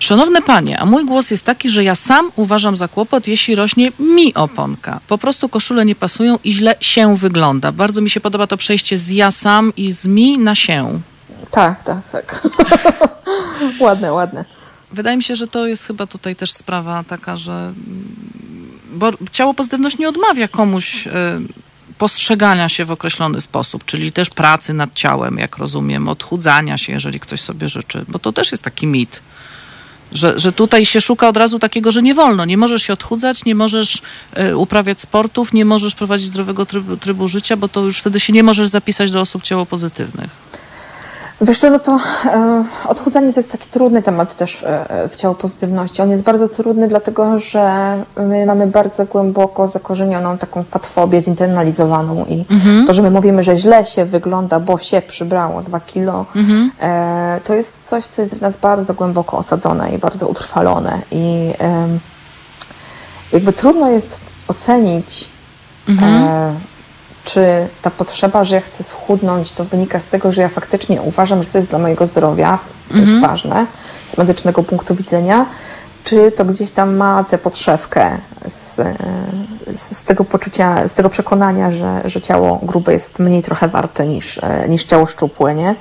[0.00, 3.92] Szanowne panie, a mój głos jest taki, że ja sam uważam za kłopot, jeśli rośnie
[3.98, 5.00] mi oponka.
[5.08, 7.72] Po prostu koszule nie pasują i źle się wygląda.
[7.72, 11.00] Bardzo mi się podoba to przejście z ja sam i z mi na się.
[11.50, 12.48] Tak, tak, tak.
[13.80, 14.44] ładne, ładne.
[14.92, 17.52] Wydaje mi się, że to jest chyba tutaj też sprawa taka, że.
[17.52, 21.10] mm, Bo ciało pozytywność nie odmawia komuś y,
[21.98, 27.20] postrzegania się w określony sposób, czyli też pracy nad ciałem, jak rozumiem, odchudzania się, jeżeli
[27.20, 29.20] ktoś sobie życzy, bo to też jest taki mit.
[30.12, 32.44] Że, że tutaj się szuka od razu takiego, że nie wolno.
[32.44, 34.02] Nie możesz się odchudzać, nie możesz
[34.38, 38.32] y, uprawiać sportów, nie możesz prowadzić zdrowego trybu, trybu życia, bo to już wtedy się
[38.32, 40.30] nie możesz zapisać do osób ciało pozytywnych.
[41.40, 45.34] Wiesz co, no to e, odchudzanie to jest taki trudny temat też e, w ciało
[45.34, 46.02] pozytywności.
[46.02, 52.44] On jest bardzo trudny, dlatego że my mamy bardzo głęboko zakorzenioną taką fatfobię zinternalizowaną i
[52.86, 56.26] to, że my mówimy, że źle się wygląda, bo się przybrało dwa kilo,
[56.80, 61.02] e, to jest coś, co jest w nas bardzo głęboko osadzone i bardzo utrwalone.
[61.10, 61.52] I
[63.32, 65.28] jakby trudno jest ocenić
[66.02, 66.54] e,
[67.24, 71.42] czy ta potrzeba, że ja chcę schudnąć, to wynika z tego, że ja faktycznie uważam,
[71.42, 72.58] że to jest dla mojego zdrowia,
[72.90, 73.66] to jest ważne
[74.08, 75.46] z medycznego punktu widzenia,
[76.04, 78.74] czy to gdzieś tam ma tę podszewkę z,
[79.72, 84.06] z, z tego poczucia, z tego przekonania, że, że ciało grube jest mniej trochę warte
[84.06, 85.74] niż, e, niż ciało szczupłe, nie?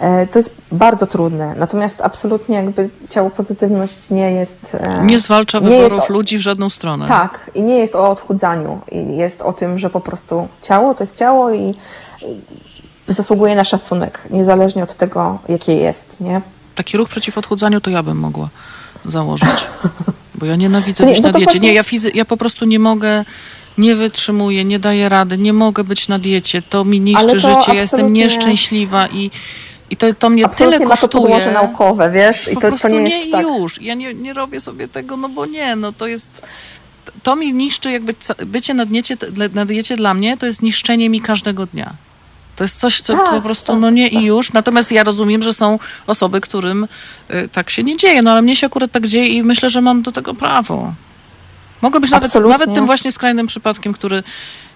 [0.00, 4.76] E, To jest bardzo trudne, natomiast absolutnie jakby ciało pozytywność nie jest...
[4.80, 7.08] e, Nie zwalcza nie wyborów o- ludzi w żadną stronę.
[7.08, 8.80] tak, i nie jest o odchudzaniu.
[8.92, 11.74] I jest o tym, że po prostu ciało to jest ciało i,
[12.22, 12.40] i
[13.08, 16.40] zasługuje na szacunek, niezależnie od tego, jakie jest, nie?
[16.74, 18.48] Taki ruch przeciw odchudzaniu to ja bym mogła
[19.06, 19.48] założyć.
[20.34, 21.44] Bo ja nienawidzę nie, być no na diecie.
[21.44, 23.24] właśnie- Nie, ja, fizy- ja po prostu nie mogę,
[23.78, 26.62] nie wytrzymuję, nie daję rady, nie mogę być na diecie.
[26.62, 29.30] To mi niszczy to życie, ja jestem nieszczęśliwa i,
[29.90, 31.22] i to, to mnie Absolutnie tyle ma to kosztuje.
[31.22, 32.48] podłoże naukowe, wiesz?
[32.48, 33.42] I po to, prostu to nie nie jest i tak.
[33.42, 33.82] już.
[33.82, 36.42] Ja nie, nie robię sobie tego, no bo nie, no to jest...
[37.22, 38.14] To mi niszczy, jakby
[38.46, 39.16] bycie na diecie,
[39.54, 41.94] na diecie dla mnie to jest niszczenie mi każdego dnia.
[42.56, 44.52] To jest coś, co Tak, po prostu, tak, no nie i już.
[44.52, 46.88] Natomiast ja rozumiem, że są osoby, którym
[47.34, 49.80] y, tak się nie dzieje, no ale mnie się akurat tak dzieje i myślę, że
[49.80, 50.92] mam do tego prawo.
[51.82, 54.22] Mogę być nawet, nawet tym właśnie skrajnym przypadkiem, który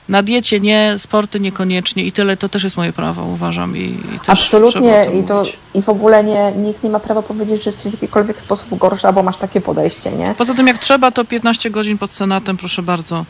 [0.09, 3.77] na diecie nie, sporty niekoniecznie i tyle, to też jest moje prawo, uważam.
[3.77, 5.59] I, i Absolutnie i, to, mówić.
[5.75, 9.13] i w ogóle nie, nikt nie ma prawa powiedzieć, że ci w jakikolwiek sposób gorsza,
[9.13, 10.35] bo masz takie podejście, nie?
[10.39, 13.25] Poza tym jak trzeba, to 15 godzin pod Senatem, proszę bardzo,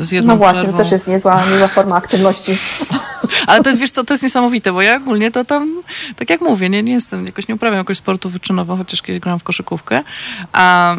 [0.00, 0.72] z jedną No właśnie, przerwą.
[0.72, 2.58] to też jest niezła, niezła forma aktywności.
[3.46, 5.82] Ale to jest, wiesz co, to jest niesamowite, bo ja ogólnie to tam,
[6.16, 9.38] tak jak mówię, nie, nie jestem, jakoś nie uprawiam jakoś sportu wyczynowo, chociaż kiedyś grałam
[9.38, 10.02] w koszykówkę,
[10.52, 10.96] a,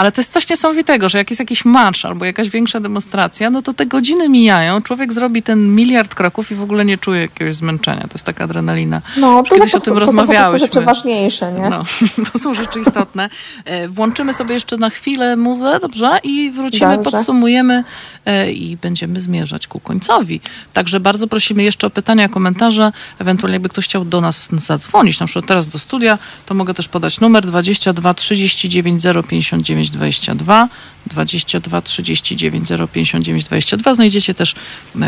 [0.00, 3.62] ale to jest coś niesamowitego, że jak jest jakiś match albo jakaś większa demonstracja, no
[3.62, 7.54] to te godziny mijają, człowiek zrobi ten miliard kroków i w ogóle nie czuje jakiegoś
[7.54, 8.00] zmęczenia.
[8.02, 9.02] To jest taka adrenalina.
[9.16, 10.66] No, to, kiedyś to, o tym to, to są rozmawiałyśmy.
[10.66, 11.68] rzeczy ważniejsze, nie?
[11.70, 11.84] No,
[12.32, 13.30] to są rzeczy istotne.
[13.64, 16.18] E, Włączymy sobie jeszcze na chwilę muzę, dobrze?
[16.22, 17.10] I wrócimy, Dobrze.
[17.10, 17.84] podsumujemy
[18.26, 20.40] e, i będziemy zmierzać ku końcowi.
[20.72, 22.92] Także bardzo prosimy jeszcze o pytania, komentarze.
[23.18, 26.88] Ewentualnie jakby ktoś chciał do nas zadzwonić, na przykład teraz do studia, to mogę też
[26.88, 30.68] podać numer 22 39 059 22
[31.06, 33.94] 22 39 059 22.
[33.94, 34.98] Znajdziecie też e,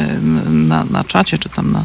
[0.51, 1.85] na, na czacie, czy tam na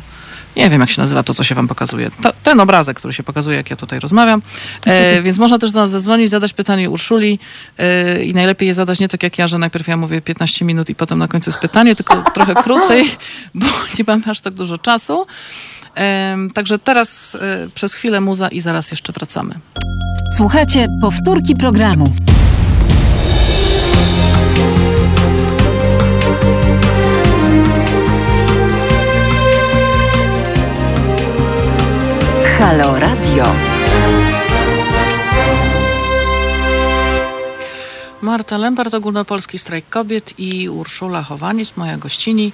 [0.55, 2.11] Nie wiem, jak się nazywa to, co się wam pokazuje.
[2.21, 4.41] To, ten obrazek, który się pokazuje, jak ja tutaj rozmawiam.
[4.85, 7.39] E, więc można też do nas zadzwonić, zadać pytanie Urszuli
[7.77, 10.89] e, i najlepiej je zadać nie tak jak ja, że najpierw ja mówię 15 minut
[10.89, 13.11] i potem na końcu jest pytanie, tylko trochę krócej,
[13.53, 13.65] bo
[13.99, 15.27] nie mam aż tak dużo czasu.
[15.97, 19.55] E, także teraz e, przez chwilę muza i zaraz jeszcze wracamy.
[20.37, 22.13] Słuchajcie powtórki programu.
[32.67, 33.45] Halo Radio.
[38.21, 42.51] Marta Lempart, Ogólnopolski Strajk Kobiet i Urszula Chowaniec, moja gościni,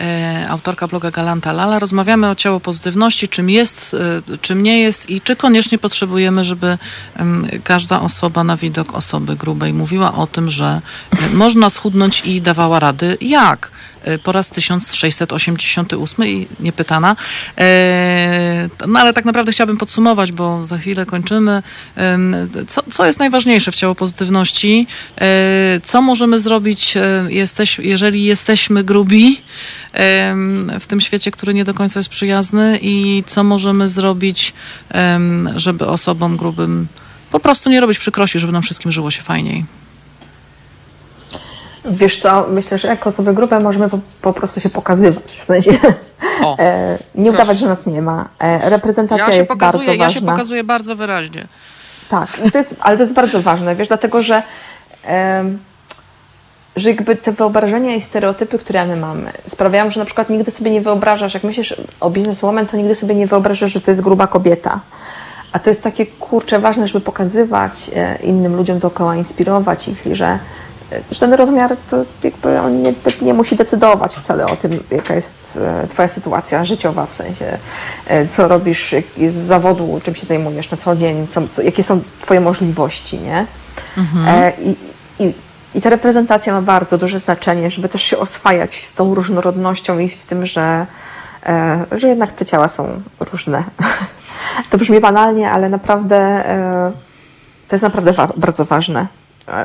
[0.00, 1.78] e, autorka bloga Galanta Lala.
[1.78, 3.96] Rozmawiamy o ciało pozytywności, czym jest,
[4.30, 6.78] e, czym nie jest i czy koniecznie potrzebujemy, żeby
[7.16, 12.40] em, każda osoba na widok osoby grubej mówiła o tym, że e, można schudnąć i
[12.40, 13.16] dawała rady.
[13.20, 13.70] Jak?
[14.04, 17.16] E, Po raz 1688 i niepytana.
[17.58, 21.62] E, No ale tak naprawdę chciałabym podsumować, bo za chwilę kończymy.
[22.68, 24.86] Co, co jest najważniejsze w ciało pozytywności?
[25.20, 26.94] E, Co możemy zrobić,
[27.28, 29.40] jesteś, jeżeli jesteśmy grubi
[30.80, 34.52] w tym świecie, który nie do końca jest przyjazny i co możemy zrobić,
[35.56, 36.88] żeby osobom grubym
[37.30, 39.64] po prostu nie robić przykrości, żeby nam wszystkim żyło się fajniej.
[41.84, 45.72] Wiesz co, myślę, że jako osoby grube możemy po, po prostu się pokazywać, w sensie
[46.42, 48.28] O, e, nie udawać, że nas nie ma.
[48.38, 50.32] E, reprezentacja ja jest pokazuję, bardzo ja się ważna.
[50.32, 51.46] pokazuję bardzo wyraźnie.
[52.08, 54.42] Tak, to jest, ale to jest bardzo ważne, wiesz, dlatego że,
[55.04, 55.58] em,
[56.76, 60.70] że jakby te wyobrażenia i stereotypy, które my mamy, sprawiają, że na przykład nigdy sobie
[60.70, 64.26] nie wyobrażasz, jak myślisz o bizneswoman, to nigdy sobie nie wyobrażasz, że to jest gruba
[64.26, 64.80] kobieta.
[65.52, 70.14] A to jest takie kurcze ważne, żeby pokazywać e, innym ludziom dookoła, inspirować ich e,
[70.14, 70.38] że
[71.20, 75.88] ten rozmiar to jakby on nie, nie musi decydować wcale o tym, jaka jest e,
[75.88, 77.58] Twoja sytuacja życiowa, w sensie
[78.06, 78.94] e, co robisz
[79.30, 83.46] z zawodu, czym się zajmujesz na co dzień, co, co, jakie są Twoje możliwości, nie?
[84.28, 84.76] E, i,
[85.18, 85.34] i,
[85.74, 90.08] I ta reprezentacja ma bardzo duże znaczenie, żeby też się oswajać z tą różnorodnością i
[90.08, 90.86] z tym, że,
[91.92, 93.64] że jednak te ciała są różne.
[94.70, 96.44] To brzmi banalnie, ale naprawdę
[97.72, 99.06] to jest naprawdę wa- bardzo ważne,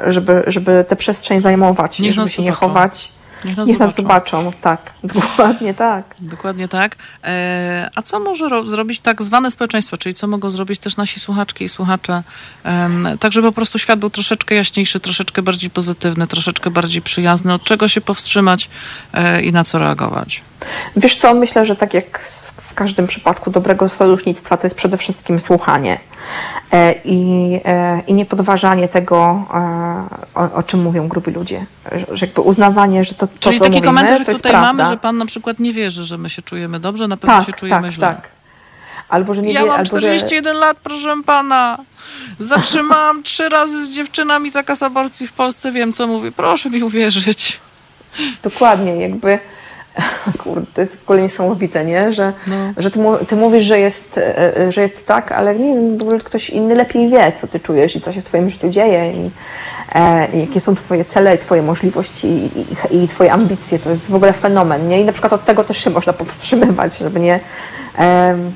[0.08, 2.68] żeby, żeby tę przestrzeń zajmować, Niech żeby się nie zobaczą.
[2.68, 3.12] chować.
[3.46, 4.42] Niech nas Niech nas zobaczą.
[4.42, 6.04] zobaczą, tak, dokładnie tak.
[6.20, 6.96] Dokładnie tak.
[7.24, 11.20] E, a co może ro- zrobić tak zwane społeczeństwo, czyli co mogą zrobić też nasi
[11.20, 12.24] słuchaczki i słuchacze,
[12.64, 17.54] em, tak żeby po prostu świat był troszeczkę jaśniejszy, troszeczkę bardziej pozytywny, troszeczkę bardziej przyjazny,
[17.54, 18.70] od czego się powstrzymać
[19.14, 20.42] e, i na co reagować?
[20.96, 22.20] Wiesz co, myślę, że tak jak
[22.64, 26.57] w każdym przypadku dobrego sojusznictwa, to jest przede wszystkim słuchanie e,
[27.06, 31.66] i, e, i niepodważanie tego, e, o, o czym mówią grubi ludzie.
[32.12, 34.74] Że, jakby uznawanie, że to, to Czyli co taki mówimy, komentarz, jak tutaj prawda.
[34.74, 37.46] mamy, że pan na przykład nie wierzy, że my się czujemy dobrze, na pewno tak,
[37.46, 38.08] się czujemy tak, źle.
[38.08, 38.30] tak.
[39.10, 40.02] Albo, że nie Ja wie, mam albo, że...
[40.02, 41.78] 41 lat, proszę pana.
[42.40, 46.32] Zatrzymałam trzy razy z dziewczynami zakaz aborcji w Polsce, wiem co mówię.
[46.32, 47.60] Proszę mi uwierzyć.
[48.44, 49.40] Dokładnie, jakby
[50.44, 52.12] kurde, to jest w ogóle niesamowite, nie?
[52.14, 52.56] Że, No.
[52.78, 56.02] że ty, ty mówisz, że jest, e, e, że jest tak, ale nie wiem, w
[56.02, 59.12] ogóle ktoś inny lepiej wie, co ty czujesz i co się w twoim życiu dzieje
[59.12, 59.32] i,
[59.96, 62.50] e, i jakie są twoje cele, twoje możliwości i,
[62.96, 63.80] i, i twoje ambicje.
[63.80, 65.02] To jest w ogóle fenomen, nie?
[65.02, 67.40] I na przykład od tego też się można powstrzymywać, żeby nie,
[67.98, 68.54] em,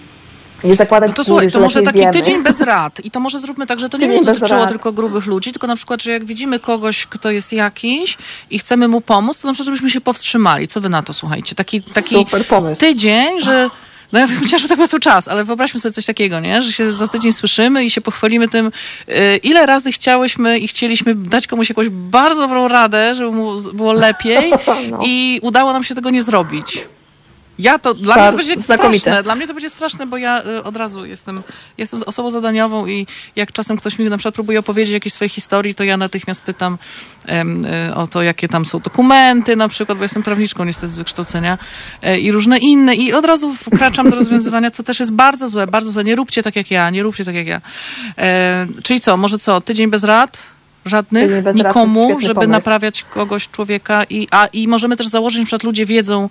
[0.64, 2.14] nie zakładać No to słuchaj, że to może taki wiemy.
[2.14, 3.00] tydzień bez rad.
[3.06, 4.70] I to może zróbmy tak, że to nie Tydzień będzie dotyczyło rad.
[4.70, 8.18] tylko grubych ludzi, tylko na przykład, że jak widzimy kogoś, kto jest jakiś
[8.50, 10.68] i chcemy mu pomóc, to na przykład, żebyśmy się powstrzymali.
[10.68, 11.56] Co wy na to, słuchajcie?
[11.56, 12.16] Taki, taki
[12.80, 13.70] tydzień, że...
[14.12, 16.62] No ja wiem, chociaż tak jest czas, ale wyobraźmy sobie coś takiego, nie?
[16.62, 18.72] Że się za tydzień słyszymy i się pochwalimy tym,
[19.10, 23.94] y, ile razy chciałyśmy i chcieliśmy dać komuś jakąś bardzo dobrą radę, żeby mu było
[23.94, 24.54] lepiej
[24.92, 25.00] No.
[25.06, 26.88] i udało nam się tego nie zrobić.
[27.62, 29.00] Ja to, dla mnie to będzie znakomite.
[29.00, 31.44] straszne, dla mnie to będzie straszne, bo ja y, od razu jestem,
[31.78, 35.76] jestem osobą zadaniową i jak czasem ktoś mi na przykład próbuje opowiedzieć jakieś swojej historii,
[35.76, 36.78] to ja natychmiast pytam
[37.90, 41.58] y, o to, jakie tam są dokumenty na przykład, bo jestem prawniczką niestety z wykształcenia
[42.08, 45.68] y, i różne inne i od razu wkraczam do rozwiązywania, co też jest bardzo złe,
[45.68, 46.04] bardzo złe.
[46.04, 47.62] Nie róbcie tak jak ja, nie róbcie tak jak ja.
[48.18, 50.51] E, czyli co, może co, tydzień bez rad?
[50.86, 51.32] Żadnych?
[51.56, 52.52] Nikomu, żeby pomysł.
[52.52, 56.30] naprawiać kogoś, człowieka i, a, i możemy też założyć, że ludzie wiedzą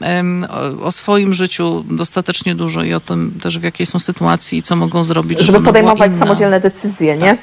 [0.00, 4.58] em, o, o swoim życiu dostatecznie dużo i o tym też w jakiej są sytuacji
[4.58, 7.38] i co mogą zrobić, żeby, Żeby podejmować samodzielne decyzje, nie?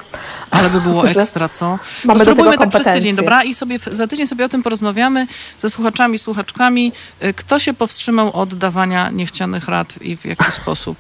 [0.52, 1.80] Ale by było ekstra, co?
[2.02, 3.44] To mamy spróbujmy tak przez tydzień, dobra?
[3.44, 5.28] I sobie za tydzień sobie o tym porozmawiamy
[5.58, 6.92] ze słuchaczami, słuchaczkami.
[7.24, 10.98] Y, Kto się powstrzymał od dawania niechcianych rad i w jaki sposób?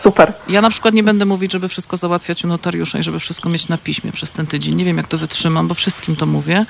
[0.00, 0.32] Super.
[0.48, 3.68] Ja na przykład nie będę mówić, żeby wszystko załatwiać u notariusza i żeby wszystko mieć
[3.68, 4.74] na piśmie przez ten tydzień.
[4.74, 6.66] Nie wiem, jak to wytrzymam, bo wszystkim to mówię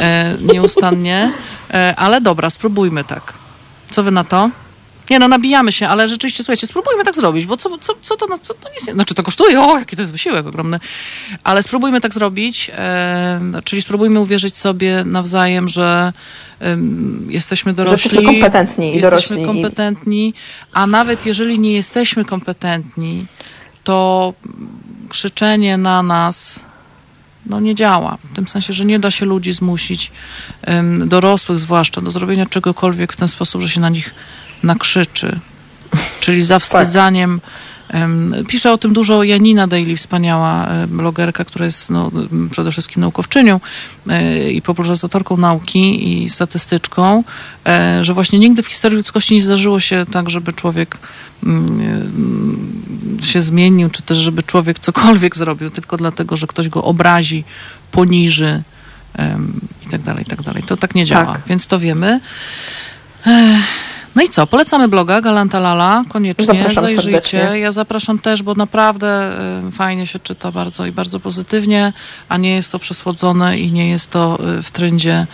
[0.00, 1.32] e, nieustannie.
[1.70, 3.32] E, ale dobra, spróbujmy tak.
[3.90, 4.50] Co wy na to?
[5.12, 8.26] Nie no, nabijamy się, ale rzeczywiście, słuchajcie, spróbujmy tak zrobić, bo co, co, co to,
[8.26, 8.92] no, co to nic nie...
[8.92, 10.80] Znaczy to kosztuje, o, jaki to jest wysiłek ogromny.
[11.44, 16.12] Ale spróbujmy tak zrobić, e, czyli spróbujmy uwierzyć sobie nawzajem, że
[16.60, 18.10] em, jesteśmy dorośli.
[18.10, 20.34] jesteśmy kompetentni i jesteśmy dorośli i- kompetentni,
[20.72, 23.26] a nawet jeżeli nie jesteśmy kompetentni,
[23.84, 24.32] to
[25.08, 26.60] krzyczenie na nas
[27.46, 28.18] no nie działa.
[28.32, 30.12] W tym sensie, że nie da się ludzi zmusić,
[31.06, 34.14] dorosłych zwłaszcza, do zrobienia czegokolwiek w ten sposób, że się na nich
[34.62, 35.38] nakrzyczy.
[36.20, 37.40] Czyli zawstydzaniem.
[37.88, 42.10] em, Pisze o tym dużo Janina Daily, wspaniała e, blogerka, która jest no,
[42.50, 43.60] przede wszystkim naukowczynią
[44.08, 47.24] e, i popularyzatorką nauki i statystyczką,
[47.66, 50.98] e, że właśnie nigdy w historii ludzkości nie zdarzyło się tak, żeby człowiek
[51.44, 56.84] mm, mm, się zmienił, czy też żeby człowiek cokolwiek zrobił, tylko dlatego, że ktoś go
[56.84, 57.44] obrazi,
[57.90, 58.62] poniży
[59.86, 60.62] i tak dalej, i tak dalej.
[60.62, 61.42] To tak nie działa, Tak.
[61.46, 62.20] więc to wiemy.
[63.26, 63.64] Ech,
[64.14, 64.46] No i co?
[64.46, 67.20] Polecamy bloga Galanta Lala, koniecznie Zapraszam zajrzyjcie.
[67.30, 67.60] serdecznie.
[67.60, 69.32] Ja zapraszam też, bo naprawdę
[69.68, 71.92] y, fajnie się czyta bardzo i bardzo pozytywnie,
[72.28, 75.26] a nie jest to przesłodzone i nie jest to y, w trendzie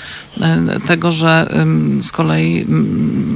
[0.76, 1.48] y, tego, że
[2.00, 2.66] z kolei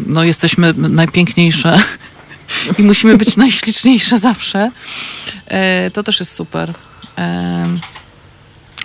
[0.07, 1.79] no, jesteśmy najpiękniejsze
[2.79, 4.71] i musimy być najśliczniejsze zawsze.
[5.93, 6.75] To też jest super.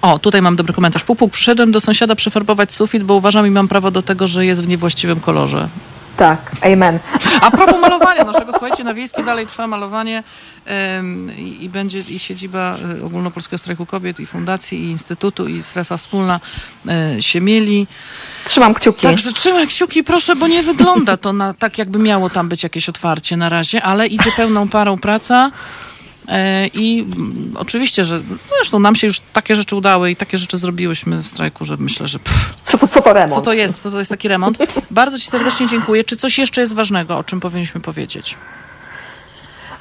[0.02, 1.04] O, tutaj mam dobry komentarz.
[1.04, 4.46] Puk, puk, przyszedłem do sąsiada przefarbować sufit, bo uważam i mam prawo do tego, że
[4.46, 5.70] jest w niewłaściwym kolorze.
[6.18, 7.00] Tak, amen.
[7.42, 10.24] A propos malowania naszego, słuchajcie, na Wiejskiej dalej trwa malowanie
[11.38, 15.98] i, i będzie i siedziba y, Ogólnopolskiego Strajku Kobiet i Fundacji i Instytutu i strefa
[15.98, 16.40] wspólna
[17.18, 17.88] y, się mieli.
[18.46, 19.02] Trzymam kciuki.
[19.02, 22.90] Także trzymaj kciuki, proszę, bo nie wygląda to na, tak, jakby miało tam być jakieś
[22.90, 25.52] otwarcie na razie, ale idzie pełną parą praca.
[26.28, 27.06] E, I
[27.56, 28.22] oczywiście, że
[28.58, 32.08] zresztą nam się już takie rzeczy udały i takie rzeczy zrobiłyśmy w strajku, że myślę,
[32.08, 33.34] że pff, Co to, co to remont?
[33.34, 34.58] co to jest, co to jest taki remont.
[34.92, 36.04] Bardzo Ci serdecznie dziękuję.
[36.04, 38.38] Czy coś jeszcze jest ważnego, o czym powinniśmy powiedzieć?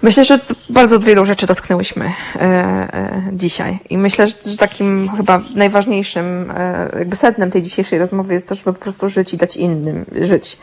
[0.02, 3.78] Myślę, że bardzo wielu rzeczy dotknęłyśmy e, e, dzisiaj.
[3.90, 8.54] I myślę, że, że takim chyba najważniejszym e, jakby sednem tej dzisiejszej rozmowy jest to,
[8.54, 10.58] żeby po prostu żyć i dać innym żyć.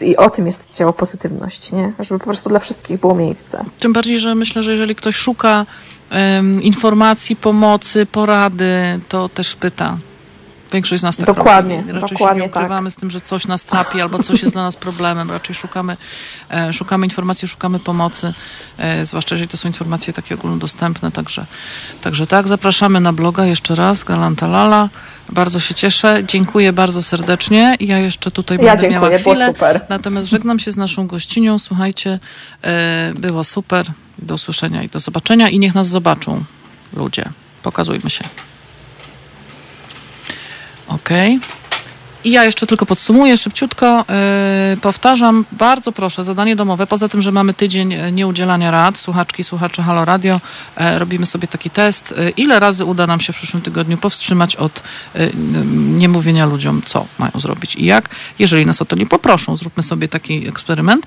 [0.00, 1.92] I o tym jest ciało pozytywność, nie?
[1.98, 3.64] Żeby po prostu dla wszystkich było miejsce.
[3.78, 5.66] Tym bardziej, że myślę, że jeżeli ktoś szuka
[6.10, 9.98] em, informacji, pomocy, porady, to też pyta.
[10.72, 11.92] Większość z nas tak Dokładnie, robi.
[11.92, 14.62] Raczej dokładnie się nie ukrywamy z tym, że coś nas trapi albo coś jest dla
[14.62, 15.30] nas problemem.
[15.30, 15.96] Raczej szukamy,
[16.50, 18.32] e, szukamy informacji, szukamy pomocy,
[18.78, 21.10] e, zwłaszcza jeżeli to są informacje takie ogólnodostępne.
[21.12, 21.46] Także,
[22.00, 24.88] także tak, zapraszamy na bloga jeszcze raz, Galanta Lala.
[25.28, 26.22] Bardzo się cieszę.
[26.26, 27.76] Dziękuję bardzo serdecznie.
[27.80, 29.46] Ja jeszcze tutaj Ja będę miała dziękuję, było chwilę.
[29.52, 29.80] super.
[29.88, 31.58] Natomiast żegnam się z naszą gościnią.
[31.58, 32.18] Słuchajcie,
[32.62, 33.86] e, było super.
[34.18, 35.48] Do usłyszenia i do zobaczenia.
[35.48, 36.44] I niech nas zobaczą
[36.92, 37.24] ludzie.
[37.62, 38.24] Pokazujmy się.
[40.90, 41.38] Okej.
[42.24, 44.04] I ja jeszcze tylko podsumuję szybciutko.
[44.70, 46.86] Yy, powtarzam, bardzo proszę, zadanie domowe.
[46.86, 50.40] Poza tym, że mamy tydzień e, nieudzielania rad, słuchaczki, słuchacze Halo Radio,
[50.76, 52.14] e, robimy sobie taki test.
[52.18, 54.82] E, ile razy uda nam się w przyszłym tygodniu powstrzymać od
[55.96, 58.08] niemówienia ludziom, co mają zrobić i jak.
[58.38, 61.06] Jeżeli nas o to nie poproszą, zróbmy sobie taki eksperyment.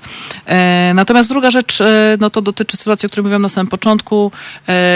[0.94, 1.78] Natomiast druga rzecz,
[2.20, 4.32] no to dotyczy sytuacji, o której mówiłam na samym początku,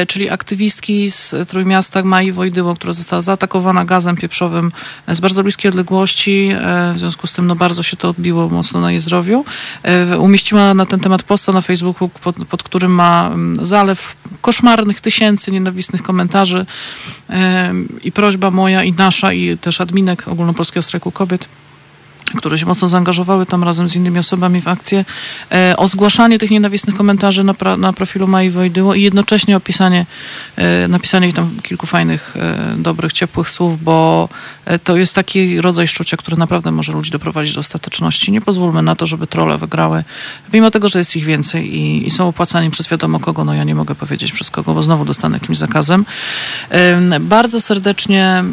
[0.09, 4.73] czyli aktywistki z Trójmiasta Mai Wojdyło, która została zaatakowana gazem pieprzowym
[5.09, 6.08] z bardzo bliskiej odległości.
[6.09, 9.45] E, w związku z tym no, bardzo się to odbiło mocno na jej zdrowiu.
[9.83, 15.01] E, umieściła na ten temat posta na Facebooku, pod, pod którym ma mm, zalew koszmarnych
[15.01, 16.67] tysięcy nienawistnych komentarzy
[17.31, 17.73] e,
[18.05, 21.49] i prośba moja i nasza i też adminek Ogólnopolskiego Strajku Kobiet
[22.37, 25.05] które się mocno zaangażowały tam razem z innymi osobami w akcję,
[25.53, 30.07] e, o zgłaszanie tych nienawistnych komentarzy na, pra, na profilu Mai Wojdyło i jednocześnie opisanie,
[30.57, 34.29] e, napisanie tam kilku fajnych, e, dobrych, ciepłych słów, bo
[34.65, 38.33] e, to jest taki rodzaj szczucia, który naprawdę może ludzi doprowadzić do ostateczności.
[38.33, 40.05] Nie pozwólmy na to, żeby trolle wygrały,
[40.53, 43.65] mimo tego, że jest ich więcej i, i są opłacani przez wiadomo kogo, no ja
[43.65, 46.05] nie mogę powiedzieć przez kogo, bo znowu dostanę jakimś zakazem.
[46.71, 48.45] Em, Bardzo serdecznie...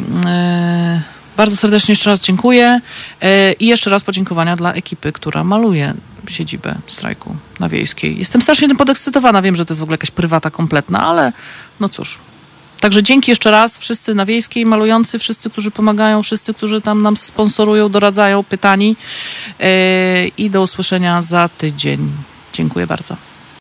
[1.36, 2.80] bardzo serdecznie jeszcze raz dziękuję
[3.20, 5.94] E, i jeszcze raz podziękowania dla ekipy, która maluje
[6.28, 8.18] siedzibę strajku na Wiejskiej.
[8.18, 11.32] Jestem strasznie tym podekscytowana, wiem, że to jest w ogóle jakaś prywata kompletna, ale
[11.80, 12.18] no cóż.
[12.80, 17.16] Także dzięki jeszcze raz wszyscy na Wiejskiej malujący, wszyscy, którzy pomagają, wszyscy, którzy tam nam
[17.16, 18.96] sponsorują, doradzają, pytani
[19.60, 22.12] E, i do usłyszenia za tydzień.
[22.52, 23.16] Dziękuję bardzo.